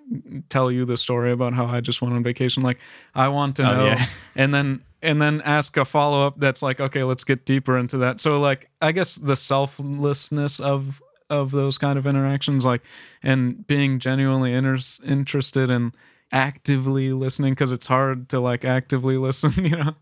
tell 0.49 0.69
you 0.69 0.85
the 0.85 0.97
story 0.97 1.31
about 1.31 1.53
how 1.53 1.65
I 1.65 1.79
just 1.81 2.01
went 2.01 2.13
on 2.13 2.21
vacation. 2.23 2.63
Like 2.63 2.77
I 3.15 3.29
want 3.29 3.55
to 3.57 3.63
Oh, 3.69 3.73
know 3.75 3.85
yeah. 3.85 4.05
and 4.35 4.53
then 4.53 4.83
and 5.01 5.21
then 5.21 5.41
ask 5.41 5.77
a 5.77 5.85
follow 5.85 6.25
up 6.27 6.39
that's 6.39 6.61
like, 6.61 6.79
okay, 6.81 7.03
let's 7.03 7.23
get 7.23 7.45
deeper 7.45 7.77
into 7.77 7.97
that. 7.99 8.19
So 8.19 8.39
like 8.41 8.69
I 8.81 8.91
guess 8.91 9.15
the 9.15 9.35
selflessness 9.35 10.59
of 10.59 11.01
of 11.29 11.51
those 11.51 11.77
kind 11.79 11.97
of 11.97 12.05
interactions 12.05 12.65
like 12.65 12.81
and 13.23 13.65
being 13.65 13.97
genuinely 13.99 14.53
inter- 14.53 14.77
interested 15.03 15.71
and 15.71 15.91
actively 16.31 17.13
listening 17.13 17.53
because 17.53 17.71
it's 17.71 17.87
hard 17.87 18.29
to 18.29 18.39
like 18.39 18.63
actively 18.65 19.17
listen 19.27 19.51
you 19.65 19.75
know 19.75 19.95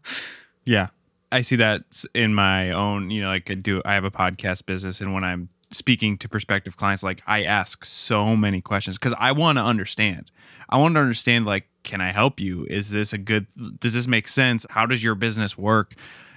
Yeah. 0.65 0.87
I 1.33 1.41
see 1.41 1.55
that 1.57 2.03
in 2.13 2.33
my 2.33 2.71
own, 2.71 3.09
you 3.09 3.21
know, 3.21 3.29
like 3.29 3.49
I 3.49 3.55
do 3.55 3.81
I 3.85 3.93
have 3.95 4.03
a 4.03 4.11
podcast 4.11 4.65
business 4.65 5.01
and 5.01 5.13
when 5.13 5.23
I'm 5.23 5.49
speaking 5.71 6.17
to 6.19 6.29
prospective 6.29 6.77
clients 6.77 7.01
like 7.01 7.23
I 7.25 7.43
ask 7.43 7.83
so 7.83 8.35
many 8.35 8.61
questions 8.61 8.97
cuz 8.99 9.13
I 9.17 9.31
want 9.31 9.57
to 9.57 9.63
understand. 9.63 10.31
I 10.69 10.77
want 10.77 10.95
to 10.95 11.01
understand 11.01 11.45
like 11.45 11.67
can 11.83 11.99
I 11.99 12.11
help 12.11 12.39
you? 12.39 12.65
Is 12.69 12.91
this 12.91 13.13
a 13.13 13.17
good 13.17 13.47
does 13.79 13.93
this 13.93 14.07
make 14.07 14.27
sense? 14.27 14.65
How 14.69 14.85
does 14.85 15.03
your 15.03 15.15
business 15.15 15.57
work? 15.57 15.95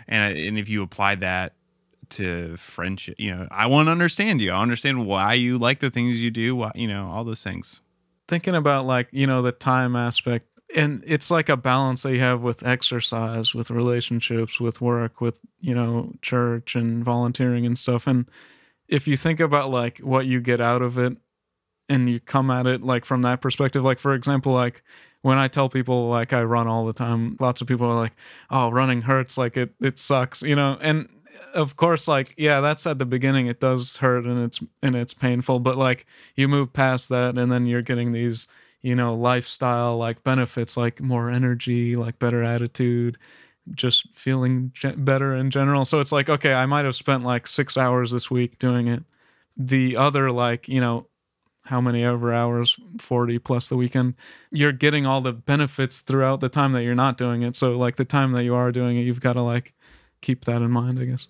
And 0.09 0.37
and 0.37 0.59
if 0.59 0.69
you 0.69 0.83
apply 0.83 1.17
that 1.17 1.55
to 2.11 2.57
friendship, 2.57 3.17
you 3.19 3.35
know, 3.35 3.49
I 3.51 3.67
want 3.67 3.89
to 3.89 3.93
understand 3.93 4.41
you. 4.41 4.53
I 4.53 4.63
understand 4.63 5.07
why 5.07 5.35
you 5.35 5.59
like 5.59 5.81
the 5.81 5.91
things 5.91 6.23
you 6.23 6.31
do, 6.31 6.57
why, 6.57 6.73
you 6.75 6.89
know, 6.89 7.11
all 7.11 7.25
those 7.25 7.43
things. 7.43 7.81
thinking 8.29 8.55
about 8.57 8.87
like 8.87 9.09
you 9.13 9.27
know 9.27 9.43
the 9.43 9.53
time 9.53 9.95
aspect 9.97 10.49
and 10.75 11.03
it's 11.07 11.31
like 11.31 11.49
a 11.49 11.57
balance 11.57 12.03
that 12.03 12.13
you 12.13 12.21
have 12.21 12.43
with 12.43 12.67
exercise 12.67 13.55
with 13.55 13.71
relationships 13.71 14.59
with 14.59 14.81
work 14.81 15.21
with 15.21 15.41
you 15.61 15.75
know 15.75 16.13
church 16.23 16.75
and 16.75 17.05
volunteering 17.05 17.65
and 17.67 17.79
stuff. 17.79 18.07
And 18.07 18.27
if 18.89 19.07
you 19.07 19.17
think 19.17 19.41
about 19.41 19.71
like 19.71 19.99
what 19.99 20.27
you 20.27 20.41
get 20.41 20.61
out 20.61 20.83
of 20.83 20.99
it 20.99 21.17
and 21.89 22.11
you 22.11 22.21
come 22.21 22.51
at 22.51 22.67
it 22.67 22.83
like 22.83 23.05
from 23.05 23.23
that 23.23 23.41
perspective 23.41 23.85
like 23.85 23.99
for 23.99 24.15
example 24.15 24.53
like 24.53 24.83
when 25.23 25.39
i 25.39 25.47
tell 25.47 25.69
people 25.69 26.09
like 26.09 26.33
i 26.33 26.43
run 26.43 26.67
all 26.67 26.85
the 26.85 26.93
time 26.93 27.37
lots 27.41 27.61
of 27.61 27.67
people 27.67 27.87
are 27.87 27.95
like 27.95 28.13
oh 28.51 28.71
running 28.71 29.03
hurts 29.03 29.39
like 29.39 29.57
it 29.57 29.73
it 29.81 29.99
sucks 29.99 30.43
you 30.43 30.55
know? 30.57 30.77
And 30.81 31.09
of 31.55 31.77
course 31.77 32.09
like 32.09 32.35
yeah 32.37 32.61
that's 32.61 32.87
at 32.87 32.99
the 32.99 33.07
beginning 33.07 33.47
it 33.47 33.61
does 33.61 33.97
hurt 33.97 34.25
and 34.25 34.43
it's 34.43 34.61
and 34.83 34.97
it's 34.97 35.15
painful 35.15 35.61
but 35.61 35.77
like 35.77 36.07
you 36.35 36.49
move 36.49 36.73
past 36.73 37.09
that 37.11 37.37
and 37.39 37.53
then 37.53 37.67
you're 37.67 37.83
getting 37.83 38.13
these 38.13 38.49
you 38.87 38.95
know 38.95 39.17
lifestyle 39.17 39.99
like 39.99 40.23
benefits 40.23 40.77
like 40.77 41.01
more 41.01 41.29
energy 41.29 41.97
like 41.97 42.21
better 42.21 42.45
attitude 42.45 43.19
just 43.73 44.15
feeling 44.15 44.71
ge- 44.75 44.95
better 44.97 45.35
in 45.35 45.51
general. 45.51 45.85
So 45.85 45.99
it's 45.99 46.13
like 46.13 46.29
okay 46.31 46.55
i 46.55 46.67
might 46.67 46.85
have 46.85 46.95
spent 46.95 47.25
like 47.25 47.49
six 47.49 47.77
hours 47.77 48.13
this 48.13 48.31
week 48.31 48.61
doing 48.61 48.87
it. 48.87 49.03
The 49.57 49.97
other 49.97 50.31
like 50.31 50.69
you 50.69 50.81
know 50.81 51.09
how 51.65 51.81
many 51.81 52.05
ever 52.05 52.33
hours? 52.33 52.77
40 53.01 53.41
plus 53.41 53.69
the 53.69 53.77
weekend. 53.77 54.15
You're 54.53 54.71
getting 54.71 55.05
all 55.05 55.21
the 55.21 55.33
benefits 55.33 55.99
throughout 55.99 56.39
the 56.39 56.49
time 56.49 56.71
that 56.75 56.85
you're 56.85 56.95
not 56.95 57.19
doing 57.19 57.43
it. 57.43 57.57
So 57.57 57.77
like 57.77 57.97
the 57.97 58.05
time 58.05 58.31
that 58.33 58.45
you 58.45 58.55
are 58.55 58.71
doing 58.71 58.97
it 58.97 59.03
you've 59.03 59.21
got 59.21 59.33
to 59.33 59.43
like 59.43 59.75
keep 60.21 60.45
that 60.45 60.63
in 60.63 60.71
mind 60.71 61.01
i 61.01 61.07
guess. 61.07 61.27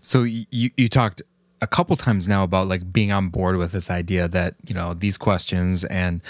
So 0.00 0.22
you 0.22 0.70
you 0.76 0.88
talked 0.88 1.20
a 1.60 1.66
couple 1.66 1.96
times 1.96 2.28
now 2.28 2.44
about 2.44 2.68
like 2.68 2.92
being 2.92 3.10
on 3.10 3.28
board 3.28 3.56
with 3.56 3.72
this 3.72 3.90
idea 3.90 4.28
that 4.28 4.54
you 4.68 4.74
know 4.74 4.94
these 4.94 5.18
questions 5.18 5.82
and 5.84 6.22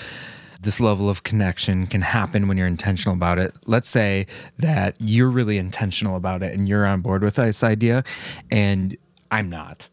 this 0.61 0.81
level 0.81 1.09
of 1.09 1.23
connection 1.23 1.87
can 1.87 2.03
happen 2.03 2.49
when 2.49 2.57
you're 2.57 2.67
intentional 2.67 3.15
about 3.15 3.39
it. 3.39 3.55
Let's 3.67 3.89
say 3.89 4.27
that 4.59 4.97
you're 4.99 5.31
really 5.31 5.59
intentional 5.59 6.17
about 6.17 6.43
it 6.43 6.55
and 6.55 6.69
you're 6.69 6.87
on 6.87 7.01
board 7.01 7.23
with 7.23 7.37
this 7.37 7.63
idea, 7.63 8.05
and 8.51 8.97
I'm 9.31 9.51
not. 9.51 9.89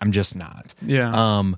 I'm 0.00 0.12
just 0.12 0.36
not. 0.36 0.74
yeah 0.80 1.10
Um, 1.10 1.56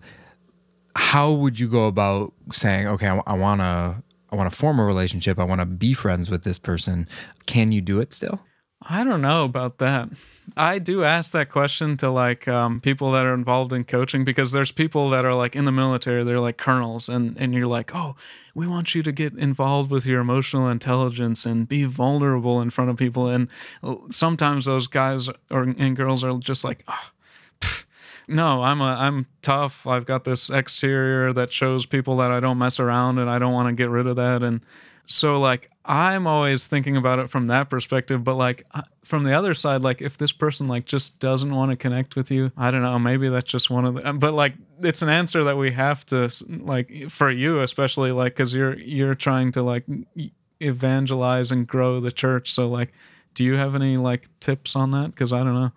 how 0.97 1.31
would 1.31 1.61
you 1.61 1.69
go 1.69 1.87
about 1.87 2.33
saying, 2.53 2.87
okay, 2.89 3.07
I, 3.07 3.35
want 3.35 3.61
to, 3.61 4.03
I 4.31 4.37
want 4.37 4.51
to 4.51 4.57
form 4.57 4.79
a 4.79 4.85
relationship. 4.85 5.39
I 5.39 5.45
want 5.45 5.61
to 5.61 5.67
be 5.67 5.95
friends 5.95 6.31
with 6.31 6.43
this 6.43 6.59
person. 6.59 7.09
Can 7.47 7.73
you 7.73 7.81
do 7.81 8.01
it 8.01 8.13
still? 8.13 8.41
I 8.83 9.05
don't 9.05 9.21
know 9.21 9.45
about 9.45 9.77
that. 9.79 10.09
I 10.57 10.79
do 10.79 11.05
ask 11.05 11.33
that 11.33 11.51
question 11.51 11.99
to 11.99 12.11
like 12.11 12.49
um, 12.49 12.81
people 12.81 13.13
that 13.13 13.27
are 13.27 13.35
involved 13.35 13.75
in 13.75 13.85
coaching 13.85 14.25
because 14.25 14.53
there's 14.53 14.73
people 14.73 15.11
that 15.11 15.27
are 15.27 15.35
like 15.35 15.55
in 15.55 15.67
the 15.67 15.73
military, 15.73 16.25
they're 16.25 16.41
like 16.41 16.57
colonels, 16.57 17.09
and 17.09 17.37
and 17.37 17.55
you're 17.55 17.67
like, 17.67 17.95
oh, 17.95 18.17
we 18.55 18.67
want 18.67 18.95
you 18.95 19.03
to 19.03 19.13
get 19.13 19.35
involved 19.35 19.91
with 19.91 20.07
your 20.07 20.21
emotional 20.21 20.69
intelligence 20.69 21.45
and 21.45 21.69
be 21.69 21.85
vulnerable 21.85 22.61
in 22.63 22.71
front 22.71 22.91
of 22.91 22.97
people. 22.97 23.29
And 23.29 23.49
sometimes 24.11 24.65
those 24.65 24.87
guys 24.87 25.29
or 25.51 25.63
and 25.63 25.95
girls 25.95 26.25
are 26.25 26.39
just 26.39 26.65
like, 26.65 26.83
oh, 26.89 27.11
no, 28.29 28.63
I'm 28.63 28.81
a 28.81 28.97
I'm 28.99 29.27
tough. 29.43 29.87
I've 29.87 30.07
got 30.07 30.25
this 30.25 30.49
exterior 30.49 31.35
that 31.35 31.53
shows 31.53 31.85
people 31.85 32.17
that 32.17 32.31
I 32.31 32.41
don't 32.41 32.59
mess 32.59 32.81
around, 32.81 33.19
and 33.19 33.29
I 33.29 33.39
don't 33.39 33.53
want 33.53 33.69
to 33.69 33.75
get 33.75 33.91
rid 33.91 34.07
of 34.07 34.17
that. 34.17 34.43
And 34.43 34.63
so 35.07 35.39
like 35.39 35.70
i'm 35.91 36.27
always 36.27 36.67
thinking 36.67 36.97
about 36.97 37.19
it 37.19 37.29
from 37.29 37.49
that 37.49 37.69
perspective 37.69 38.23
but 38.23 38.37
like 38.37 38.65
uh, 38.73 38.83
from 39.05 39.25
the 39.25 39.33
other 39.33 39.55
side 39.55 39.83
like 39.83 40.01
if 40.01 40.17
this 40.17 40.31
person 40.31 40.69
like 40.69 40.85
just 40.85 41.19
doesn't 41.19 41.53
want 41.55 41.71
to 41.71 41.77
connect 41.77 42.15
with 42.15 42.31
you 42.31 42.53
i 42.57 42.71
don't 42.71 42.83
know 42.83 42.99
maybe 42.99 43.29
that's 43.29 43.51
just 43.51 43.71
one 43.71 43.85
of 43.85 43.95
the 43.95 44.13
but 44.13 44.33
like 44.33 44.55
it's 44.81 45.03
an 45.03 45.09
answer 45.09 45.43
that 45.45 45.57
we 45.57 45.73
have 45.73 46.07
to 46.07 46.31
like 46.61 47.11
for 47.11 47.31
you 47.31 47.61
especially 47.61 48.13
like 48.13 48.33
because 48.33 48.55
you're 48.55 48.79
you're 48.79 49.17
trying 49.17 49.51
to 49.51 49.63
like 49.63 49.85
evangelize 50.61 51.51
and 51.51 51.67
grow 51.67 52.01
the 52.01 52.13
church 52.13 52.53
so 52.53 52.69
like 52.69 52.93
do 53.35 53.45
you 53.45 53.57
have 53.57 53.75
any 53.75 53.97
like 53.97 54.29
tips 54.39 54.77
on 54.77 54.93
that 54.93 55.11
because 55.11 55.33
i 55.33 55.39
don't 55.39 55.55
know 55.55 55.73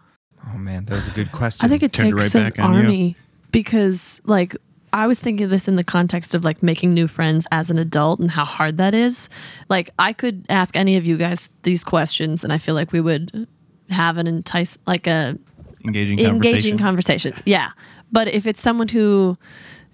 Oh 0.54 0.58
man, 0.58 0.84
that 0.86 0.96
was 0.96 1.08
a 1.08 1.12
good 1.12 1.32
question. 1.32 1.66
I 1.66 1.70
think 1.70 1.84
it 1.84 1.94
turned 1.94 2.18
takes 2.18 2.36
right 2.36 2.36
an 2.36 2.52
back 2.52 2.60
on 2.60 2.74
you. 2.74 2.80
army 2.82 3.16
because, 3.52 4.22
like, 4.26 4.58
I 4.94 5.08
was 5.08 5.20
thinking 5.20 5.44
of 5.44 5.50
this 5.50 5.68
in 5.68 5.76
the 5.76 5.84
context 5.84 6.36
of 6.36 6.46
like 6.46 6.62
making 6.62 6.94
new 6.94 7.08
friends 7.08 7.48
as 7.52 7.72
an 7.72 7.80
adult 7.80 8.20
and 8.20 8.30
how 8.30 8.46
hard 8.46 8.78
that 8.78 8.94
is. 8.94 9.28
Like, 9.68 9.90
I 9.98 10.14
could 10.14 10.46
ask 10.50 10.76
any 10.76 10.96
of 10.98 11.06
you 11.06 11.18
guys 11.18 11.50
these 11.64 11.84
questions, 11.84 12.44
and 12.44 12.54
I 12.54 12.60
feel 12.60 12.76
like 12.76 12.92
we 12.92 13.02
would 13.02 13.48
have 13.90 14.18
an 14.18 14.28
entice, 14.28 14.78
like 14.86 15.08
a 15.08 15.38
Engaging 15.86 16.20
engaging 16.20 16.78
conversation. 16.78 17.34
conversation. 17.34 17.34
Yeah. 17.46 17.72
But 18.12 18.28
if 18.28 18.48
it's 18.48 18.62
someone 18.62 18.88
who 18.88 19.36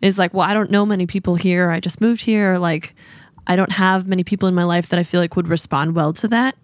is 0.01 0.19
like, 0.19 0.33
well, 0.33 0.47
I 0.47 0.53
don't 0.53 0.69
know 0.69 0.85
many 0.85 1.07
people 1.07 1.35
here, 1.35 1.71
I 1.71 1.79
just 1.79 2.01
moved 2.01 2.21
here, 2.21 2.57
like, 2.57 2.93
I 3.47 3.55
don't 3.55 3.71
have 3.71 4.07
many 4.07 4.23
people 4.23 4.47
in 4.47 4.53
my 4.53 4.65
life 4.65 4.89
that 4.89 4.99
I 4.99 5.03
feel 5.03 5.19
like 5.19 5.35
would 5.35 5.47
respond 5.47 5.95
well 5.95 6.13
to 6.13 6.27
that. 6.27 6.55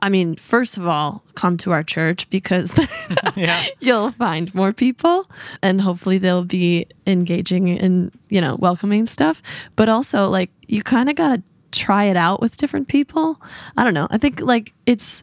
I 0.00 0.08
mean, 0.08 0.36
first 0.36 0.76
of 0.76 0.86
all, 0.86 1.24
come 1.34 1.56
to 1.58 1.72
our 1.72 1.82
church 1.82 2.30
because 2.30 2.72
yeah 3.36 3.64
you'll 3.80 4.12
find 4.12 4.54
more 4.54 4.72
people 4.72 5.28
and 5.62 5.80
hopefully 5.80 6.18
they'll 6.18 6.44
be 6.44 6.86
engaging 7.06 7.70
and, 7.78 8.12
you 8.28 8.40
know, 8.40 8.56
welcoming 8.56 9.06
stuff. 9.06 9.42
But 9.76 9.88
also, 9.88 10.28
like, 10.28 10.50
you 10.66 10.82
kind 10.82 11.08
of 11.08 11.16
got 11.16 11.36
to 11.36 11.42
try 11.72 12.04
it 12.04 12.16
out 12.16 12.40
with 12.40 12.56
different 12.56 12.88
people. 12.88 13.40
I 13.76 13.84
don't 13.84 13.94
know. 13.94 14.08
I 14.10 14.18
think 14.18 14.40
like 14.40 14.72
it's 14.86 15.22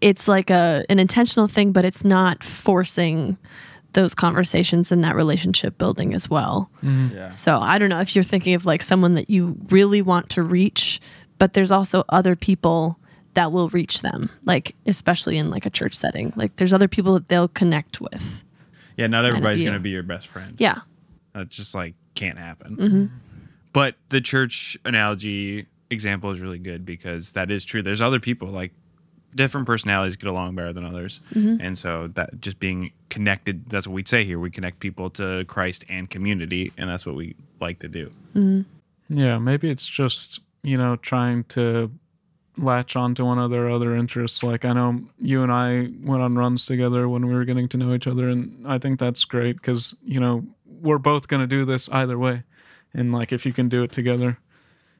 it's 0.00 0.28
like 0.28 0.50
a 0.50 0.84
an 0.88 0.98
intentional 0.98 1.48
thing, 1.48 1.72
but 1.72 1.84
it's 1.84 2.04
not 2.04 2.42
forcing 2.42 3.38
those 3.92 4.14
conversations 4.14 4.90
and 4.90 5.04
that 5.04 5.14
relationship 5.14 5.76
building 5.78 6.14
as 6.14 6.28
well. 6.28 6.70
Mm-hmm. 6.82 7.16
Yeah. 7.16 7.28
So 7.28 7.60
I 7.60 7.78
don't 7.78 7.90
know 7.90 8.00
if 8.00 8.14
you're 8.14 8.24
thinking 8.24 8.54
of 8.54 8.64
like 8.64 8.82
someone 8.82 9.14
that 9.14 9.28
you 9.28 9.56
really 9.70 10.00
want 10.00 10.30
to 10.30 10.42
reach, 10.42 11.00
but 11.38 11.52
there's 11.52 11.70
also 11.70 12.04
other 12.08 12.34
people 12.34 12.98
that 13.34 13.52
will 13.52 13.68
reach 13.70 14.02
them, 14.02 14.30
like 14.44 14.74
especially 14.86 15.38
in 15.38 15.50
like 15.50 15.66
a 15.66 15.70
church 15.70 15.94
setting. 15.94 16.32
Like 16.36 16.56
there's 16.56 16.72
other 16.72 16.88
people 16.88 17.14
that 17.14 17.28
they'll 17.28 17.48
connect 17.48 18.00
with. 18.00 18.42
Yeah, 18.96 19.06
not 19.06 19.24
everybody's 19.24 19.60
view. 19.60 19.70
going 19.70 19.78
to 19.78 19.82
be 19.82 19.90
your 19.90 20.02
best 20.02 20.28
friend. 20.28 20.56
Yeah. 20.58 20.80
That 21.34 21.48
just 21.48 21.74
like 21.74 21.94
can't 22.14 22.38
happen. 22.38 22.76
Mm-hmm. 22.76 23.06
But 23.72 23.96
the 24.10 24.20
church 24.20 24.76
analogy 24.84 25.66
example 25.90 26.30
is 26.30 26.40
really 26.40 26.58
good 26.58 26.84
because 26.84 27.32
that 27.32 27.50
is 27.50 27.64
true. 27.64 27.82
There's 27.82 28.02
other 28.02 28.20
people 28.20 28.48
like 28.48 28.72
different 29.34 29.66
personalities 29.66 30.16
get 30.16 30.28
along 30.28 30.54
better 30.54 30.74
than 30.74 30.84
others. 30.84 31.22
Mm-hmm. 31.34 31.56
And 31.60 31.78
so 31.78 32.08
that 32.08 32.40
just 32.40 32.60
being 32.60 32.92
connected, 33.08 33.68
that's 33.70 33.86
what 33.86 33.94
we 33.94 34.04
say 34.04 34.24
here. 34.24 34.38
We 34.38 34.50
connect 34.50 34.78
people 34.78 35.08
to 35.10 35.46
Christ 35.46 35.86
and 35.88 36.10
community, 36.10 36.70
and 36.76 36.90
that's 36.90 37.06
what 37.06 37.14
we 37.14 37.34
like 37.60 37.78
to 37.78 37.88
do. 37.88 38.12
Yeah, 39.08 39.38
maybe 39.38 39.70
it's 39.70 39.86
just, 39.86 40.40
you 40.62 40.76
know, 40.76 40.96
trying 40.96 41.44
to 41.44 41.90
latch 42.58 42.96
on 42.96 43.14
to 43.14 43.24
one 43.24 43.38
of 43.38 43.50
their 43.50 43.70
other 43.70 43.94
interests. 43.94 44.42
Like 44.42 44.64
I 44.64 44.72
know 44.72 45.02
you 45.18 45.42
and 45.42 45.52
I 45.52 45.90
went 46.02 46.22
on 46.22 46.36
runs 46.36 46.66
together 46.66 47.08
when 47.08 47.26
we 47.26 47.34
were 47.34 47.44
getting 47.44 47.68
to 47.68 47.76
know 47.76 47.94
each 47.94 48.06
other, 48.06 48.28
and 48.28 48.66
I 48.66 48.78
think 48.78 48.98
that's 48.98 49.24
great 49.24 49.56
because 49.56 49.94
you 50.02 50.20
know 50.20 50.44
we're 50.80 50.98
both 50.98 51.28
to 51.28 51.46
do 51.46 51.64
this 51.64 51.88
either 51.90 52.18
way, 52.18 52.42
and 52.94 53.12
like 53.12 53.32
if 53.32 53.46
you 53.46 53.52
can 53.52 53.68
do 53.68 53.82
it 53.82 53.92
together. 53.92 54.38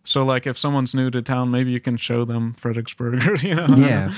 So 0.05 0.25
like 0.25 0.47
if 0.47 0.59
someone's 0.59 0.95
new 0.95 1.11
to 1.11 1.23
town, 1.23 1.51
maybe 1.51 1.71
you 1.71 1.81
can 1.81 1.97
show 1.97 2.25
them 2.25 2.55
Fredericksburg, 2.55 3.23
you 3.43 3.55
know? 3.55 3.67
yeah. 3.77 4.13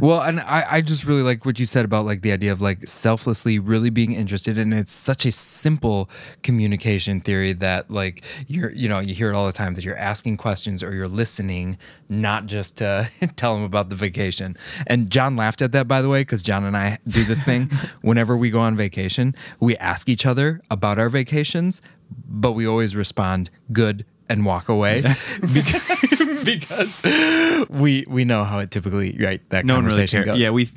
Well 0.00 0.20
and 0.20 0.40
I, 0.40 0.64
I 0.68 0.80
just 0.80 1.04
really 1.04 1.22
like 1.22 1.44
what 1.44 1.60
you 1.60 1.66
said 1.66 1.84
about 1.84 2.04
like 2.04 2.22
the 2.22 2.32
idea 2.32 2.50
of 2.50 2.60
like 2.60 2.86
selflessly 2.86 3.58
really 3.58 3.90
being 3.90 4.12
interested 4.12 4.58
and 4.58 4.74
it's 4.74 4.92
such 4.92 5.24
a 5.24 5.32
simple 5.32 6.10
communication 6.42 7.20
theory 7.20 7.52
that 7.52 7.90
like 7.90 8.22
you're 8.48 8.70
you 8.72 8.88
know 8.88 8.98
you 8.98 9.14
hear 9.14 9.30
it 9.30 9.34
all 9.34 9.46
the 9.46 9.52
time 9.52 9.74
that 9.74 9.84
you're 9.84 9.96
asking 9.96 10.36
questions 10.36 10.82
or 10.82 10.94
you're 10.94 11.08
listening 11.08 11.78
not 12.08 12.46
just 12.46 12.78
to 12.78 13.08
tell 13.36 13.54
them 13.54 13.62
about 13.62 13.90
the 13.90 13.96
vacation. 13.96 14.56
And 14.86 15.10
john 15.10 15.36
laughed 15.36 15.62
at 15.62 15.72
that 15.72 15.86
by 15.86 16.02
the 16.02 16.08
way 16.08 16.22
because 16.22 16.42
john 16.42 16.64
and 16.64 16.76
i 16.76 16.98
do 17.06 17.24
this 17.24 17.42
thing. 17.42 17.70
Whenever 18.02 18.36
we 18.36 18.50
go 18.50 18.60
on 18.60 18.76
vacation 18.76 19.34
we 19.60 19.76
ask 19.76 20.08
each 20.08 20.26
other 20.26 20.60
about 20.70 20.98
our 20.98 21.08
vacations 21.08 21.80
but 22.26 22.52
we 22.52 22.66
always 22.66 22.96
respond 22.96 23.50
good 23.72 24.04
and 24.28 24.44
walk 24.44 24.68
away 24.68 25.02
because, 25.54 26.44
because 26.44 27.66
we 27.70 28.04
we 28.08 28.24
know 28.24 28.44
how 28.44 28.58
it 28.58 28.70
typically 28.70 29.16
right 29.20 29.40
that 29.50 29.64
No 29.64 29.74
one 29.74 29.84
really 29.84 29.94
conversation 29.94 30.24
cares. 30.24 30.34
goes. 30.36 30.42
Yeah, 30.42 30.50
we. 30.50 30.70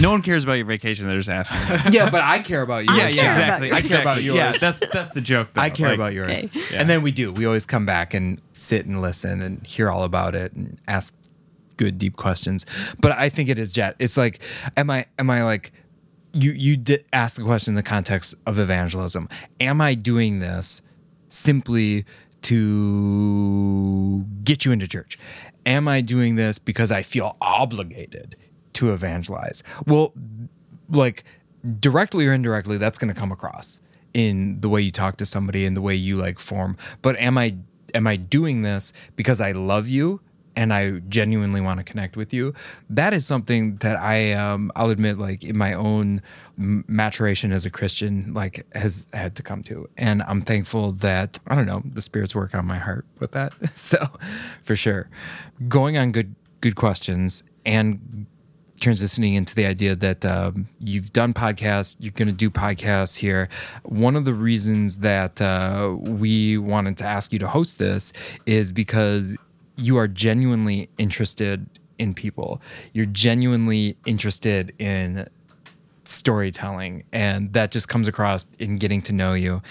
No 0.00 0.12
one 0.12 0.22
cares 0.22 0.44
about 0.44 0.52
your 0.52 0.66
vacation. 0.66 1.08
They're 1.08 1.16
just 1.18 1.28
asking. 1.28 1.92
yeah, 1.92 2.10
but 2.10 2.22
I 2.22 2.38
care 2.38 2.62
about 2.62 2.84
you. 2.84 2.94
Yeah, 2.94 3.08
yeah, 3.08 3.28
exactly. 3.28 3.68
yours. 3.68 3.76
I 3.76 3.82
care 3.82 4.00
about 4.02 4.18
exactly. 4.18 4.22
Yeah, 4.38 4.50
yours. 4.50 4.60
that's 4.60 4.86
that's 4.92 5.14
the 5.14 5.20
joke. 5.20 5.48
Though. 5.52 5.60
I 5.62 5.70
care 5.70 5.88
Like, 5.88 5.94
about 5.96 6.12
yours. 6.12 6.44
Okay. 6.44 6.60
Yeah. 6.70 6.80
And 6.80 6.88
then 6.88 7.02
we 7.02 7.10
do. 7.10 7.32
We 7.32 7.44
always 7.44 7.66
come 7.66 7.86
back 7.86 8.14
and 8.14 8.40
sit 8.52 8.86
and 8.86 9.02
listen 9.02 9.42
and 9.42 9.66
hear 9.66 9.90
all 9.90 10.04
about 10.04 10.36
it 10.36 10.52
and 10.52 10.78
ask 10.86 11.12
good 11.76 11.98
deep 11.98 12.14
questions. 12.14 12.66
But 13.00 13.12
I 13.12 13.28
think 13.30 13.48
it 13.48 13.58
is 13.58 13.72
Jet. 13.72 13.96
It's 13.98 14.16
like 14.16 14.40
am 14.76 14.90
I 14.90 15.06
am 15.18 15.28
I 15.28 15.42
like 15.42 15.72
you 16.32 16.52
you 16.52 16.76
did 16.76 17.04
ask 17.12 17.36
the 17.36 17.42
question 17.42 17.72
in 17.72 17.76
the 17.76 17.82
context 17.82 18.36
of 18.46 18.60
evangelism. 18.60 19.28
Am 19.60 19.80
I 19.80 19.94
doing 19.94 20.38
this 20.38 20.82
simply 21.30 22.04
to 22.42 24.24
get 24.44 24.64
you 24.64 24.72
into 24.72 24.88
church? 24.88 25.18
Am 25.66 25.86
I 25.88 26.00
doing 26.00 26.36
this 26.36 26.58
because 26.58 26.90
I 26.90 27.02
feel 27.02 27.36
obligated 27.40 28.36
to 28.74 28.92
evangelize? 28.92 29.62
Well, 29.86 30.12
like 30.88 31.24
directly 31.78 32.26
or 32.26 32.32
indirectly 32.32 32.78
that's 32.78 32.98
going 32.98 33.12
to 33.12 33.18
come 33.18 33.30
across 33.30 33.80
in 34.14 34.60
the 34.60 34.68
way 34.68 34.80
you 34.80 34.90
talk 34.90 35.16
to 35.16 35.26
somebody 35.26 35.64
and 35.64 35.76
the 35.76 35.80
way 35.80 35.94
you 35.94 36.16
like 36.16 36.38
form 36.38 36.76
but 37.02 37.16
am 37.18 37.36
i 37.36 37.54
am 37.94 38.06
i 38.06 38.16
doing 38.16 38.62
this 38.62 38.92
because 39.14 39.40
i 39.40 39.52
love 39.52 39.86
you 39.86 40.20
and 40.56 40.72
i 40.72 40.98
genuinely 41.08 41.60
want 41.60 41.78
to 41.78 41.84
connect 41.84 42.16
with 42.16 42.32
you 42.32 42.52
that 42.88 43.12
is 43.14 43.26
something 43.26 43.76
that 43.76 43.96
i 43.96 44.32
um 44.32 44.70
i'll 44.76 44.90
admit 44.90 45.18
like 45.18 45.44
in 45.44 45.56
my 45.56 45.72
own 45.72 46.22
maturation 46.60 47.52
as 47.52 47.64
a 47.64 47.70
christian 47.70 48.34
like 48.34 48.66
has 48.74 49.06
had 49.14 49.34
to 49.34 49.42
come 49.42 49.62
to. 49.62 49.88
And 49.96 50.22
i'm 50.24 50.42
thankful 50.42 50.92
that 50.92 51.38
i 51.46 51.54
don't 51.54 51.66
know 51.66 51.82
the 51.84 52.02
spirits 52.02 52.34
work 52.34 52.54
on 52.54 52.66
my 52.66 52.78
heart 52.78 53.06
with 53.18 53.32
that. 53.32 53.54
So 53.80 53.98
for 54.62 54.76
sure. 54.76 55.08
Going 55.68 55.96
on 55.96 56.12
good 56.12 56.34
good 56.60 56.76
questions 56.76 57.42
and 57.64 58.26
transitioning 58.80 59.34
into 59.36 59.54
the 59.54 59.66
idea 59.66 59.94
that 59.94 60.24
um, 60.24 60.68
you've 60.80 61.12
done 61.12 61.32
podcasts, 61.34 61.96
you're 62.00 62.12
going 62.12 62.28
to 62.28 62.34
do 62.34 62.50
podcasts 62.50 63.18
here. 63.18 63.48
One 63.84 64.16
of 64.16 64.24
the 64.24 64.34
reasons 64.34 64.98
that 64.98 65.40
uh, 65.40 65.96
we 65.98 66.56
wanted 66.58 66.96
to 66.98 67.04
ask 67.04 67.32
you 67.32 67.38
to 67.40 67.48
host 67.48 67.78
this 67.78 68.12
is 68.46 68.72
because 68.72 69.36
you 69.80 69.96
are 69.96 70.08
genuinely 70.08 70.88
interested 70.98 71.66
in 71.98 72.14
people. 72.14 72.60
You're 72.92 73.06
genuinely 73.06 73.96
interested 74.06 74.74
in 74.78 75.28
storytelling 76.04 77.04
and 77.12 77.52
that 77.52 77.70
just 77.70 77.88
comes 77.88 78.08
across 78.08 78.46
in 78.58 78.78
getting 78.78 79.00
to 79.00 79.12
know 79.12 79.32
you 79.32 79.62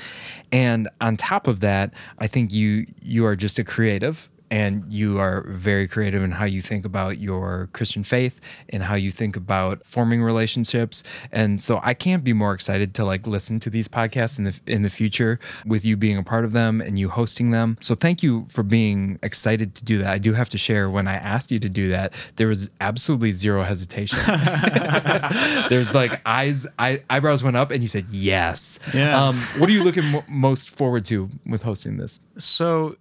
and 0.54 0.88
on 1.02 1.18
top 1.18 1.48
of 1.48 1.60
that 1.60 1.94
i 2.20 2.28
think 2.28 2.54
you 2.54 2.86
you 3.02 3.26
are 3.26 3.36
just 3.36 3.60
a 3.60 3.64
creative 3.64 4.30
and 4.52 4.92
you 4.92 5.20
are 5.20 5.44
very 5.48 5.88
creative 5.88 6.22
in 6.22 6.32
how 6.32 6.46
you 6.46 6.62
think 6.62 6.86
about 6.86 7.20
your 7.20 7.70
Christian 7.74 8.04
faith 8.04 8.40
and 8.70 8.84
how 8.84 8.96
you 8.96 9.12
think 9.12 9.36
about 9.36 9.86
forming 9.86 10.24
relationships. 10.24 11.04
And 11.32 11.62
so 11.62 11.80
I 11.84 11.94
can't 11.94 12.24
be 12.24 12.34
more 12.34 12.54
excited 12.54 12.94
to 12.96 13.06
like 13.06 13.28
listen 13.28 13.60
to 13.62 13.70
these 13.70 13.88
podcasts 13.88 14.38
in 14.38 14.46
the 14.46 14.60
in 14.66 14.82
the 14.82 14.90
future 14.90 15.40
with 15.66 15.86
you 15.86 15.98
being 15.98 16.18
a 16.18 16.24
part 16.24 16.46
of 16.46 16.52
them 16.52 16.82
and 16.82 16.98
you 17.00 17.10
hosting 17.10 17.52
them. 17.52 17.78
So 17.82 17.96
thank 17.96 18.24
you 18.24 18.46
for 18.50 18.64
being 18.64 19.20
excited 19.22 19.76
to 19.76 19.86
do 19.86 19.98
that. 20.00 20.08
I 20.08 20.18
do 20.18 20.34
have 20.34 20.50
to 20.50 20.58
share 20.58 20.90
when 20.90 21.08
I 21.08 21.16
asked 21.16 21.52
you 21.52 21.60
to 21.60 21.70
do 21.70 21.90
that, 21.90 22.14
there 22.38 22.48
was 22.48 22.70
absolutely 22.82 23.32
zero 23.32 23.64
hesitation. 23.64 24.20
There's 25.70 25.94
like 25.94 26.22
eyes, 26.26 26.66
eye, 26.78 27.04
eyebrows 27.10 27.44
went 27.44 27.58
up, 27.58 27.72
and 27.72 27.82
you 27.82 27.88
said 27.88 28.10
yes. 28.10 28.80
Yeah. 28.94 29.28
Um, 29.28 29.36
what 29.58 29.70
are 29.70 29.74
you 29.74 29.84
looking 29.84 30.06
mo- 30.06 30.26
most 30.30 30.70
forward 30.70 31.06
to 31.06 31.30
with 31.46 31.64
hosting 31.64 31.98
this? 31.98 32.20
So 32.38 32.98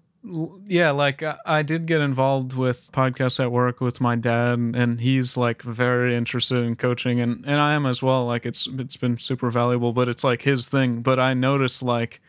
yeah, 0.66 0.90
like 0.90 1.22
I, 1.22 1.36
I 1.44 1.62
did 1.62 1.86
get 1.86 2.00
involved 2.00 2.54
with 2.54 2.90
podcasts 2.92 3.40
at 3.40 3.52
work 3.52 3.80
with 3.80 4.00
my 4.00 4.16
dad, 4.16 4.58
and 4.58 5.00
he's 5.00 5.36
like 5.36 5.62
very 5.62 6.14
interested 6.14 6.64
in 6.64 6.76
coaching, 6.76 7.20
and 7.20 7.44
and 7.46 7.60
I 7.60 7.74
am 7.74 7.86
as 7.86 8.02
well. 8.02 8.26
Like 8.26 8.46
it's 8.46 8.66
it's 8.78 8.96
been 8.96 9.18
super 9.18 9.50
valuable, 9.50 9.92
but 9.92 10.08
it's 10.08 10.24
like 10.24 10.42
his 10.42 10.68
thing. 10.68 11.02
But 11.02 11.18
I 11.18 11.34
noticed 11.34 11.82
like 11.82 12.20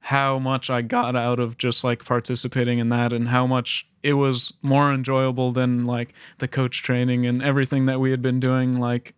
how 0.00 0.38
much 0.38 0.70
I 0.70 0.82
got 0.82 1.14
out 1.16 1.38
of 1.38 1.58
just 1.58 1.84
like 1.84 2.04
participating 2.04 2.78
in 2.78 2.88
that, 2.90 3.12
and 3.12 3.28
how 3.28 3.46
much 3.46 3.86
it 4.02 4.14
was 4.14 4.52
more 4.62 4.92
enjoyable 4.92 5.52
than 5.52 5.84
like 5.84 6.14
the 6.38 6.48
coach 6.48 6.82
training 6.82 7.26
and 7.26 7.42
everything 7.42 7.86
that 7.86 8.00
we 8.00 8.10
had 8.10 8.22
been 8.22 8.40
doing. 8.40 8.78
Like 8.78 9.14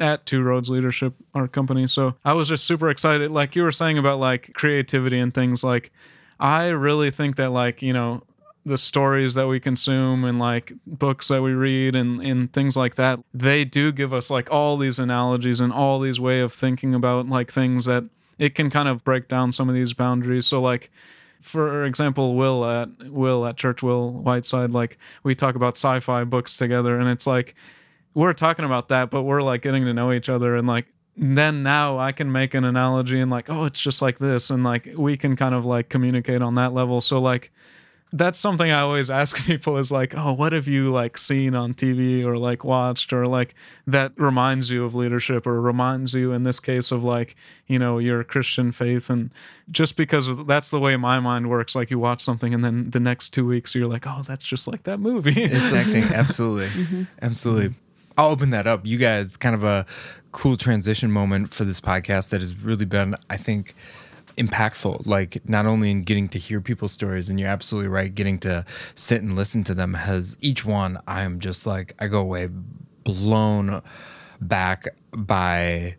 at 0.00 0.26
Two 0.26 0.42
Roads 0.42 0.70
Leadership, 0.70 1.14
our 1.34 1.48
company. 1.48 1.86
So 1.86 2.16
I 2.24 2.32
was 2.32 2.48
just 2.48 2.64
super 2.64 2.88
excited. 2.88 3.30
Like 3.30 3.56
you 3.56 3.62
were 3.62 3.72
saying 3.72 3.98
about 3.98 4.18
like 4.18 4.52
creativity 4.54 5.18
and 5.18 5.34
things, 5.34 5.64
like 5.64 5.92
I 6.40 6.66
really 6.68 7.10
think 7.10 7.36
that 7.36 7.50
like, 7.50 7.82
you 7.82 7.92
know, 7.92 8.22
the 8.64 8.78
stories 8.78 9.34
that 9.34 9.48
we 9.48 9.60
consume 9.60 10.24
and 10.24 10.38
like 10.38 10.72
books 10.86 11.28
that 11.28 11.42
we 11.42 11.52
read 11.52 11.94
and, 11.94 12.22
and 12.22 12.52
things 12.52 12.76
like 12.76 12.96
that, 12.96 13.18
they 13.32 13.64
do 13.64 13.92
give 13.92 14.12
us 14.12 14.30
like 14.30 14.50
all 14.50 14.76
these 14.76 14.98
analogies 14.98 15.60
and 15.60 15.72
all 15.72 16.00
these 16.00 16.20
way 16.20 16.40
of 16.40 16.52
thinking 16.52 16.94
about 16.94 17.28
like 17.28 17.50
things 17.50 17.86
that 17.86 18.04
it 18.38 18.54
can 18.54 18.70
kind 18.70 18.88
of 18.88 19.02
break 19.04 19.26
down 19.26 19.52
some 19.52 19.68
of 19.68 19.74
these 19.74 19.94
boundaries. 19.94 20.46
So 20.46 20.60
like 20.60 20.90
for 21.40 21.84
example, 21.84 22.34
Will 22.34 22.64
at 22.64 22.88
Will 23.10 23.46
at 23.46 23.56
Church 23.56 23.82
Will 23.82 24.12
Whiteside, 24.12 24.70
like 24.70 24.98
we 25.22 25.34
talk 25.34 25.54
about 25.54 25.76
sci-fi 25.76 26.24
books 26.24 26.56
together, 26.56 26.98
and 26.98 27.08
it's 27.08 27.26
like 27.26 27.54
we're 28.14 28.32
talking 28.32 28.64
about 28.64 28.88
that, 28.88 29.10
but 29.10 29.22
we're 29.22 29.42
like 29.42 29.62
getting 29.62 29.84
to 29.84 29.94
know 29.94 30.12
each 30.12 30.28
other, 30.28 30.56
and 30.56 30.66
like 30.66 30.86
then 31.18 31.62
now 31.62 31.98
I 31.98 32.12
can 32.12 32.30
make 32.30 32.54
an 32.54 32.64
analogy 32.64 33.20
and 33.20 33.30
like, 33.30 33.50
oh, 33.50 33.64
it's 33.64 33.80
just 33.80 34.00
like 34.00 34.18
this, 34.18 34.50
and 34.50 34.62
like 34.64 34.88
we 34.96 35.16
can 35.16 35.36
kind 35.36 35.54
of 35.54 35.66
like 35.66 35.88
communicate 35.88 36.42
on 36.42 36.54
that 36.54 36.72
level. 36.72 37.00
So 37.00 37.20
like 37.20 37.50
that's 38.12 38.38
something 38.38 38.70
I 38.70 38.80
always 38.80 39.10
ask 39.22 39.44
people 39.44 39.76
is 39.78 39.92
like, 39.92 40.14
oh, 40.16 40.32
what 40.32 40.52
have 40.52 40.66
you 40.66 40.90
like 40.92 41.18
seen 41.18 41.54
on 41.54 41.74
TV 41.74 42.24
or 42.24 42.38
like 42.38 42.64
watched 42.64 43.12
or 43.12 43.26
like 43.26 43.54
that 43.86 44.12
reminds 44.16 44.70
you 44.70 44.84
of 44.84 44.94
leadership 44.94 45.46
or 45.46 45.60
reminds 45.60 46.14
you 46.14 46.32
in 46.32 46.42
this 46.42 46.60
case 46.60 46.90
of 46.90 47.04
like, 47.04 47.36
you 47.66 47.78
know, 47.78 47.98
your 47.98 48.24
Christian 48.24 48.72
faith. 48.72 49.10
And 49.10 49.30
just 49.70 49.96
because 49.96 50.28
of, 50.28 50.46
that's 50.46 50.70
the 50.70 50.80
way 50.80 50.96
my 50.96 51.20
mind 51.20 51.50
works, 51.50 51.74
like 51.74 51.90
you 51.90 51.98
watch 51.98 52.22
something 52.22 52.54
and 52.54 52.64
then 52.64 52.90
the 52.90 53.00
next 53.00 53.30
two 53.30 53.46
weeks 53.46 53.74
you're 53.74 53.88
like, 53.88 54.06
oh, 54.06 54.22
that's 54.26 54.44
just 54.44 54.66
like 54.66 54.84
that 54.84 55.00
movie. 55.00 55.42
It's 55.42 55.72
acting, 55.72 56.04
absolutely, 56.14 56.68
mm-hmm. 56.68 57.02
absolutely. 57.20 57.74
I'll 58.16 58.30
open 58.30 58.50
that 58.50 58.66
up. 58.66 58.84
You 58.84 58.98
guys, 58.98 59.36
kind 59.36 59.54
of 59.54 59.62
a 59.62 59.86
cool 60.38 60.56
transition 60.56 61.10
moment 61.10 61.52
for 61.52 61.64
this 61.64 61.80
podcast 61.80 62.28
that 62.28 62.40
has 62.40 62.54
really 62.62 62.84
been, 62.84 63.16
I 63.28 63.36
think, 63.36 63.74
impactful. 64.36 65.04
Like 65.04 65.48
not 65.48 65.66
only 65.66 65.90
in 65.90 66.04
getting 66.04 66.28
to 66.28 66.38
hear 66.38 66.60
people's 66.60 66.92
stories, 66.92 67.28
and 67.28 67.40
you're 67.40 67.48
absolutely 67.48 67.88
right, 67.88 68.14
getting 68.14 68.38
to 68.40 68.64
sit 68.94 69.20
and 69.20 69.34
listen 69.34 69.64
to 69.64 69.74
them 69.74 69.94
has 69.94 70.36
each 70.40 70.64
one. 70.64 71.00
I 71.08 71.22
am 71.22 71.40
just 71.40 71.66
like 71.66 71.92
I 71.98 72.06
go 72.06 72.20
away 72.20 72.48
blown 73.02 73.82
back 74.40 74.86
by 75.10 75.96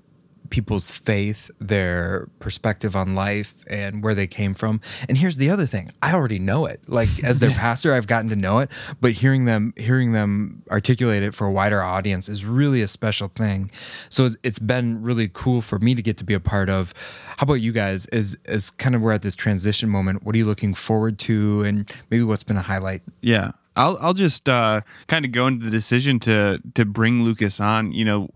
people's 0.50 0.92
faith, 0.92 1.52
their 1.60 2.28
perspective 2.40 2.96
on 2.96 3.16
life, 3.16 3.64
and 3.68 4.04
where 4.04 4.14
they 4.16 4.28
came 4.28 4.54
from. 4.54 4.82
And 5.08 5.18
here's 5.18 5.38
the 5.38 5.50
other 5.50 5.66
thing: 5.66 5.92
I 6.02 6.14
already 6.14 6.40
know 6.40 6.66
it. 6.66 6.82
Like 6.88 7.24
as 7.24 7.40
their 7.40 7.52
pastor, 7.66 7.94
I've 7.94 8.08
gotten 8.08 8.30
to 8.30 8.36
know 8.36 8.60
it, 8.60 8.70
but 9.02 9.14
hearing 9.14 9.46
them 9.46 9.74
hearing 9.78 10.12
them 10.12 10.64
articulate 10.70 11.24
it 11.24 11.34
for 11.36 11.48
a 11.48 11.52
wider 11.52 11.82
audience 11.82 12.30
is 12.30 12.46
really 12.46 12.82
a 12.82 12.88
special 12.88 13.28
thing. 13.28 13.72
So 14.10 14.26
it's- 14.26 14.60
been 14.60 15.02
really 15.02 15.30
cool 15.32 15.62
for 15.62 15.80
me 15.80 15.96
to 15.96 16.02
get 16.02 16.18
to 16.18 16.24
be 16.26 16.34
a 16.34 16.40
part 16.40 16.70
of. 16.70 16.94
How 17.38 17.44
about 17.46 17.56
you 17.62 17.72
guys? 17.72 18.06
Is 18.08 18.38
is 18.46 18.70
kind 18.70 18.94
of 18.94 19.02
we're 19.02 19.14
at 19.14 19.22
this 19.22 19.36
transition 19.36 19.90
moment. 19.90 20.24
What 20.24 20.36
are 20.36 20.38
you 20.38 20.46
looking 20.46 20.74
forward 20.74 21.18
to, 21.20 21.64
and 21.64 21.90
maybe 22.12 22.24
what's 22.24 22.44
been 22.44 22.58
a 22.58 22.62
highlight? 22.62 23.02
Yeah. 23.22 23.52
I'll 23.76 23.98
I'll 24.02 24.14
just 24.14 24.50
uh, 24.50 24.82
kind 25.08 25.24
of 25.24 25.32
go 25.32 25.48
into 25.48 25.64
the 25.64 25.72
decision 25.72 26.20
to 26.20 26.60
to 26.74 26.84
bring 26.86 27.24
Lucas 27.24 27.62
on. 27.62 27.94
You 27.94 28.04
know, 28.04 28.30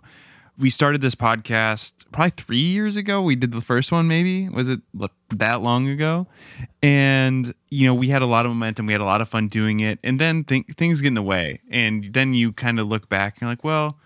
we 0.57 0.69
started 0.69 1.01
this 1.01 1.15
podcast 1.15 1.93
probably 2.11 2.29
three 2.31 2.57
years 2.57 2.95
ago. 2.95 3.21
We 3.21 3.35
did 3.35 3.51
the 3.51 3.61
first 3.61 3.91
one, 3.91 4.07
maybe. 4.07 4.47
Was 4.49 4.69
it 4.69 4.81
that 5.29 5.61
long 5.61 5.87
ago? 5.87 6.27
and 6.83 7.53
you 7.69 7.87
know 7.87 7.93
we 7.93 8.09
had 8.09 8.21
a 8.21 8.25
lot 8.25 8.45
of 8.45 8.51
momentum. 8.51 8.85
We 8.85 8.91
had 8.91 9.01
a 9.01 9.05
lot 9.05 9.21
of 9.21 9.29
fun 9.29 9.47
doing 9.47 9.79
it. 9.79 9.99
And 10.03 10.19
then 10.19 10.43
th- 10.43 10.65
things 10.77 11.01
get 11.01 11.07
in 11.07 11.13
the 11.15 11.23
way. 11.23 11.61
And 11.71 12.13
then 12.13 12.33
you 12.33 12.51
kind 12.51 12.79
of 12.79 12.87
look 12.87 13.09
back 13.09 13.35
and 13.35 13.41
you're 13.41 13.49
like 13.51 13.63
well 13.63 13.97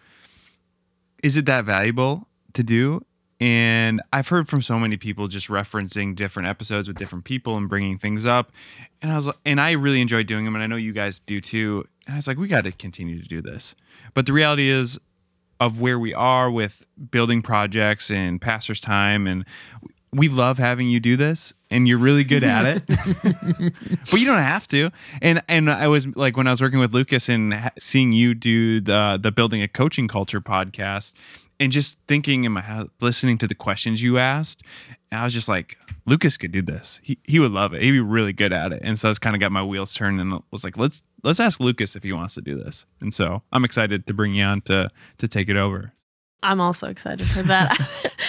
is 1.23 1.35
it 1.35 1.45
that 1.47 1.65
valuable 1.65 2.27
to 2.53 2.63
do? 2.63 3.03
And 3.39 4.01
i've 4.13 4.29
heard 4.29 4.47
from 4.47 4.61
so 4.61 4.79
many 4.79 4.97
people 4.97 5.27
just 5.27 5.47
referencing 5.47 6.15
different 6.15 6.47
episodes 6.47 6.87
with 6.87 6.97
different 6.97 7.23
people 7.25 7.57
and 7.57 7.67
bringing 7.67 7.97
things 7.97 8.25
up. 8.25 8.51
And 9.01 9.11
i 9.11 9.15
was 9.15 9.29
and 9.45 9.59
i 9.59 9.71
really 9.71 10.01
enjoy 10.01 10.23
doing 10.23 10.45
them 10.45 10.55
and 10.55 10.63
i 10.63 10.67
know 10.67 10.75
you 10.75 10.93
guys 10.93 11.19
do 11.19 11.41
too. 11.41 11.85
And 12.05 12.13
i 12.13 12.17
was 12.17 12.27
like 12.27 12.37
we 12.37 12.47
got 12.47 12.63
to 12.63 12.71
continue 12.71 13.21
to 13.21 13.27
do 13.27 13.41
this. 13.41 13.75
But 14.13 14.25
the 14.27 14.33
reality 14.33 14.69
is 14.69 14.99
of 15.59 15.81
where 15.81 15.97
we 15.97 16.13
are 16.13 16.49
with 16.51 16.85
building 17.11 17.41
projects 17.41 18.11
and 18.11 18.41
pastor's 18.41 18.79
time 18.79 19.27
and 19.27 19.45
we 20.13 20.29
love 20.29 20.57
having 20.57 20.89
you 20.89 20.99
do 20.99 21.15
this 21.17 21.53
and 21.69 21.87
you're 21.87 21.97
really 21.97 22.23
good 22.23 22.43
at 22.43 22.65
it. 22.65 22.83
But 24.09 24.21
you 24.21 24.25
don't 24.25 24.39
have 24.39 24.67
to. 24.69 24.89
And 25.21 25.41
and 25.49 25.69
i 25.69 25.87
was 25.87 26.15
like 26.15 26.37
when 26.37 26.47
i 26.47 26.51
was 26.51 26.61
working 26.61 26.79
with 26.79 26.93
lucas 26.93 27.27
and 27.27 27.53
ha- 27.53 27.71
seeing 27.77 28.13
you 28.13 28.33
do 28.33 28.79
the 28.79 29.19
the 29.21 29.31
building 29.31 29.61
a 29.61 29.67
coaching 29.67 30.07
culture 30.07 30.39
podcast 30.39 31.13
and 31.59 31.71
just 31.71 31.99
thinking 32.07 32.45
in 32.45 32.53
my 32.53 32.61
house 32.61 32.87
listening 33.01 33.37
to 33.39 33.47
the 33.47 33.55
questions 33.55 34.01
you 34.01 34.17
asked 34.17 34.63
i 35.11 35.23
was 35.25 35.33
just 35.33 35.49
like 35.49 35.77
lucas 36.07 36.37
could 36.37 36.51
do 36.51 36.61
this. 36.61 36.99
He, 37.03 37.19
he 37.25 37.37
would 37.39 37.51
love 37.51 37.73
it. 37.73 37.83
He'd 37.83 37.91
be 37.91 37.99
really 37.99 38.33
good 38.33 38.53
at 38.53 38.71
it. 38.71 38.81
And 38.81 38.97
so 38.97 39.09
i 39.09 39.13
kind 39.15 39.35
of 39.35 39.39
got 39.39 39.51
my 39.51 39.61
wheels 39.61 39.93
turned 39.93 40.19
and 40.19 40.41
was 40.51 40.63
like 40.63 40.77
let's 40.77 41.03
let's 41.23 41.39
ask 41.39 41.59
lucas 41.59 41.95
if 41.95 42.03
he 42.03 42.13
wants 42.13 42.35
to 42.35 42.41
do 42.41 42.55
this 42.55 42.85
and 43.01 43.13
so 43.13 43.41
i'm 43.51 43.65
excited 43.65 44.05
to 44.05 44.13
bring 44.13 44.33
you 44.33 44.43
on 44.43 44.61
to 44.61 44.89
to 45.17 45.27
take 45.27 45.49
it 45.49 45.57
over 45.57 45.93
I'm 46.43 46.61
also 46.61 46.87
excited 46.87 47.27
for 47.27 47.43
that. 47.43 47.77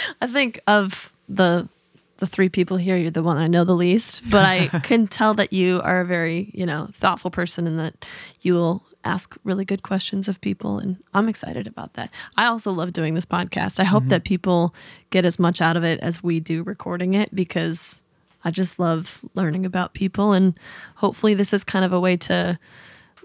I 0.20 0.26
think 0.26 0.61
of 0.66 1.12
the 1.28 1.68
the 2.18 2.26
three 2.26 2.49
people 2.49 2.76
here, 2.76 2.97
you're 2.97 3.12
the 3.12 3.22
one 3.22 3.36
I 3.36 3.47
know 3.47 3.62
the 3.62 3.76
least, 3.76 4.28
but 4.28 4.45
I 4.45 4.66
can 4.82 5.07
tell 5.07 5.34
that 5.34 5.53
you 5.53 5.80
are 5.84 6.01
a 6.01 6.05
very, 6.05 6.51
you 6.53 6.66
know, 6.66 6.89
thoughtful 6.93 7.30
person 7.30 7.68
and 7.68 7.78
that 7.78 8.05
you 8.41 8.55
will 8.55 8.82
ask 9.05 9.36
really 9.45 9.64
good 9.64 9.84
questions 9.84 10.26
of 10.26 10.41
people 10.41 10.80
and 10.80 10.97
I'm 11.14 11.28
excited 11.28 11.68
about 11.68 11.95
that. 11.95 12.11
I 12.36 12.47
also 12.47 12.72
love 12.72 12.93
doing 12.93 13.14
this 13.14 13.24
podcast. 13.24 13.78
I 13.78 13.84
hope 13.84 14.03
mm-hmm. 14.03 14.09
that 14.09 14.24
people 14.24 14.74
get 15.11 15.24
as 15.24 15.39
much 15.39 15.61
out 15.61 15.76
of 15.76 15.84
it 15.84 16.01
as 16.01 16.20
we 16.20 16.41
do 16.41 16.64
recording 16.64 17.14
it 17.14 17.32
because 17.32 18.01
I 18.45 18.51
just 18.51 18.78
love 18.78 19.24
learning 19.34 19.66
about 19.66 19.95
people 19.95 20.32
and 20.32 20.59
hopefully 20.97 21.34
this 21.34 21.53
is 21.53 21.64
kind 21.64 21.84
of 21.84 21.93
a 21.93 22.01
way 22.01 22.16
to 22.18 22.59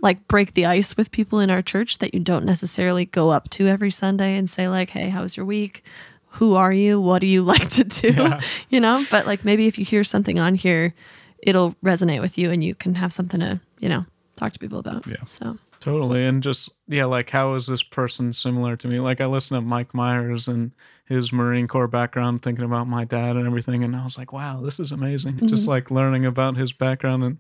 like 0.01 0.27
break 0.27 0.53
the 0.53 0.65
ice 0.65 0.97
with 0.97 1.11
people 1.11 1.39
in 1.39 1.49
our 1.49 1.61
church 1.61 1.99
that 1.99 2.13
you 2.13 2.19
don't 2.19 2.45
necessarily 2.45 3.05
go 3.05 3.29
up 3.29 3.49
to 3.51 3.67
every 3.67 3.91
Sunday 3.91 4.35
and 4.35 4.49
say 4.49 4.67
like, 4.67 4.89
"Hey, 4.89 5.09
how 5.09 5.21
was 5.21 5.37
your 5.37 5.45
week? 5.45 5.83
Who 6.27 6.55
are 6.55 6.73
you? 6.73 6.99
What 6.99 7.19
do 7.19 7.27
you 7.27 7.41
like 7.53 7.69
to 7.71 7.83
do?" 7.83 8.33
You 8.69 8.81
know, 8.81 9.03
but 9.09 9.25
like 9.25 9.45
maybe 9.45 9.67
if 9.67 9.77
you 9.77 9.85
hear 9.85 10.03
something 10.03 10.39
on 10.39 10.55
here, 10.55 10.93
it'll 11.39 11.75
resonate 11.83 12.21
with 12.21 12.37
you 12.37 12.51
and 12.51 12.63
you 12.63 12.75
can 12.75 12.95
have 12.95 13.13
something 13.13 13.39
to, 13.39 13.61
you 13.79 13.87
know, 13.87 14.05
talk 14.35 14.51
to 14.53 14.59
people 14.59 14.79
about. 14.79 15.07
Yeah. 15.07 15.23
So, 15.25 15.57
Totally. 15.79 16.25
And 16.25 16.41
just, 16.41 16.69
yeah, 16.87 17.03
like, 17.03 17.29
how 17.29 17.55
is 17.55 17.67
this 17.67 17.83
person 17.83 18.31
similar 18.31 18.77
to 18.77 18.87
me? 18.87 18.99
Like, 18.99 19.19
I 19.19 19.25
listen 19.25 19.55
to 19.55 19.61
Mike 19.61 19.93
Myers 19.93 20.47
and 20.47 20.71
his 21.05 21.33
Marine 21.33 21.67
Corps 21.67 21.87
background, 21.87 22.41
thinking 22.41 22.65
about 22.65 22.87
my 22.87 23.03
dad 23.03 23.35
and 23.35 23.45
everything. 23.47 23.83
And 23.83 23.95
I 23.95 24.03
was 24.03 24.17
like, 24.17 24.31
wow, 24.31 24.61
this 24.61 24.79
is 24.79 24.91
amazing. 24.91 25.47
Just 25.47 25.67
like 25.67 25.91
learning 25.91 26.25
about 26.25 26.55
his 26.55 26.71
background. 26.71 27.23
And 27.23 27.37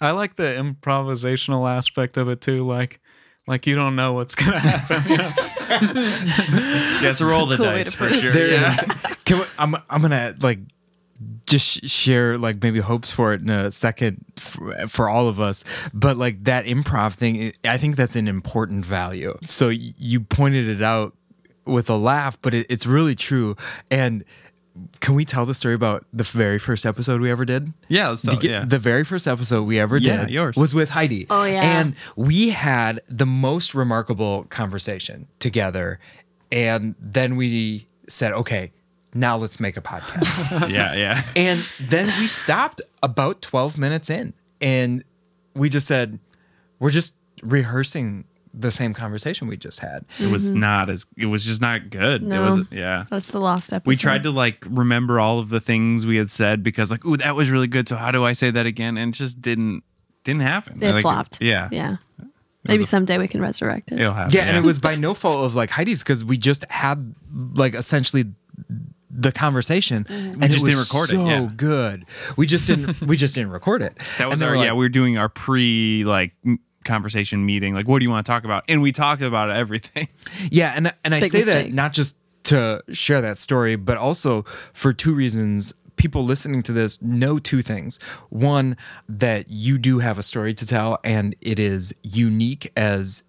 I 0.00 0.10
like 0.10 0.36
the 0.36 0.42
improvisational 0.42 1.68
aspect 1.70 2.16
of 2.16 2.28
it 2.28 2.40
too. 2.40 2.62
Like, 2.64 3.00
like 3.46 3.66
you 3.66 3.74
don't 3.74 3.96
know 3.96 4.12
what's 4.12 4.34
going 4.34 4.52
to 4.52 4.58
happen. 4.58 5.10
You 5.10 5.16
know? 5.18 5.32
yeah 5.68 7.10
it's 7.10 7.20
a 7.20 7.26
roll 7.26 7.46
the 7.46 7.56
Cool 7.56 7.66
dice 7.66 7.92
for 7.92 8.08
sure 8.08 8.32
There 8.32 8.48
yeah. 8.48 8.76
is. 8.80 9.16
Can 9.24 9.40
we, 9.40 9.44
I'm 9.58 9.74
I'm 9.90 10.00
gonna 10.02 10.36
like 10.40 10.60
just 11.46 11.88
share 11.88 12.38
like 12.38 12.62
maybe 12.62 12.78
hopes 12.78 13.10
for 13.10 13.32
it 13.32 13.40
in 13.40 13.50
a 13.50 13.72
second 13.72 14.24
for, 14.36 14.72
for 14.86 15.08
all 15.08 15.28
of 15.28 15.40
us, 15.40 15.64
but 15.92 16.16
like 16.16 16.44
that 16.44 16.66
improv 16.66 17.14
thing, 17.14 17.52
I 17.64 17.78
think 17.78 17.96
that's 17.96 18.16
an 18.16 18.28
important 18.28 18.84
value. 18.84 19.36
So 19.42 19.68
you 19.68 20.20
pointed 20.20 20.68
it 20.68 20.82
out 20.82 21.15
with 21.66 21.90
a 21.90 21.96
laugh, 21.96 22.40
but 22.42 22.54
it, 22.54 22.66
it's 22.70 22.86
really 22.86 23.14
true. 23.14 23.56
And 23.90 24.24
can 25.00 25.14
we 25.14 25.24
tell 25.24 25.46
the 25.46 25.54
story 25.54 25.74
about 25.74 26.04
the 26.12 26.22
very 26.24 26.58
first 26.58 26.84
episode 26.84 27.20
we 27.22 27.30
ever 27.30 27.44
did? 27.46 27.72
yeah 27.88 28.08
let's 28.10 28.22
To 28.22 28.28
talk, 28.32 28.42
yeah 28.42 28.64
The 28.64 28.78
very 28.78 29.04
first 29.04 29.26
episode 29.26 29.62
we 29.64 29.80
ever 29.80 29.96
Yeah, 29.96 30.20
did 30.20 30.30
yours. 30.30 30.56
was 30.56 30.74
with 30.74 30.90
Heidi. 30.90 31.26
Oh, 31.30 31.44
yeah. 31.44 31.62
And 31.80 31.94
we 32.14 32.50
had 32.50 33.00
the 33.08 33.24
most 33.26 33.74
remarkable 33.74 34.44
conversation 34.44 35.28
together. 35.38 35.98
And 36.52 36.94
then 37.00 37.36
we 37.36 37.86
said, 38.08 38.32
okay, 38.32 38.70
now 39.14 39.36
let's 39.38 39.58
make 39.60 39.78
a 39.78 39.80
podcast. 39.80 40.68
yeah 40.70 40.94
yeah 40.94 41.22
and 41.34 41.58
then 41.80 42.06
we 42.20 42.26
stopped 42.26 42.82
about 43.02 43.40
12 43.40 43.78
minutes 43.78 44.10
in 44.10 44.34
and 44.60 45.02
we 45.54 45.70
just 45.70 45.86
said, 45.86 46.18
we're 46.78 46.90
just 46.90 47.16
rehearsing 47.42 48.24
the 48.58 48.70
same 48.70 48.94
conversation 48.94 49.46
we 49.48 49.56
just 49.56 49.80
had. 49.80 50.04
it 50.18 50.30
was 50.30 50.48
mm-hmm. 50.50 50.60
not 50.60 50.88
as 50.88 51.04
it 51.16 51.26
was 51.26 51.44
just 51.44 51.60
not 51.60 51.90
good 51.90 52.22
it 52.22 52.40
was 52.40 52.62
yeah 52.70 53.04
that's 53.10 53.26
the 53.28 53.38
lost 53.38 53.70
episode. 53.72 53.86
we 53.88 53.96
tried 53.96 54.22
to 54.22 54.30
like 54.30 54.64
remember 54.68 55.20
all 55.20 55.38
of 55.38 55.50
the 55.50 55.60
things 55.60 56.06
we 56.06 56.16
had 56.16 56.30
said 56.30 56.62
because 56.62 56.90
like 56.90 57.04
ooh 57.04 57.16
that 57.18 57.36
was 57.36 57.50
really 57.50 57.66
good 57.66 57.86
so 57.86 57.96
how 57.96 58.10
do 58.10 58.24
i 58.24 58.32
say 58.32 58.50
that 58.50 58.64
again 58.64 58.96
and 58.96 59.14
it 59.14 59.18
just 59.18 59.42
didn't 59.42 59.82
didn't 60.24 60.40
happen 60.40 60.82
It 60.82 60.92
Like, 60.92 61.02
flopped. 61.02 61.40
yeah 61.42 61.68
Yeah. 61.70 61.96
Maybe 62.64 62.82
someday 62.82 63.18
we 63.18 63.28
can 63.28 63.40
resurrect 63.40 63.92
it. 63.92 64.00
it'll 64.00 64.12
happen 64.12 64.32
Yeah, 64.34 64.42
and 64.46 64.56
it 64.56 64.64
was 64.64 64.80
by 64.80 64.96
no 64.96 65.14
fault 65.14 65.44
of 65.44 65.54
like 65.54 65.70
Heidi's 65.70 66.02
because 66.02 66.24
we 66.24 66.36
just 66.36 66.64
had 66.70 67.14
like 67.54 67.74
essentially 67.74 68.24
the 69.10 69.32
conversation 69.32 70.04
mm-hmm. 70.04 70.42
and 70.42 70.52
just 70.52 70.64
it 70.66 70.74
was 70.74 70.74
didn't 70.74 70.78
record 70.80 71.10
it, 71.10 71.14
so 71.14 71.26
yeah. 71.26 71.48
good. 71.56 72.04
We 72.36 72.46
just 72.46 72.66
didn't 72.66 73.00
we 73.02 73.16
just 73.16 73.34
didn't 73.34 73.50
record 73.50 73.82
it. 73.82 73.96
that 74.18 74.26
was 74.28 74.32
And 74.34 74.42
they 74.42 74.46
our 74.46 74.50
were 74.52 74.56
yeah 74.56 74.70
like, 74.72 74.78
we 74.78 74.84
were 74.84 74.88
doing 74.88 75.16
our 75.16 75.28
pre 75.28 76.02
like 76.04 76.32
m- 76.44 76.58
conversation 76.86 77.44
meeting 77.44 77.74
like 77.74 77.86
what 77.86 77.98
do 77.98 78.04
you 78.04 78.10
want 78.10 78.24
to 78.24 78.30
talk 78.30 78.44
about 78.44 78.64
and 78.68 78.80
we 78.80 78.92
talked 78.92 79.22
about 79.22 79.50
everything 79.50 80.08
Yeah, 80.50 80.72
and 80.74 80.94
and 81.04 81.14
I 81.14 81.20
Big 81.20 81.30
say 81.30 81.42
that 81.42 81.72
not 81.72 81.92
just 81.92 82.16
to 82.44 82.82
share 82.92 83.20
that 83.20 83.38
story, 83.38 83.76
but 83.76 83.96
also 83.98 84.42
for 84.72 84.92
two 84.92 85.14
reasons. 85.14 85.74
People 85.96 86.24
listening 86.24 86.62
to 86.64 86.72
this 86.72 87.00
know 87.00 87.38
two 87.38 87.62
things. 87.62 87.98
One, 88.28 88.76
that 89.08 89.48
you 89.48 89.78
do 89.78 90.00
have 90.00 90.18
a 90.18 90.22
story 90.22 90.52
to 90.54 90.66
tell, 90.66 90.98
and 91.02 91.34
it 91.40 91.58
is 91.58 91.94
unique 92.02 92.70
as 92.76 93.22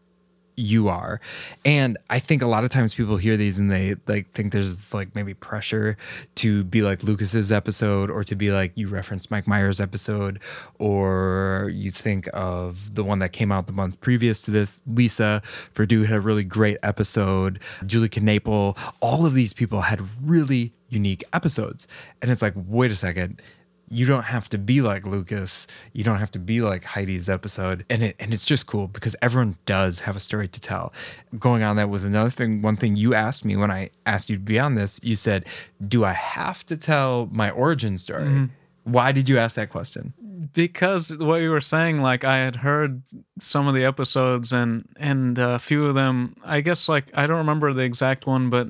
you 0.58 0.90
are. 0.90 1.22
And 1.64 1.98
I 2.10 2.18
think 2.20 2.42
a 2.42 2.48
lot 2.48 2.64
of 2.64 2.72
times 2.72 2.96
people 2.96 3.18
hear 3.18 3.38
these 3.38 3.60
and 3.60 3.72
they 3.72 3.96
like 4.08 4.32
think 4.32 4.52
there's 4.52 4.94
like 4.94 5.16
maybe 5.16 5.36
pressure 5.36 5.96
to 6.36 6.64
be 6.64 6.82
like 6.82 7.04
Lucas's 7.04 7.52
episode 7.52 8.10
or 8.10 8.24
to 8.24 8.36
be 8.36 8.52
like 8.52 8.72
you 8.76 8.88
referenced 8.88 9.30
Mike 9.30 9.48
Myers 9.48 9.80
episode 9.80 10.40
or 10.80 11.70
you 11.74 11.92
think 11.92 12.28
of 12.34 12.96
the 12.96 13.04
one 13.04 13.20
that 13.20 13.32
came 13.32 13.52
out 13.52 13.68
the 13.68 13.72
month 13.72 14.02
previous 14.02 14.42
to 14.42 14.52
this 14.52 14.82
Lisa 14.88 15.44
Purdue 15.76 16.04
had 16.04 16.18
a 16.18 16.22
really 16.22 16.44
great 16.44 16.78
episode. 16.82 17.60
Julie 17.86 18.10
Knaple 18.10 18.76
all 19.00 19.28
of 19.28 19.36
these 19.36 19.54
people 19.54 19.82
had 19.82 20.02
really 20.24 20.74
unique 20.90 21.24
episodes. 21.34 21.88
And 22.22 22.32
it's 22.32 22.42
like 22.42 22.54
wait 22.56 22.90
a 22.90 22.96
second 22.96 23.42
you 23.90 24.06
don't 24.06 24.24
have 24.24 24.50
to 24.50 24.58
be 24.58 24.82
like 24.82 25.06
Lucas. 25.06 25.68
You 25.94 26.04
don't 26.04 26.18
have 26.18 26.32
to 26.32 26.40
be 26.40 26.62
like 26.62 26.84
Heidi's 26.84 27.30
episode. 27.30 27.86
And 27.90 28.04
it 28.04 28.16
and 28.20 28.34
it's 28.34 28.46
just 28.46 28.68
cool 28.68 28.88
because 28.88 29.16
everyone 29.22 29.58
does 29.66 30.02
have 30.02 30.16
a 30.16 30.20
story 30.20 30.48
to 30.48 30.60
tell. 30.60 30.94
Going 31.40 31.64
on 31.64 31.76
that 31.78 31.90
was 31.90 32.04
another 32.04 32.30
thing. 32.30 32.62
One 32.62 32.76
thing 32.76 32.96
you 32.96 33.14
asked 33.14 33.46
me 33.46 33.56
when 33.56 33.72
I 33.72 33.90
asked 34.06 34.30
you 34.30 34.36
to 34.36 34.42
be 34.42 34.60
on 34.60 34.76
this, 34.76 35.00
you 35.04 35.16
said, 35.16 35.46
Do 35.86 36.04
I 36.04 36.14
have 36.14 36.66
to 36.68 36.78
tell 36.78 37.30
my 37.32 37.50
origin 37.50 37.98
story? 37.98 38.26
Mm-hmm. 38.26 38.46
Why 38.84 39.12
did 39.12 39.28
you 39.30 39.38
ask 39.38 39.56
that 39.56 39.70
question? 39.70 40.14
because 40.54 41.16
what 41.18 41.38
you 41.38 41.50
were 41.50 41.60
saying 41.62 42.02
like 42.02 42.24
i 42.24 42.38
had 42.38 42.58
heard 42.58 43.02
some 43.40 43.68
of 43.68 43.74
the 43.74 43.84
episodes 43.84 44.54
and 44.54 44.88
and 44.98 45.40
uh, 45.40 45.50
a 45.50 45.60
few 45.60 45.88
of 45.88 45.96
them 45.96 46.36
i 46.46 46.62
guess 46.62 46.88
like 46.88 47.10
i 47.16 47.26
don't 47.26 47.38
remember 47.38 47.74
the 47.74 47.82
exact 47.82 48.28
one 48.28 48.50
but 48.50 48.68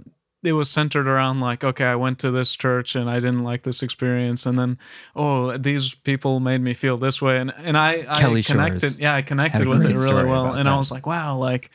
it 0.47 0.53
was 0.53 0.69
centered 0.69 1.07
around 1.07 1.39
like 1.39 1.63
okay 1.63 1.85
i 1.85 1.95
went 1.95 2.19
to 2.19 2.31
this 2.31 2.55
church 2.55 2.95
and 2.95 3.09
i 3.09 3.15
didn't 3.15 3.43
like 3.43 3.63
this 3.63 3.83
experience 3.83 4.45
and 4.45 4.57
then 4.57 4.77
oh 5.15 5.57
these 5.57 5.93
people 5.93 6.39
made 6.39 6.61
me 6.61 6.73
feel 6.73 6.97
this 6.97 7.21
way 7.21 7.37
and 7.37 7.53
and 7.57 7.77
i 7.77 8.03
Kelly 8.19 8.43
connected 8.43 8.81
Shores 8.81 8.99
yeah 8.99 9.15
i 9.15 9.21
connected 9.21 9.67
with 9.67 9.85
it 9.85 9.97
really 9.97 10.25
well 10.25 10.53
and 10.53 10.67
i 10.67 10.77
was 10.77 10.91
like 10.91 11.05
wow 11.05 11.37
like 11.37 11.69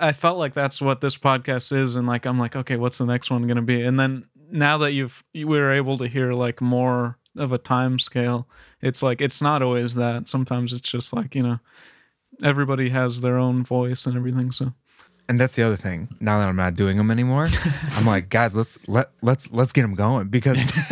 I 0.00 0.12
felt 0.12 0.38
like 0.38 0.54
that's 0.54 0.80
what 0.80 1.00
this 1.00 1.16
podcast 1.16 1.72
is, 1.72 1.96
and 1.96 2.06
like 2.06 2.26
I'm 2.26 2.38
like, 2.38 2.56
okay, 2.56 2.76
what's 2.76 2.98
the 2.98 3.06
next 3.06 3.30
one 3.30 3.46
gonna 3.46 3.62
be? 3.62 3.82
And 3.82 3.98
then 3.98 4.26
now 4.50 4.78
that 4.78 4.92
you've 4.92 5.24
we 5.34 5.44
were 5.44 5.72
able 5.72 5.98
to 5.98 6.06
hear 6.06 6.32
like 6.32 6.60
more 6.60 7.18
of 7.36 7.52
a 7.52 7.58
time 7.58 7.98
scale, 7.98 8.48
it's 8.80 9.02
like 9.02 9.20
it's 9.20 9.40
not 9.40 9.62
always 9.62 9.94
that. 9.94 10.28
Sometimes 10.28 10.72
it's 10.72 10.88
just 10.88 11.12
like 11.12 11.34
you 11.34 11.42
know, 11.42 11.58
everybody 12.42 12.90
has 12.90 13.20
their 13.20 13.38
own 13.38 13.64
voice 13.64 14.06
and 14.06 14.16
everything. 14.16 14.52
So 14.52 14.72
And 15.30 15.38
that's 15.38 15.56
the 15.56 15.62
other 15.62 15.76
thing. 15.76 16.08
Now 16.20 16.38
that 16.40 16.48
I'm 16.48 16.56
not 16.56 16.74
doing 16.74 16.96
them 16.96 17.10
anymore, 17.10 17.48
I'm 17.96 18.06
like, 18.06 18.30
guys, 18.30 18.56
let's 18.56 18.78
let 18.88 19.10
let's 19.20 19.52
let's 19.52 19.72
get 19.72 19.82
them 19.82 19.94
going 19.94 20.28
because 20.28 20.56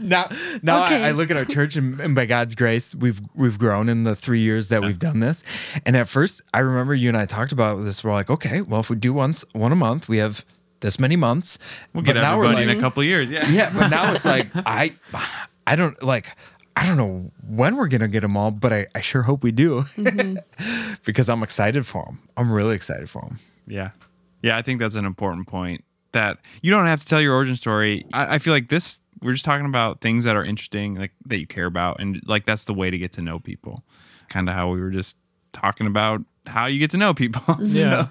now 0.00 0.28
now 0.62 0.84
Okay. 0.86 1.04
I, 1.04 1.08
I 1.08 1.10
look 1.12 1.30
at 1.30 1.36
our 1.36 1.44
church 1.44 1.76
and, 1.76 2.00
and 2.00 2.14
by 2.14 2.26
God's 2.26 2.56
grace, 2.56 2.94
we've 2.96 3.20
we've 3.34 3.58
grown 3.60 3.88
in 3.88 4.02
the 4.02 4.16
three 4.16 4.40
years 4.40 4.70
that 4.70 4.82
we've 4.82 4.98
done 4.98 5.20
this. 5.20 5.44
And 5.86 5.96
at 5.96 6.08
first, 6.08 6.42
I 6.52 6.58
remember 6.58 6.94
you 6.94 7.08
and 7.08 7.16
I 7.16 7.26
talked 7.26 7.52
about 7.52 7.84
this. 7.84 8.02
We're 8.02 8.12
like, 8.12 8.28
okay, 8.28 8.60
well, 8.60 8.80
if 8.80 8.90
we 8.90 8.96
do 8.96 9.12
once 9.12 9.44
one 9.52 9.70
a 9.70 9.76
month, 9.76 10.08
we 10.08 10.16
have 10.18 10.44
this 10.80 10.98
many 10.98 11.14
months. 11.14 11.58
we'll 11.94 12.02
But 12.02 12.14
get 12.14 12.20
now 12.20 12.38
we're 12.38 12.46
everybody 12.46 12.66
like- 12.66 12.72
in 12.74 12.78
a 12.78 12.82
couple 12.82 13.04
years 13.04 13.30
yeah 13.30 13.46
yeah, 13.48 13.70
but 13.72 13.88
now 13.88 14.12
it's 14.14 14.24
like 14.24 14.48
I 14.54 14.96
I 15.66 15.76
don't 15.76 16.02
like 16.02 16.26
I 16.74 16.86
don't 16.86 16.96
know 16.96 17.30
when 17.46 17.76
we're 17.76 17.86
gonna 17.88 18.08
get 18.08 18.20
them 18.22 18.36
all, 18.36 18.50
but 18.50 18.72
I, 18.72 18.86
I 18.96 19.00
sure 19.00 19.22
hope 19.22 19.44
we 19.44 19.52
do 19.52 19.82
mm-hmm. 19.96 20.92
because 21.04 21.28
I'm 21.28 21.42
excited 21.44 21.86
for 21.86 22.04
them. 22.06 22.18
I'm 22.36 22.50
really 22.50 22.74
excited 22.74 23.08
for 23.08 23.22
them. 23.22 23.38
Yeah. 23.70 23.90
Yeah, 24.42 24.56
I 24.56 24.62
think 24.62 24.80
that's 24.80 24.96
an 24.96 25.04
important 25.04 25.46
point 25.46 25.84
that 26.12 26.38
you 26.62 26.70
don't 26.70 26.86
have 26.86 27.00
to 27.00 27.06
tell 27.06 27.20
your 27.20 27.34
origin 27.34 27.56
story. 27.56 28.04
I, 28.12 28.34
I 28.34 28.38
feel 28.38 28.52
like 28.52 28.68
this, 28.68 29.00
we're 29.22 29.32
just 29.32 29.44
talking 29.44 29.66
about 29.66 30.00
things 30.00 30.24
that 30.24 30.36
are 30.36 30.44
interesting, 30.44 30.96
like 30.96 31.12
that 31.26 31.38
you 31.38 31.46
care 31.46 31.66
about. 31.66 32.00
And 32.00 32.20
like 32.26 32.46
that's 32.46 32.64
the 32.64 32.74
way 32.74 32.90
to 32.90 32.98
get 32.98 33.12
to 33.12 33.22
know 33.22 33.38
people. 33.38 33.84
Kind 34.28 34.48
of 34.48 34.54
how 34.54 34.70
we 34.70 34.80
were 34.80 34.90
just 34.90 35.16
talking 35.52 35.86
about 35.86 36.22
how 36.46 36.66
you 36.66 36.78
get 36.78 36.90
to 36.92 36.96
know 36.96 37.14
people. 37.14 37.42
Yeah, 37.60 38.08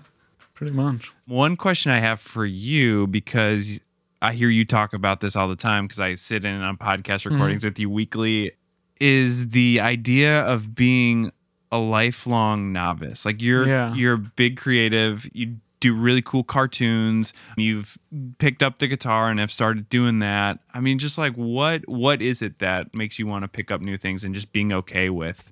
pretty 0.54 0.76
much. 0.76 1.12
One 1.26 1.56
question 1.56 1.92
I 1.92 2.00
have 2.00 2.20
for 2.20 2.46
you, 2.46 3.08
because 3.08 3.80
I 4.22 4.34
hear 4.34 4.50
you 4.50 4.66
talk 4.66 4.94
about 4.94 5.22
this 5.22 5.36
all 5.36 5.48
the 5.48 5.56
time, 5.56 5.88
because 5.88 6.00
I 6.00 6.16
sit 6.16 6.46
in 6.46 6.62
on 6.62 6.78
podcast 6.78 7.24
hmm. 7.28 7.34
recordings 7.34 7.64
with 7.64 7.80
you 7.80 7.90
weekly, 7.90 8.52
is 9.00 9.50
the 9.50 9.80
idea 9.80 10.42
of 10.42 10.76
being 10.76 11.32
a 11.72 11.78
lifelong 11.78 12.72
novice. 12.74 13.26
Like 13.26 13.42
you're 13.42 13.68
Yeah. 13.68 13.94
you're 13.94 14.14
a 14.16 14.18
big 14.18 14.58
creative. 14.58 15.30
You 15.34 15.58
do 15.80 15.94
really 15.96 16.22
cool 16.22 16.44
cartoons. 16.44 17.32
You've 17.56 17.98
picked 18.38 18.62
up 18.62 18.80
the 18.80 18.88
guitar 18.88 19.30
and 19.30 19.40
have 19.40 19.52
started 19.52 19.88
doing 19.88 20.20
that. 20.20 20.60
I 20.74 20.82
mean, 20.82 21.00
just 21.00 21.18
like 21.18 21.34
what 21.36 21.88
what 21.88 22.22
is 22.22 22.42
it 22.42 22.60
that 22.60 22.94
makes 22.94 23.18
you 23.20 23.28
want 23.28 23.44
to 23.44 23.48
pick 23.48 23.72
up 23.72 23.82
new 23.82 23.98
things 23.98 24.24
and 24.24 24.34
just 24.36 24.52
being 24.52 24.74
okay 24.74 25.10
with 25.10 25.52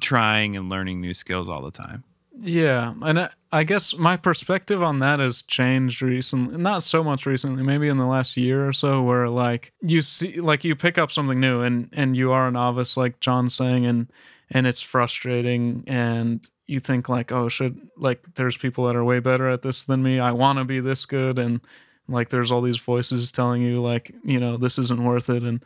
trying 0.00 0.56
and 0.56 0.68
learning 0.68 1.00
new 1.00 1.14
skills 1.14 1.48
all 1.48 1.62
the 1.62 1.70
time? 1.70 2.04
Yeah, 2.42 2.94
and 3.02 3.20
I, 3.20 3.28
I 3.52 3.64
guess 3.64 3.94
my 3.96 4.16
perspective 4.16 4.82
on 4.82 5.00
that 5.00 5.20
has 5.20 5.42
changed 5.42 6.00
recently. 6.00 6.56
Not 6.56 6.82
so 6.82 7.04
much 7.04 7.26
recently, 7.26 7.62
maybe 7.62 7.88
in 7.88 7.98
the 7.98 8.06
last 8.06 8.34
year 8.38 8.66
or 8.66 8.72
so, 8.72 9.02
where 9.02 9.28
like 9.28 9.72
you 9.82 10.00
see, 10.00 10.40
like 10.40 10.64
you 10.64 10.74
pick 10.74 10.96
up 10.96 11.12
something 11.12 11.38
new, 11.38 11.60
and 11.60 11.90
and 11.92 12.16
you 12.16 12.32
are 12.32 12.48
a 12.48 12.50
novice, 12.50 12.96
like 12.96 13.20
John's 13.20 13.54
saying, 13.54 13.84
and 13.84 14.10
and 14.50 14.66
it's 14.66 14.82
frustrating, 14.82 15.84
and 15.86 16.44
you 16.66 16.80
think 16.80 17.08
like, 17.08 17.32
oh, 17.32 17.48
should 17.48 17.78
like 17.96 18.22
there's 18.34 18.56
people 18.56 18.86
that 18.86 18.96
are 18.96 19.04
way 19.04 19.20
better 19.20 19.48
at 19.48 19.62
this 19.62 19.84
than 19.84 20.02
me. 20.02 20.20
I 20.20 20.32
want 20.32 20.58
to 20.58 20.64
be 20.64 20.80
this 20.80 21.04
good, 21.06 21.38
and 21.38 21.60
like 22.08 22.28
there's 22.30 22.50
all 22.52 22.62
these 22.62 22.78
voices 22.78 23.32
telling 23.32 23.62
you 23.62 23.82
like, 23.82 24.14
you 24.24 24.40
know, 24.40 24.56
this 24.56 24.78
isn't 24.78 25.04
worth 25.04 25.28
it, 25.30 25.42
and 25.42 25.64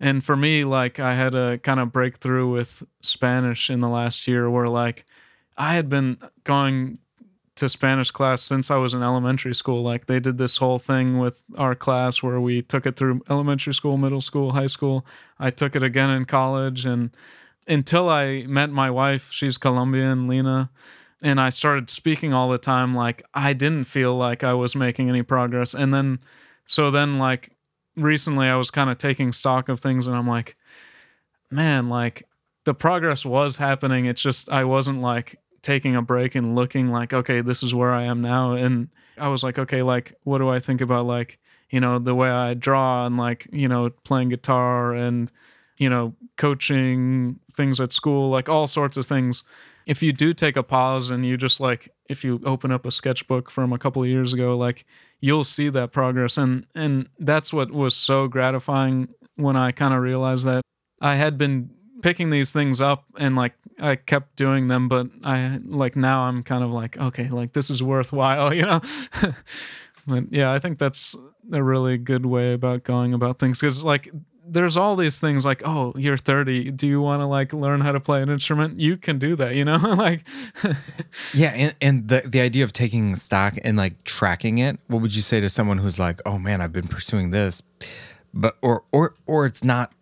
and 0.00 0.24
for 0.24 0.36
me, 0.36 0.64
like 0.64 1.00
I 1.00 1.14
had 1.14 1.34
a 1.34 1.58
kind 1.58 1.80
of 1.80 1.92
breakthrough 1.92 2.48
with 2.48 2.82
Spanish 3.02 3.70
in 3.70 3.80
the 3.80 3.88
last 3.88 4.26
year, 4.26 4.50
where 4.50 4.68
like 4.68 5.04
I 5.56 5.74
had 5.74 5.88
been 5.88 6.18
going 6.44 6.98
to 7.56 7.68
Spanish 7.68 8.10
class 8.10 8.42
since 8.42 8.70
I 8.70 8.76
was 8.76 8.94
in 8.94 9.02
elementary 9.02 9.54
school. 9.54 9.82
Like 9.82 10.06
they 10.06 10.18
did 10.18 10.38
this 10.38 10.56
whole 10.56 10.78
thing 10.78 11.18
with 11.18 11.42
our 11.56 11.74
class 11.74 12.22
where 12.22 12.40
we 12.40 12.62
took 12.62 12.84
it 12.86 12.96
through 12.96 13.22
elementary 13.30 13.74
school, 13.74 13.96
middle 13.96 14.20
school, 14.20 14.52
high 14.52 14.66
school. 14.66 15.06
I 15.38 15.50
took 15.50 15.76
it 15.76 15.82
again 15.82 16.10
in 16.10 16.24
college 16.24 16.84
and 16.84 17.10
until 17.66 18.08
I 18.08 18.44
met 18.46 18.70
my 18.70 18.90
wife, 18.90 19.30
she's 19.30 19.56
Colombian, 19.56 20.28
Lena, 20.28 20.70
and 21.22 21.40
I 21.40 21.50
started 21.50 21.90
speaking 21.90 22.34
all 22.34 22.50
the 22.50 22.58
time 22.58 22.94
like 22.94 23.22
I 23.32 23.52
didn't 23.52 23.84
feel 23.84 24.16
like 24.16 24.44
I 24.44 24.54
was 24.54 24.76
making 24.76 25.08
any 25.08 25.22
progress. 25.22 25.74
And 25.74 25.92
then 25.92 26.18
so 26.66 26.90
then 26.90 27.18
like 27.18 27.50
recently 27.96 28.46
I 28.46 28.56
was 28.56 28.70
kind 28.70 28.90
of 28.90 28.98
taking 28.98 29.32
stock 29.32 29.68
of 29.68 29.80
things 29.80 30.06
and 30.06 30.16
I'm 30.16 30.28
like 30.28 30.56
man, 31.50 31.88
like 31.88 32.24
the 32.64 32.74
progress 32.74 33.24
was 33.24 33.56
happening. 33.56 34.06
It's 34.06 34.20
just 34.20 34.48
I 34.48 34.64
wasn't 34.64 35.00
like 35.00 35.36
taking 35.62 35.96
a 35.96 36.02
break 36.02 36.34
and 36.34 36.54
looking 36.54 36.88
like, 36.88 37.12
okay, 37.12 37.40
this 37.40 37.62
is 37.62 37.74
where 37.74 37.92
I 37.92 38.02
am 38.02 38.20
now. 38.20 38.52
And 38.52 38.88
I 39.16 39.28
was 39.28 39.42
like, 39.42 39.58
okay, 39.58 39.82
like 39.82 40.14
what 40.24 40.38
do 40.38 40.48
I 40.48 40.60
think 40.60 40.80
about 40.80 41.06
like, 41.06 41.38
you 41.70 41.80
know, 41.80 41.98
the 41.98 42.14
way 42.14 42.30
I 42.30 42.54
draw 42.54 43.06
and 43.06 43.16
like, 43.16 43.46
you 43.52 43.68
know, 43.68 43.90
playing 44.04 44.28
guitar 44.30 44.94
and, 44.94 45.30
you 45.78 45.88
know, 45.88 46.14
coaching 46.36 47.40
things 47.56 47.80
at 47.80 47.92
school, 47.92 48.28
like 48.28 48.48
all 48.48 48.66
sorts 48.66 48.96
of 48.96 49.06
things. 49.06 49.42
If 49.86 50.02
you 50.02 50.12
do 50.12 50.32
take 50.32 50.56
a 50.56 50.62
pause 50.62 51.10
and 51.10 51.24
you 51.24 51.36
just 51.36 51.60
like 51.60 51.92
if 52.08 52.24
you 52.24 52.40
open 52.44 52.72
up 52.72 52.86
a 52.86 52.90
sketchbook 52.90 53.50
from 53.50 53.72
a 53.72 53.78
couple 53.78 54.02
of 54.02 54.08
years 54.08 54.32
ago, 54.32 54.56
like 54.56 54.84
you'll 55.20 55.44
see 55.44 55.68
that 55.70 55.92
progress 55.92 56.36
and 56.38 56.66
and 56.74 57.08
that's 57.18 57.52
what 57.52 57.70
was 57.70 57.94
so 57.94 58.28
gratifying 58.28 59.08
when 59.36 59.56
I 59.56 59.72
kind 59.72 59.94
of 59.94 60.00
realized 60.00 60.44
that 60.46 60.62
I 61.00 61.16
had 61.16 61.36
been 61.36 61.70
picking 62.02 62.30
these 62.30 62.52
things 62.52 62.80
up 62.80 63.04
and 63.18 63.34
like 63.34 63.54
I 63.78 63.96
kept 63.96 64.36
doing 64.36 64.68
them, 64.68 64.88
but 64.88 65.08
I 65.22 65.58
like 65.64 65.96
now 65.96 66.22
I'm 66.22 66.42
kind 66.42 66.62
of 66.62 66.70
like, 66.70 66.96
okay, 66.98 67.28
like 67.28 67.52
this 67.52 67.70
is 67.70 67.82
worthwhile, 67.82 68.54
you 68.58 68.62
know? 68.62 68.80
but 70.06 70.30
yeah, 70.30 70.52
I 70.52 70.58
think 70.58 70.78
that's 70.78 71.16
a 71.52 71.62
really 71.62 71.98
good 71.98 72.26
way 72.26 72.52
about 72.52 72.84
going 72.84 73.14
about 73.14 73.38
things 73.38 73.60
because 73.60 73.84
like 73.84 74.10
there's 74.54 74.76
all 74.76 74.96
these 74.96 75.18
things 75.18 75.44
like, 75.44 75.62
oh, 75.66 75.92
you're 75.96 76.16
30. 76.16 76.70
Do 76.70 76.86
you 76.86 77.00
want 77.00 77.20
to 77.20 77.26
like 77.26 77.52
learn 77.52 77.80
how 77.80 77.92
to 77.92 78.00
play 78.00 78.22
an 78.22 78.30
instrument? 78.30 78.80
You 78.80 78.96
can 78.96 79.18
do 79.18 79.36
that, 79.36 79.54
you 79.54 79.64
know? 79.64 79.76
like, 79.98 80.26
Yeah, 81.34 81.50
and, 81.50 81.74
and 81.80 82.08
the 82.08 82.22
the 82.24 82.40
idea 82.40 82.64
of 82.64 82.72
taking 82.72 83.16
stock 83.16 83.54
and 83.62 83.76
like 83.76 84.04
tracking 84.04 84.58
it, 84.58 84.78
what 84.86 85.02
would 85.02 85.14
you 85.14 85.22
say 85.22 85.40
to 85.40 85.48
someone 85.48 85.78
who's 85.78 85.98
like, 85.98 86.20
"Oh 86.24 86.38
man, 86.38 86.60
I've 86.60 86.72
been 86.72 86.88
pursuing 86.88 87.30
this, 87.30 87.62
but 88.32 88.56
or 88.62 88.84
or 88.92 89.14
or 89.26 89.46
it's 89.46 89.64
not 89.64 89.92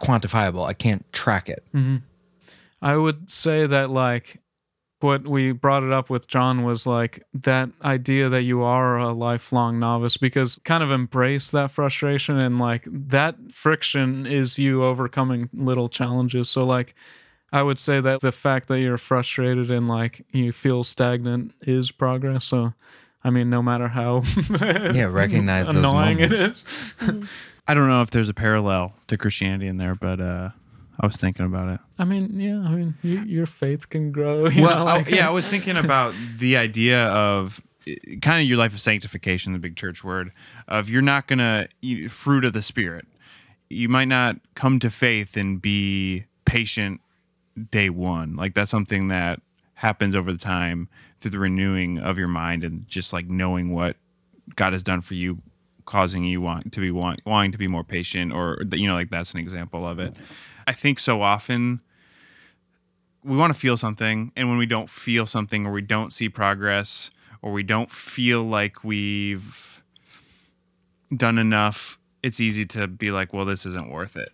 quantifiable. 0.00 0.66
I 0.66 0.74
can't 0.74 1.10
track 1.12 1.48
it." 1.48 1.64
Mm-hmm. 1.74 1.96
I 2.82 2.96
would 2.96 3.30
say 3.30 3.66
that 3.66 3.90
like 3.90 4.40
what 5.00 5.26
we 5.26 5.52
brought 5.52 5.82
it 5.82 5.92
up 5.92 6.10
with 6.10 6.26
John 6.28 6.62
was 6.64 6.86
like 6.86 7.22
that 7.34 7.70
idea 7.82 8.28
that 8.28 8.42
you 8.42 8.62
are 8.62 8.98
a 8.98 9.12
lifelong 9.12 9.78
novice 9.78 10.16
because 10.16 10.60
kind 10.64 10.82
of 10.82 10.90
embrace 10.90 11.50
that 11.50 11.70
frustration 11.70 12.38
and 12.38 12.58
like 12.58 12.86
that 12.90 13.36
friction 13.52 14.26
is 14.26 14.58
you 14.58 14.84
overcoming 14.84 15.48
little 15.52 15.88
challenges. 15.88 16.48
So 16.50 16.64
like 16.64 16.94
I 17.52 17.62
would 17.62 17.78
say 17.78 18.00
that 18.00 18.20
the 18.20 18.32
fact 18.32 18.68
that 18.68 18.80
you're 18.80 18.98
frustrated 18.98 19.70
and 19.70 19.88
like 19.88 20.24
you 20.30 20.52
feel 20.52 20.84
stagnant 20.84 21.54
is 21.62 21.90
progress. 21.90 22.44
So 22.44 22.74
I 23.24 23.30
mean 23.30 23.50
no 23.50 23.62
matter 23.62 23.88
how 23.88 24.22
Yeah, 24.60 25.04
recognize 25.10 25.66
those 25.66 25.76
annoying 25.76 26.20
it 26.20 26.30
moments. 26.30 26.62
is. 26.64 26.94
I 27.68 27.74
don't 27.74 27.88
know 27.88 28.02
if 28.02 28.10
there's 28.10 28.28
a 28.28 28.34
parallel 28.34 28.94
to 29.06 29.16
Christianity 29.16 29.66
in 29.68 29.76
there, 29.76 29.94
but 29.94 30.20
uh, 30.20 30.50
I 31.00 31.06
was 31.06 31.16
thinking 31.16 31.46
about 31.46 31.68
it. 31.70 31.80
I 31.98 32.04
mean, 32.04 32.38
yeah, 32.38 32.60
I 32.60 32.70
mean 32.70 32.94
you, 33.02 33.20
your 33.22 33.46
faith 33.46 33.88
can 33.88 34.12
grow. 34.12 34.42
Well, 34.42 34.52
know, 34.54 34.86
I- 34.86 35.04
yeah, 35.08 35.26
I 35.28 35.30
was 35.30 35.48
thinking 35.54 35.76
about 35.76 36.14
the 36.38 36.56
idea 36.56 37.06
of 37.08 37.60
kind 38.20 38.40
of 38.42 38.46
your 38.46 38.58
life 38.58 38.74
of 38.74 38.80
sanctification, 38.80 39.52
the 39.54 39.58
big 39.58 39.76
church 39.76 40.04
word 40.04 40.30
of 40.68 40.88
you're 40.90 41.00
not 41.02 41.26
gonna 41.26 41.68
you, 41.80 42.08
fruit 42.10 42.44
of 42.44 42.52
the 42.52 42.62
spirit. 42.62 43.06
You 43.70 43.88
might 43.88 44.08
not 44.08 44.36
come 44.54 44.78
to 44.80 44.90
faith 44.90 45.36
and 45.36 45.62
be 45.62 46.24
patient 46.44 47.00
day 47.70 47.88
one. 47.88 48.36
Like 48.36 48.54
that's 48.54 48.70
something 48.70 49.08
that 49.08 49.40
happens 49.74 50.14
over 50.14 50.30
the 50.32 50.38
time 50.38 50.88
through 51.20 51.30
the 51.30 51.38
renewing 51.38 51.98
of 51.98 52.18
your 52.18 52.28
mind 52.28 52.64
and 52.64 52.86
just 52.88 53.12
like 53.12 53.28
knowing 53.28 53.72
what 53.72 53.96
God 54.56 54.72
has 54.74 54.82
done 54.82 55.00
for 55.00 55.14
you, 55.14 55.38
causing 55.86 56.24
you 56.24 56.40
want 56.40 56.72
to 56.72 56.80
be 56.80 56.90
want, 56.90 57.20
wanting 57.24 57.52
to 57.52 57.58
be 57.58 57.68
more 57.68 57.84
patient, 57.84 58.32
or 58.32 58.62
you 58.72 58.86
know, 58.86 58.94
like 58.94 59.08
that's 59.10 59.32
an 59.32 59.40
example 59.40 59.86
of 59.86 59.98
it. 59.98 60.16
I 60.66 60.72
think 60.72 60.98
so 60.98 61.22
often 61.22 61.80
we 63.22 63.36
want 63.36 63.52
to 63.52 63.58
feel 63.58 63.76
something 63.76 64.32
and 64.36 64.48
when 64.48 64.58
we 64.58 64.66
don't 64.66 64.88
feel 64.88 65.26
something 65.26 65.66
or 65.66 65.72
we 65.72 65.82
don't 65.82 66.12
see 66.12 66.28
progress 66.28 67.10
or 67.42 67.52
we 67.52 67.62
don't 67.62 67.90
feel 67.90 68.42
like 68.42 68.82
we've 68.82 69.82
done 71.14 71.38
enough 71.38 71.98
it's 72.22 72.40
easy 72.40 72.64
to 72.66 72.86
be 72.86 73.10
like 73.10 73.32
well 73.32 73.44
this 73.44 73.64
isn't 73.66 73.90
worth 73.90 74.16
it. 74.16 74.30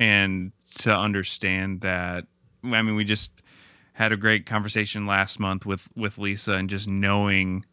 And 0.00 0.52
to 0.76 0.94
understand 0.94 1.80
that 1.82 2.26
i 2.64 2.82
mean 2.82 2.96
we 2.96 3.04
just 3.04 3.42
had 3.94 4.10
a 4.12 4.16
great 4.16 4.44
conversation 4.44 5.06
last 5.06 5.38
month 5.38 5.64
with 5.64 5.88
with 5.96 6.18
lisa 6.18 6.54
and 6.54 6.68
just 6.68 6.88
knowing 6.88 7.64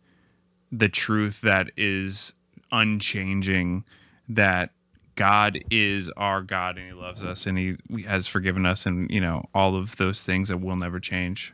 the 0.71 0.87
truth 0.89 1.41
that 1.41 1.71
is 1.75 2.33
unchanging 2.71 3.83
that 4.29 4.71
God 5.15 5.59
is 5.69 6.09
our 6.17 6.41
God 6.41 6.77
and 6.77 6.87
He 6.87 6.93
loves 6.93 7.23
us 7.23 7.45
and 7.45 7.57
He 7.57 7.77
has 8.03 8.27
forgiven 8.27 8.65
us 8.65 8.85
and 8.85 9.09
you 9.11 9.21
know 9.21 9.45
all 9.53 9.75
of 9.75 9.97
those 9.97 10.23
things 10.23 10.49
that 10.49 10.57
will 10.57 10.75
never 10.75 10.99
change, 10.99 11.53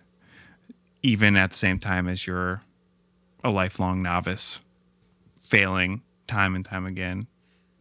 even 1.02 1.36
at 1.36 1.52
the 1.52 1.58
same 1.58 1.80
time 1.80 2.08
as 2.08 2.28
you're 2.28 2.62
a 3.44 3.50
lifelong 3.50 4.02
novice, 4.02 4.60
failing 5.40 6.02
time 6.28 6.56
and 6.56 6.66
time 6.66 6.86
again, 6.86 7.28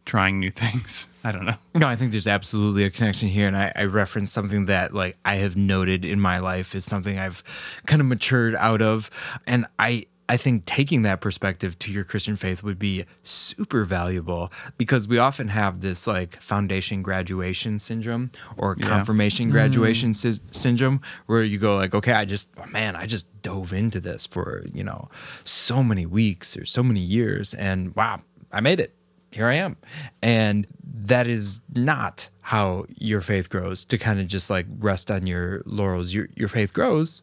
trying 0.05 0.39
new 0.39 0.51
things. 0.51 1.07
I 1.23 1.31
don't 1.31 1.45
know. 1.45 1.55
No, 1.75 1.87
I 1.87 1.95
think 1.95 2.11
there's 2.11 2.27
absolutely 2.27 2.83
a 2.83 2.89
connection 2.89 3.29
here, 3.29 3.47
and 3.47 3.57
I, 3.57 3.71
I 3.75 3.83
referenced 3.83 4.33
something 4.33 4.65
that 4.65 4.93
like 4.93 5.17
I 5.25 5.35
have 5.35 5.55
noted 5.55 6.05
in 6.05 6.19
my 6.19 6.39
life 6.39 6.73
is 6.73 6.85
something 6.85 7.19
I've 7.19 7.43
kind 7.85 8.01
of 8.01 8.07
matured 8.07 8.55
out 8.55 8.81
of, 8.81 9.11
and 9.45 9.65
I 9.77 10.07
I 10.29 10.35
think 10.37 10.65
taking 10.65 11.03
that 11.03 11.21
perspective 11.21 11.79
to 11.79 11.91
your 11.91 12.03
Christian 12.03 12.35
faith 12.35 12.61
would 12.61 12.77
be 12.77 13.05
super 13.23 13.85
valuable 13.85 14.51
because 14.77 15.07
we 15.07 15.17
often 15.17 15.47
have 15.49 15.79
this 15.81 16.05
like 16.05 16.41
foundation 16.41 17.01
graduation 17.01 17.79
syndrome 17.79 18.31
or 18.57 18.75
confirmation 18.75 19.49
mm. 19.49 19.51
graduation 19.51 20.13
sy- 20.13 20.39
syndrome 20.51 21.01
where 21.27 21.43
you 21.43 21.57
go 21.57 21.77
like, 21.77 21.95
okay, 21.95 22.11
I 22.11 22.25
just 22.25 22.51
oh, 22.57 22.65
man, 22.67 22.95
I 22.95 23.05
just 23.05 23.41
dove 23.41 23.71
into 23.71 24.01
this 24.01 24.27
for 24.27 24.65
you 24.73 24.83
know 24.83 25.09
so 25.45 25.81
many 25.81 26.05
weeks 26.05 26.57
or 26.57 26.65
so 26.65 26.83
many 26.83 26.99
years, 26.99 27.53
and 27.53 27.95
wow, 27.95 28.21
I 28.51 28.59
made 28.59 28.79
it 28.79 28.93
here 29.31 29.47
I 29.47 29.55
am. 29.55 29.77
And 30.21 30.67
that 30.83 31.27
is 31.27 31.61
not 31.73 32.29
how 32.41 32.85
your 32.97 33.21
faith 33.21 33.49
grows 33.49 33.85
to 33.85 33.97
kind 33.97 34.19
of 34.19 34.27
just 34.27 34.49
like 34.49 34.65
rest 34.79 35.11
on 35.11 35.27
your 35.27 35.61
laurels. 35.65 36.13
Your, 36.13 36.29
your 36.35 36.47
faith 36.47 36.73
grows 36.73 37.21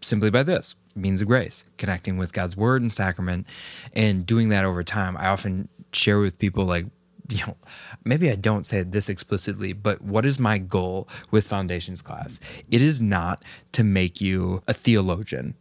simply 0.00 0.30
by 0.30 0.42
this 0.42 0.74
means 0.94 1.20
of 1.20 1.28
grace, 1.28 1.64
connecting 1.78 2.18
with 2.18 2.32
God's 2.32 2.56
word 2.56 2.82
and 2.82 2.92
sacrament 2.92 3.46
and 3.92 4.26
doing 4.26 4.48
that 4.48 4.64
over 4.64 4.82
time. 4.82 5.16
I 5.16 5.28
often 5.28 5.68
share 5.92 6.18
with 6.18 6.38
people 6.38 6.64
like, 6.64 6.86
you 7.28 7.46
know, 7.46 7.56
maybe 8.04 8.30
I 8.30 8.34
don't 8.34 8.66
say 8.66 8.82
this 8.82 9.08
explicitly, 9.08 9.72
but 9.72 10.02
what 10.02 10.26
is 10.26 10.38
my 10.38 10.58
goal 10.58 11.08
with 11.30 11.46
foundations 11.46 12.02
class? 12.02 12.40
It 12.70 12.82
is 12.82 13.00
not 13.00 13.44
to 13.72 13.84
make 13.84 14.20
you 14.20 14.62
a 14.66 14.74
theologian 14.74 15.54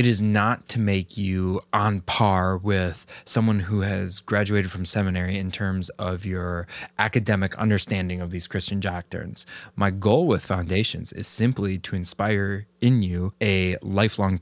it 0.00 0.06
is 0.06 0.22
not 0.22 0.66
to 0.66 0.80
make 0.80 1.18
you 1.18 1.60
on 1.74 2.00
par 2.00 2.56
with 2.56 3.04
someone 3.26 3.60
who 3.60 3.82
has 3.82 4.18
graduated 4.18 4.70
from 4.70 4.86
seminary 4.86 5.36
in 5.36 5.50
terms 5.50 5.90
of 5.90 6.24
your 6.24 6.66
academic 6.98 7.54
understanding 7.56 8.18
of 8.18 8.30
these 8.30 8.46
Christian 8.46 8.80
doctrines. 8.80 9.44
My 9.76 9.90
goal 9.90 10.26
with 10.26 10.42
Foundations 10.42 11.12
is 11.12 11.28
simply 11.28 11.76
to 11.80 11.94
inspire 11.94 12.66
in 12.80 13.02
you 13.02 13.34
a 13.42 13.76
lifelong 13.82 14.40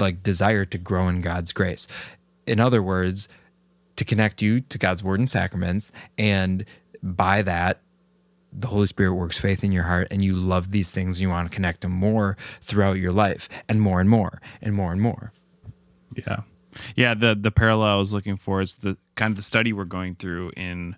like 0.00 0.24
desire 0.24 0.64
to 0.64 0.78
grow 0.78 1.06
in 1.06 1.20
God's 1.20 1.52
grace. 1.52 1.86
In 2.44 2.58
other 2.58 2.82
words, 2.82 3.28
to 3.94 4.04
connect 4.04 4.42
you 4.42 4.60
to 4.62 4.78
God's 4.78 5.04
word 5.04 5.20
and 5.20 5.30
sacraments 5.30 5.92
and 6.18 6.64
by 7.04 7.40
that 7.42 7.82
the 8.58 8.68
Holy 8.68 8.86
Spirit 8.86 9.14
works 9.14 9.36
faith 9.36 9.62
in 9.62 9.70
your 9.70 9.82
heart 9.84 10.08
and 10.10 10.24
you 10.24 10.34
love 10.34 10.70
these 10.70 10.90
things 10.90 11.16
and 11.16 11.22
you 11.22 11.28
want 11.28 11.50
to 11.50 11.54
connect 11.54 11.82
them 11.82 11.92
more 11.92 12.36
throughout 12.62 12.94
your 12.94 13.12
life 13.12 13.48
and 13.68 13.82
more 13.82 14.00
and 14.00 14.08
more 14.08 14.40
and 14.62 14.74
more 14.74 14.92
and 14.92 15.00
more. 15.00 15.32
Yeah. 16.16 16.40
Yeah, 16.94 17.14
the 17.14 17.34
the 17.34 17.50
parallel 17.50 17.88
I 17.96 17.98
was 17.98 18.12
looking 18.12 18.36
for 18.36 18.60
is 18.60 18.76
the 18.76 18.96
kind 19.14 19.32
of 19.32 19.36
the 19.36 19.42
study 19.42 19.72
we're 19.72 19.84
going 19.84 20.14
through 20.14 20.52
in 20.56 20.96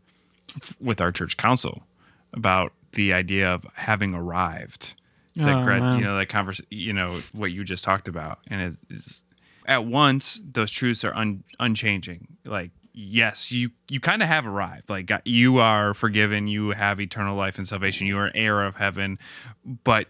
with 0.80 1.00
our 1.00 1.12
church 1.12 1.36
council 1.36 1.86
about 2.32 2.72
the 2.92 3.12
idea 3.12 3.52
of 3.52 3.64
having 3.74 4.14
arrived. 4.14 4.94
That 5.36 5.58
Oh, 5.60 5.64
grad, 5.64 5.82
man. 5.82 5.98
you 5.98 6.04
know, 6.04 6.16
that 6.16 6.28
converse, 6.28 6.60
you 6.70 6.92
know, 6.92 7.20
what 7.32 7.52
you 7.52 7.62
just 7.62 7.84
talked 7.84 8.08
about, 8.08 8.40
and 8.48 8.60
it 8.60 8.94
is 8.94 9.22
at 9.66 9.84
once 9.84 10.40
those 10.44 10.72
truths 10.72 11.04
are 11.04 11.14
un, 11.14 11.44
unchanging. 11.60 12.26
Like, 12.44 12.72
yes, 12.98 13.52
you 13.52 13.70
you 13.88 14.00
kind 14.00 14.22
of 14.22 14.28
have 14.28 14.46
arrived. 14.46 14.90
Like, 14.90 15.10
uh, 15.10 15.20
you 15.24 15.58
are 15.58 15.94
forgiven, 15.94 16.48
you 16.48 16.70
have 16.70 17.00
eternal 17.00 17.36
life 17.36 17.56
and 17.56 17.66
salvation, 17.66 18.06
you 18.06 18.18
are 18.18 18.32
heir 18.34 18.64
of 18.64 18.76
heaven, 18.76 19.18
but 19.84 20.08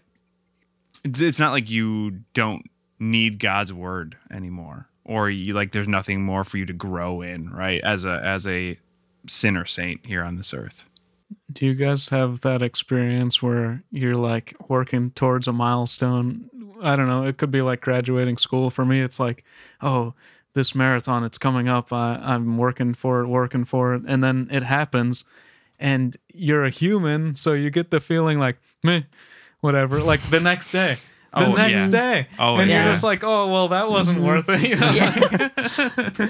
it's, 1.03 1.21
it's 1.21 1.39
not 1.39 1.51
like 1.51 1.69
you 1.69 2.21
don't 2.33 2.65
need 2.99 3.39
God's 3.39 3.71
word 3.71 4.17
anymore, 4.31 4.89
or 5.05 5.29
you 5.29 5.53
like 5.53 5.71
there's 5.71 5.87
nothing 5.87 6.23
more 6.23 6.43
for 6.43 6.57
you 6.57 6.65
to 6.65 6.73
grow 6.73 7.21
in, 7.21 7.49
right? 7.49 7.79
As 7.83 8.05
a 8.05 8.19
as 8.23 8.47
a 8.47 8.79
sinner 9.27 9.65
saint 9.65 10.05
here 10.05 10.23
on 10.23 10.37
this 10.37 10.53
earth. 10.53 10.85
Do 11.51 11.67
you 11.67 11.75
guys 11.75 12.09
have 12.09 12.41
that 12.41 12.63
experience 12.63 13.41
where 13.41 13.83
you're 13.91 14.15
like 14.15 14.55
working 14.67 15.11
towards 15.11 15.47
a 15.47 15.53
milestone? 15.53 16.49
I 16.81 16.95
don't 16.95 17.07
know. 17.07 17.23
It 17.23 17.37
could 17.37 17.51
be 17.51 17.61
like 17.61 17.81
graduating 17.81 18.37
school. 18.37 18.71
For 18.71 18.83
me, 18.83 19.01
it's 19.01 19.19
like, 19.19 19.43
oh, 19.81 20.15
this 20.59 20.75
marathon, 20.75 21.23
it's 21.23 21.37
coming 21.37 21.69
up. 21.69 21.93
I, 21.93 22.19
I'm 22.21 22.57
working 22.57 22.93
for 22.93 23.21
it, 23.21 23.27
working 23.27 23.63
for 23.63 23.93
it. 23.95 24.01
And 24.05 24.21
then 24.21 24.49
it 24.51 24.63
happens, 24.63 25.23
and 25.79 26.17
you're 26.33 26.65
a 26.65 26.69
human. 26.69 27.37
So 27.37 27.53
you 27.53 27.69
get 27.69 27.91
the 27.91 28.01
feeling 28.01 28.39
like, 28.39 28.57
meh, 28.83 29.03
whatever. 29.61 30.01
Like 30.03 30.21
the 30.29 30.41
next 30.41 30.71
day. 30.71 30.95
The 31.33 31.45
Oh, 31.45 31.53
next 31.55 31.71
yeah. 31.71 31.89
day. 31.89 32.27
Oh, 32.39 32.57
and 32.57 32.69
yeah. 32.69 32.83
you're 32.83 32.91
just 32.93 33.03
like, 33.03 33.23
oh, 33.23 33.47
well, 33.47 33.67
that 33.69 33.89
wasn't 33.89 34.17
mm-hmm. 34.17 34.27
worth 34.27 34.49
it. 34.49 34.61
You 34.67 34.75
know? 34.75 34.91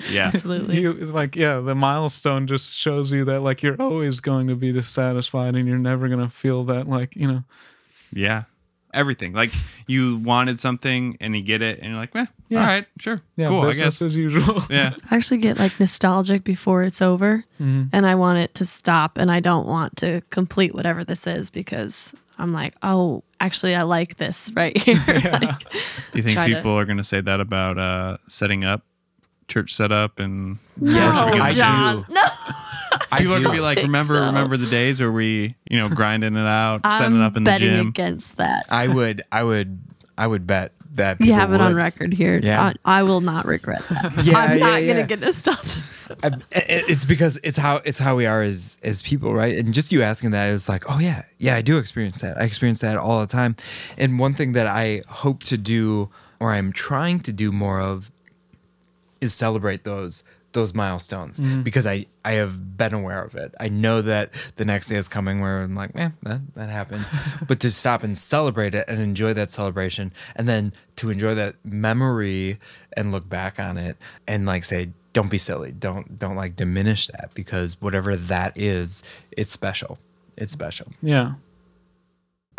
Yeah. 0.12 0.26
Absolutely. 0.28 0.82
you 0.82 0.94
like 0.94 1.36
yeah 1.36 1.60
the 1.60 1.74
milestone 1.74 2.46
just 2.48 2.74
shows 2.74 3.12
you 3.12 3.26
that 3.26 3.40
like 3.42 3.64
you're 3.64 3.82
always 3.82 4.20
going 4.20 4.48
to 4.48 4.56
be 4.56 4.72
dissatisfied 4.72 5.56
and 5.56 5.68
you're 5.68 5.78
never 5.80 6.08
going 6.08 6.20
to 6.20 6.30
feel 6.30 6.64
that 6.66 6.88
like 6.88 7.16
you 7.16 7.28
know 7.28 7.44
Yeah. 8.14 8.44
Everything. 8.94 9.34
Like 9.34 9.52
you 9.88 10.18
wanted 10.18 10.60
something 10.62 11.18
and 11.22 11.36
you 11.36 11.42
get 11.44 11.62
it 11.62 11.80
and 11.80 11.92
you're 11.92 12.00
like, 12.00 12.16
eh, 12.16 12.26
Yeah. 12.50 12.62
all 12.62 12.66
right, 12.66 12.86
sure. 12.98 13.22
yeah 13.36 13.48
cool, 13.50 13.62
I 13.62 13.68
business 13.68 14.00
guess. 14.00 14.02
as 14.02 14.16
usual 14.16 14.64
Yeah. 14.70 14.96
I 15.12 15.16
actually 15.16 15.38
get 15.38 15.60
like 15.60 15.80
nostalgic 15.80 16.44
before 16.44 16.84
it's 16.84 17.02
over 17.02 17.46
Mm-hmm. 17.62 17.90
and 17.94 18.06
I 18.06 18.16
want 18.16 18.40
it 18.40 18.54
to 18.56 18.66
stop 18.66 19.18
and 19.18 19.30
I 19.30 19.42
don't 19.42 19.68
want 19.68 19.98
to 19.98 20.22
complete 20.30 20.74
whatever 20.74 21.04
this 21.04 21.28
is 21.28 21.50
because 21.50 22.16
I'm 22.38 22.54
like, 22.54 22.74
oh, 22.84 23.24
actually, 23.42 23.76
I 23.76 23.82
like 23.84 24.16
this 24.18 24.50
right 24.56 24.76
here. 24.78 24.96
Like, 25.08 25.60
Do 25.60 26.16
you 26.16 26.24
think 26.24 26.36
Try 26.38 26.48
to- 26.50 26.56
people 26.56 26.72
are 26.80 26.86
going 26.86 26.98
to 26.98 27.04
say 27.04 27.20
that 27.20 27.42
about 27.42 27.78
uh, 27.78 28.18
setting 28.30 28.64
up, 28.64 28.82
church 29.50 29.74
setup, 29.74 30.20
and 30.20 30.58
no, 30.78 31.12
I 31.12 31.52
John. 31.52 32.06
do. 32.08 32.14
No. 32.14 32.22
I 33.12 33.20
people 33.20 33.34
are 33.34 33.38
do. 33.40 33.44
going 33.46 33.56
to 33.56 33.62
be 33.62 33.64
like, 33.64 33.78
remember, 33.80 34.16
so. 34.16 34.26
remember 34.26 34.58
the 34.58 34.68
days 34.70 35.00
where 35.00 35.12
we, 35.12 35.56
you 35.70 35.78
know, 35.78 35.90
grinding 35.90 36.36
it 36.36 36.40
out, 36.48 36.82
setting 36.84 37.08
I'm 37.16 37.22
it 37.22 37.26
up 37.26 37.38
in 37.38 37.44
the 37.44 37.50
betting 37.52 37.70
gym. 37.70 37.88
against 37.88 38.38
that. 38.38 38.66
I 38.70 38.88
would, 38.88 39.24
I 39.32 39.44
would, 39.44 39.80
I 40.18 40.28
would 40.28 40.46
bet 40.46 40.74
that 40.96 41.22
You 41.22 41.34
have 41.34 41.54
it 41.54 41.62
on 41.62 41.76
record 41.76 42.14
here. 42.14 42.40
Yeah. 42.44 42.74
I, 42.86 43.00
I 43.00 43.04
will 43.04 43.22
not 43.22 43.46
regret 43.46 43.88
that. 43.90 44.12
Yeah, 44.26 44.38
I'm 44.38 44.60
not 44.60 44.84
yeah. 44.84 44.94
gonna 44.94 45.08
get 45.08 45.20
nostalgic. 45.20 45.82
I, 46.24 46.28
it- 46.52 46.90
it's 46.90 47.06
because 47.06 47.40
it's 47.44 47.58
how 47.58 47.78
it's 47.86 48.00
how 48.00 48.16
we 48.16 48.26
are 48.26 48.42
as 48.42 48.78
as 48.84 49.02
people, 49.02 49.34
right? 49.34 49.58
And 49.58 49.74
just 49.74 49.92
you 49.92 50.02
asking 50.02 50.32
that 50.32 50.50
is 50.50 50.68
like, 50.68 50.84
oh 50.90 51.00
yeah, 51.00 51.24
yeah, 51.38 51.56
I 51.56 51.62
do 51.62 51.78
experience 51.78 52.20
that. 52.22 52.38
I 52.38 52.44
experience 52.44 52.82
that 52.82 52.98
all 52.98 53.20
the 53.22 53.28
time. 53.28 53.56
And 53.98 54.20
one 54.20 54.34
thing 54.34 54.54
that 54.54 54.68
I 54.68 55.04
hope 55.08 55.44
to 55.46 55.58
do, 55.58 56.10
or 56.40 56.52
I'm 56.54 56.74
trying 56.74 57.20
to 57.22 57.32
do 57.32 57.52
more 57.52 57.80
of, 57.80 58.12
is 59.22 59.34
celebrate 59.34 59.84
those 59.84 60.24
those 60.52 60.74
milestones 60.74 61.40
because 61.64 61.86
I 61.86 62.08
I 62.26 62.34
have 62.34 62.78
been 62.78 62.94
aware 62.94 63.24
of 63.24 63.36
it. 63.36 63.54
I 63.60 63.70
know 63.70 64.02
that 64.02 64.32
the 64.56 64.66
next 64.66 64.88
day 64.88 64.96
is 64.96 65.08
coming 65.08 65.42
where 65.42 65.62
I'm 65.62 65.76
like, 65.76 65.92
eh, 65.96 66.10
that 66.24 66.42
that 66.56 66.70
happened. 66.70 67.06
but 67.48 67.60
to 67.62 67.70
stop 67.72 68.04
and 68.04 68.18
celebrate 68.18 68.74
it 68.76 68.86
and 68.88 69.00
enjoy 69.00 69.34
that 69.34 69.52
celebration, 69.52 70.12
and 70.36 70.48
then 70.48 70.74
to 70.98 71.10
enjoy 71.10 71.36
that 71.36 71.56
memory 71.64 72.60
and 72.98 73.12
look 73.12 73.30
back 73.30 73.60
on 73.60 73.78
it 73.78 73.98
and 74.28 74.46
like 74.46 74.66
say, 74.66 74.90
don't 75.14 75.30
be 75.30 75.38
silly, 75.38 75.72
don't 75.72 76.18
don't 76.18 76.36
like 76.36 76.56
diminish 76.56 77.08
that 77.08 77.32
because 77.34 77.80
whatever 77.82 78.16
that 78.16 78.58
is, 78.58 79.04
it's 79.32 79.52
special. 79.52 80.00
It's 80.38 80.54
special 80.54 80.88
yeah 81.02 81.34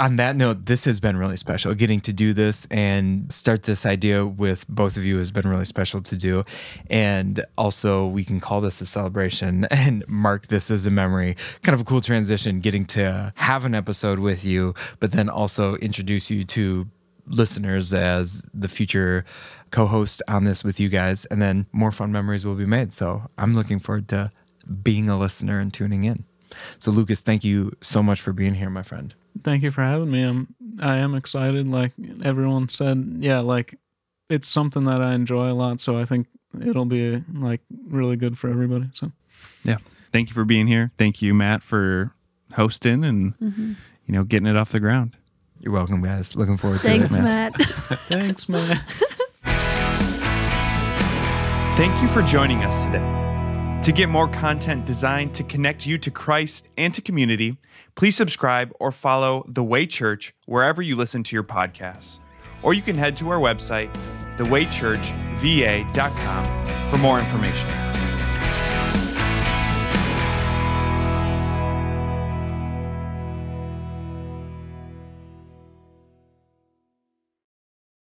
on 0.00 0.16
that 0.16 0.34
note, 0.34 0.64
this 0.64 0.86
has 0.86 0.98
been 0.98 1.18
really 1.18 1.36
special. 1.36 1.74
Getting 1.74 2.00
to 2.00 2.12
do 2.12 2.32
this 2.32 2.66
and 2.70 3.30
start 3.30 3.64
this 3.64 3.84
idea 3.84 4.26
with 4.26 4.66
both 4.66 4.96
of 4.96 5.04
you 5.04 5.18
has 5.18 5.30
been 5.30 5.46
really 5.46 5.66
special 5.66 6.00
to 6.00 6.16
do. 6.16 6.42
And 6.88 7.44
also, 7.58 8.06
we 8.06 8.24
can 8.24 8.40
call 8.40 8.62
this 8.62 8.80
a 8.80 8.86
celebration 8.86 9.64
and 9.70 10.02
mark 10.08 10.46
this 10.46 10.70
as 10.70 10.86
a 10.86 10.90
memory. 10.90 11.36
Kind 11.62 11.74
of 11.74 11.82
a 11.82 11.84
cool 11.84 12.00
transition 12.00 12.60
getting 12.60 12.86
to 12.86 13.34
have 13.36 13.66
an 13.66 13.74
episode 13.74 14.18
with 14.18 14.42
you, 14.42 14.74
but 15.00 15.12
then 15.12 15.28
also 15.28 15.76
introduce 15.76 16.30
you 16.30 16.44
to 16.44 16.88
listeners 17.26 17.92
as 17.92 18.46
the 18.54 18.68
future 18.68 19.26
co 19.70 19.86
host 19.86 20.22
on 20.26 20.44
this 20.44 20.64
with 20.64 20.80
you 20.80 20.88
guys. 20.88 21.26
And 21.26 21.42
then 21.42 21.66
more 21.72 21.92
fun 21.92 22.10
memories 22.10 22.46
will 22.46 22.54
be 22.54 22.66
made. 22.66 22.94
So 22.94 23.24
I'm 23.36 23.54
looking 23.54 23.78
forward 23.78 24.08
to 24.08 24.32
being 24.82 25.10
a 25.10 25.18
listener 25.18 25.58
and 25.58 25.72
tuning 25.72 26.04
in. 26.04 26.24
So, 26.78 26.90
Lucas, 26.90 27.20
thank 27.20 27.44
you 27.44 27.76
so 27.82 28.02
much 28.02 28.20
for 28.22 28.32
being 28.32 28.54
here, 28.54 28.70
my 28.70 28.82
friend. 28.82 29.14
Thank 29.42 29.62
you 29.62 29.70
for 29.70 29.82
having 29.82 30.10
me 30.10 30.22
i'm 30.22 30.54
i 30.80 30.96
am 30.96 31.14
excited 31.14 31.66
like 31.68 31.92
everyone 32.24 32.68
said 32.68 33.04
yeah 33.18 33.40
like 33.40 33.78
it's 34.28 34.48
something 34.48 34.84
that 34.84 35.00
i 35.02 35.14
enjoy 35.14 35.50
a 35.50 35.54
lot 35.54 35.80
so 35.80 35.98
i 35.98 36.04
think 36.04 36.26
it'll 36.64 36.84
be 36.84 37.22
like 37.34 37.60
really 37.88 38.16
good 38.16 38.36
for 38.38 38.48
everybody 38.50 38.86
so 38.92 39.10
Yeah. 39.64 39.78
Thank 40.12 40.28
you 40.28 40.34
for 40.34 40.44
being 40.44 40.66
here. 40.66 40.90
Thank 40.98 41.22
you, 41.22 41.32
Matt, 41.34 41.62
for 41.62 42.12
hosting 42.54 43.04
and, 43.04 43.38
Mm-hmm. 43.38 43.72
you 44.06 44.12
know, 44.14 44.24
getting 44.24 44.48
it 44.48 44.56
off 44.56 44.72
the 44.72 44.80
ground. 44.80 45.16
You're 45.60 45.72
welcome, 45.72 46.02
guys. 46.02 46.34
Looking 46.34 46.56
forward 46.56 46.78
to 46.80 46.84
Thanks, 46.84 47.10
it, 47.14 47.20
man. 47.20 47.52
Matt. 47.52 47.54
thanks 48.08 48.48
Matt. 48.48 48.78
Thank 51.76 52.02
you 52.02 52.08
for 52.08 52.22
joining 52.22 52.64
us 52.64 52.84
today. 52.84 53.29
To 53.82 53.92
get 53.92 54.08
more 54.10 54.28
content 54.28 54.84
designed 54.84 55.34
to 55.36 55.42
connect 55.42 55.86
you 55.86 55.96
to 55.98 56.10
Christ 56.10 56.68
and 56.76 56.92
to 56.92 57.00
community, 57.00 57.56
please 57.94 58.14
subscribe 58.14 58.70
or 58.78 58.92
follow 58.92 59.42
The 59.48 59.64
Way 59.64 59.86
Church 59.86 60.34
wherever 60.44 60.82
you 60.82 60.96
listen 60.96 61.22
to 61.22 61.34
your 61.34 61.44
podcasts. 61.44 62.18
Or 62.62 62.74
you 62.74 62.82
can 62.82 62.94
head 62.94 63.16
to 63.16 63.30
our 63.30 63.40
website, 63.40 63.90
thewaychurchva.com, 64.36 66.90
for 66.90 66.98
more 66.98 67.18
information. 67.18 67.89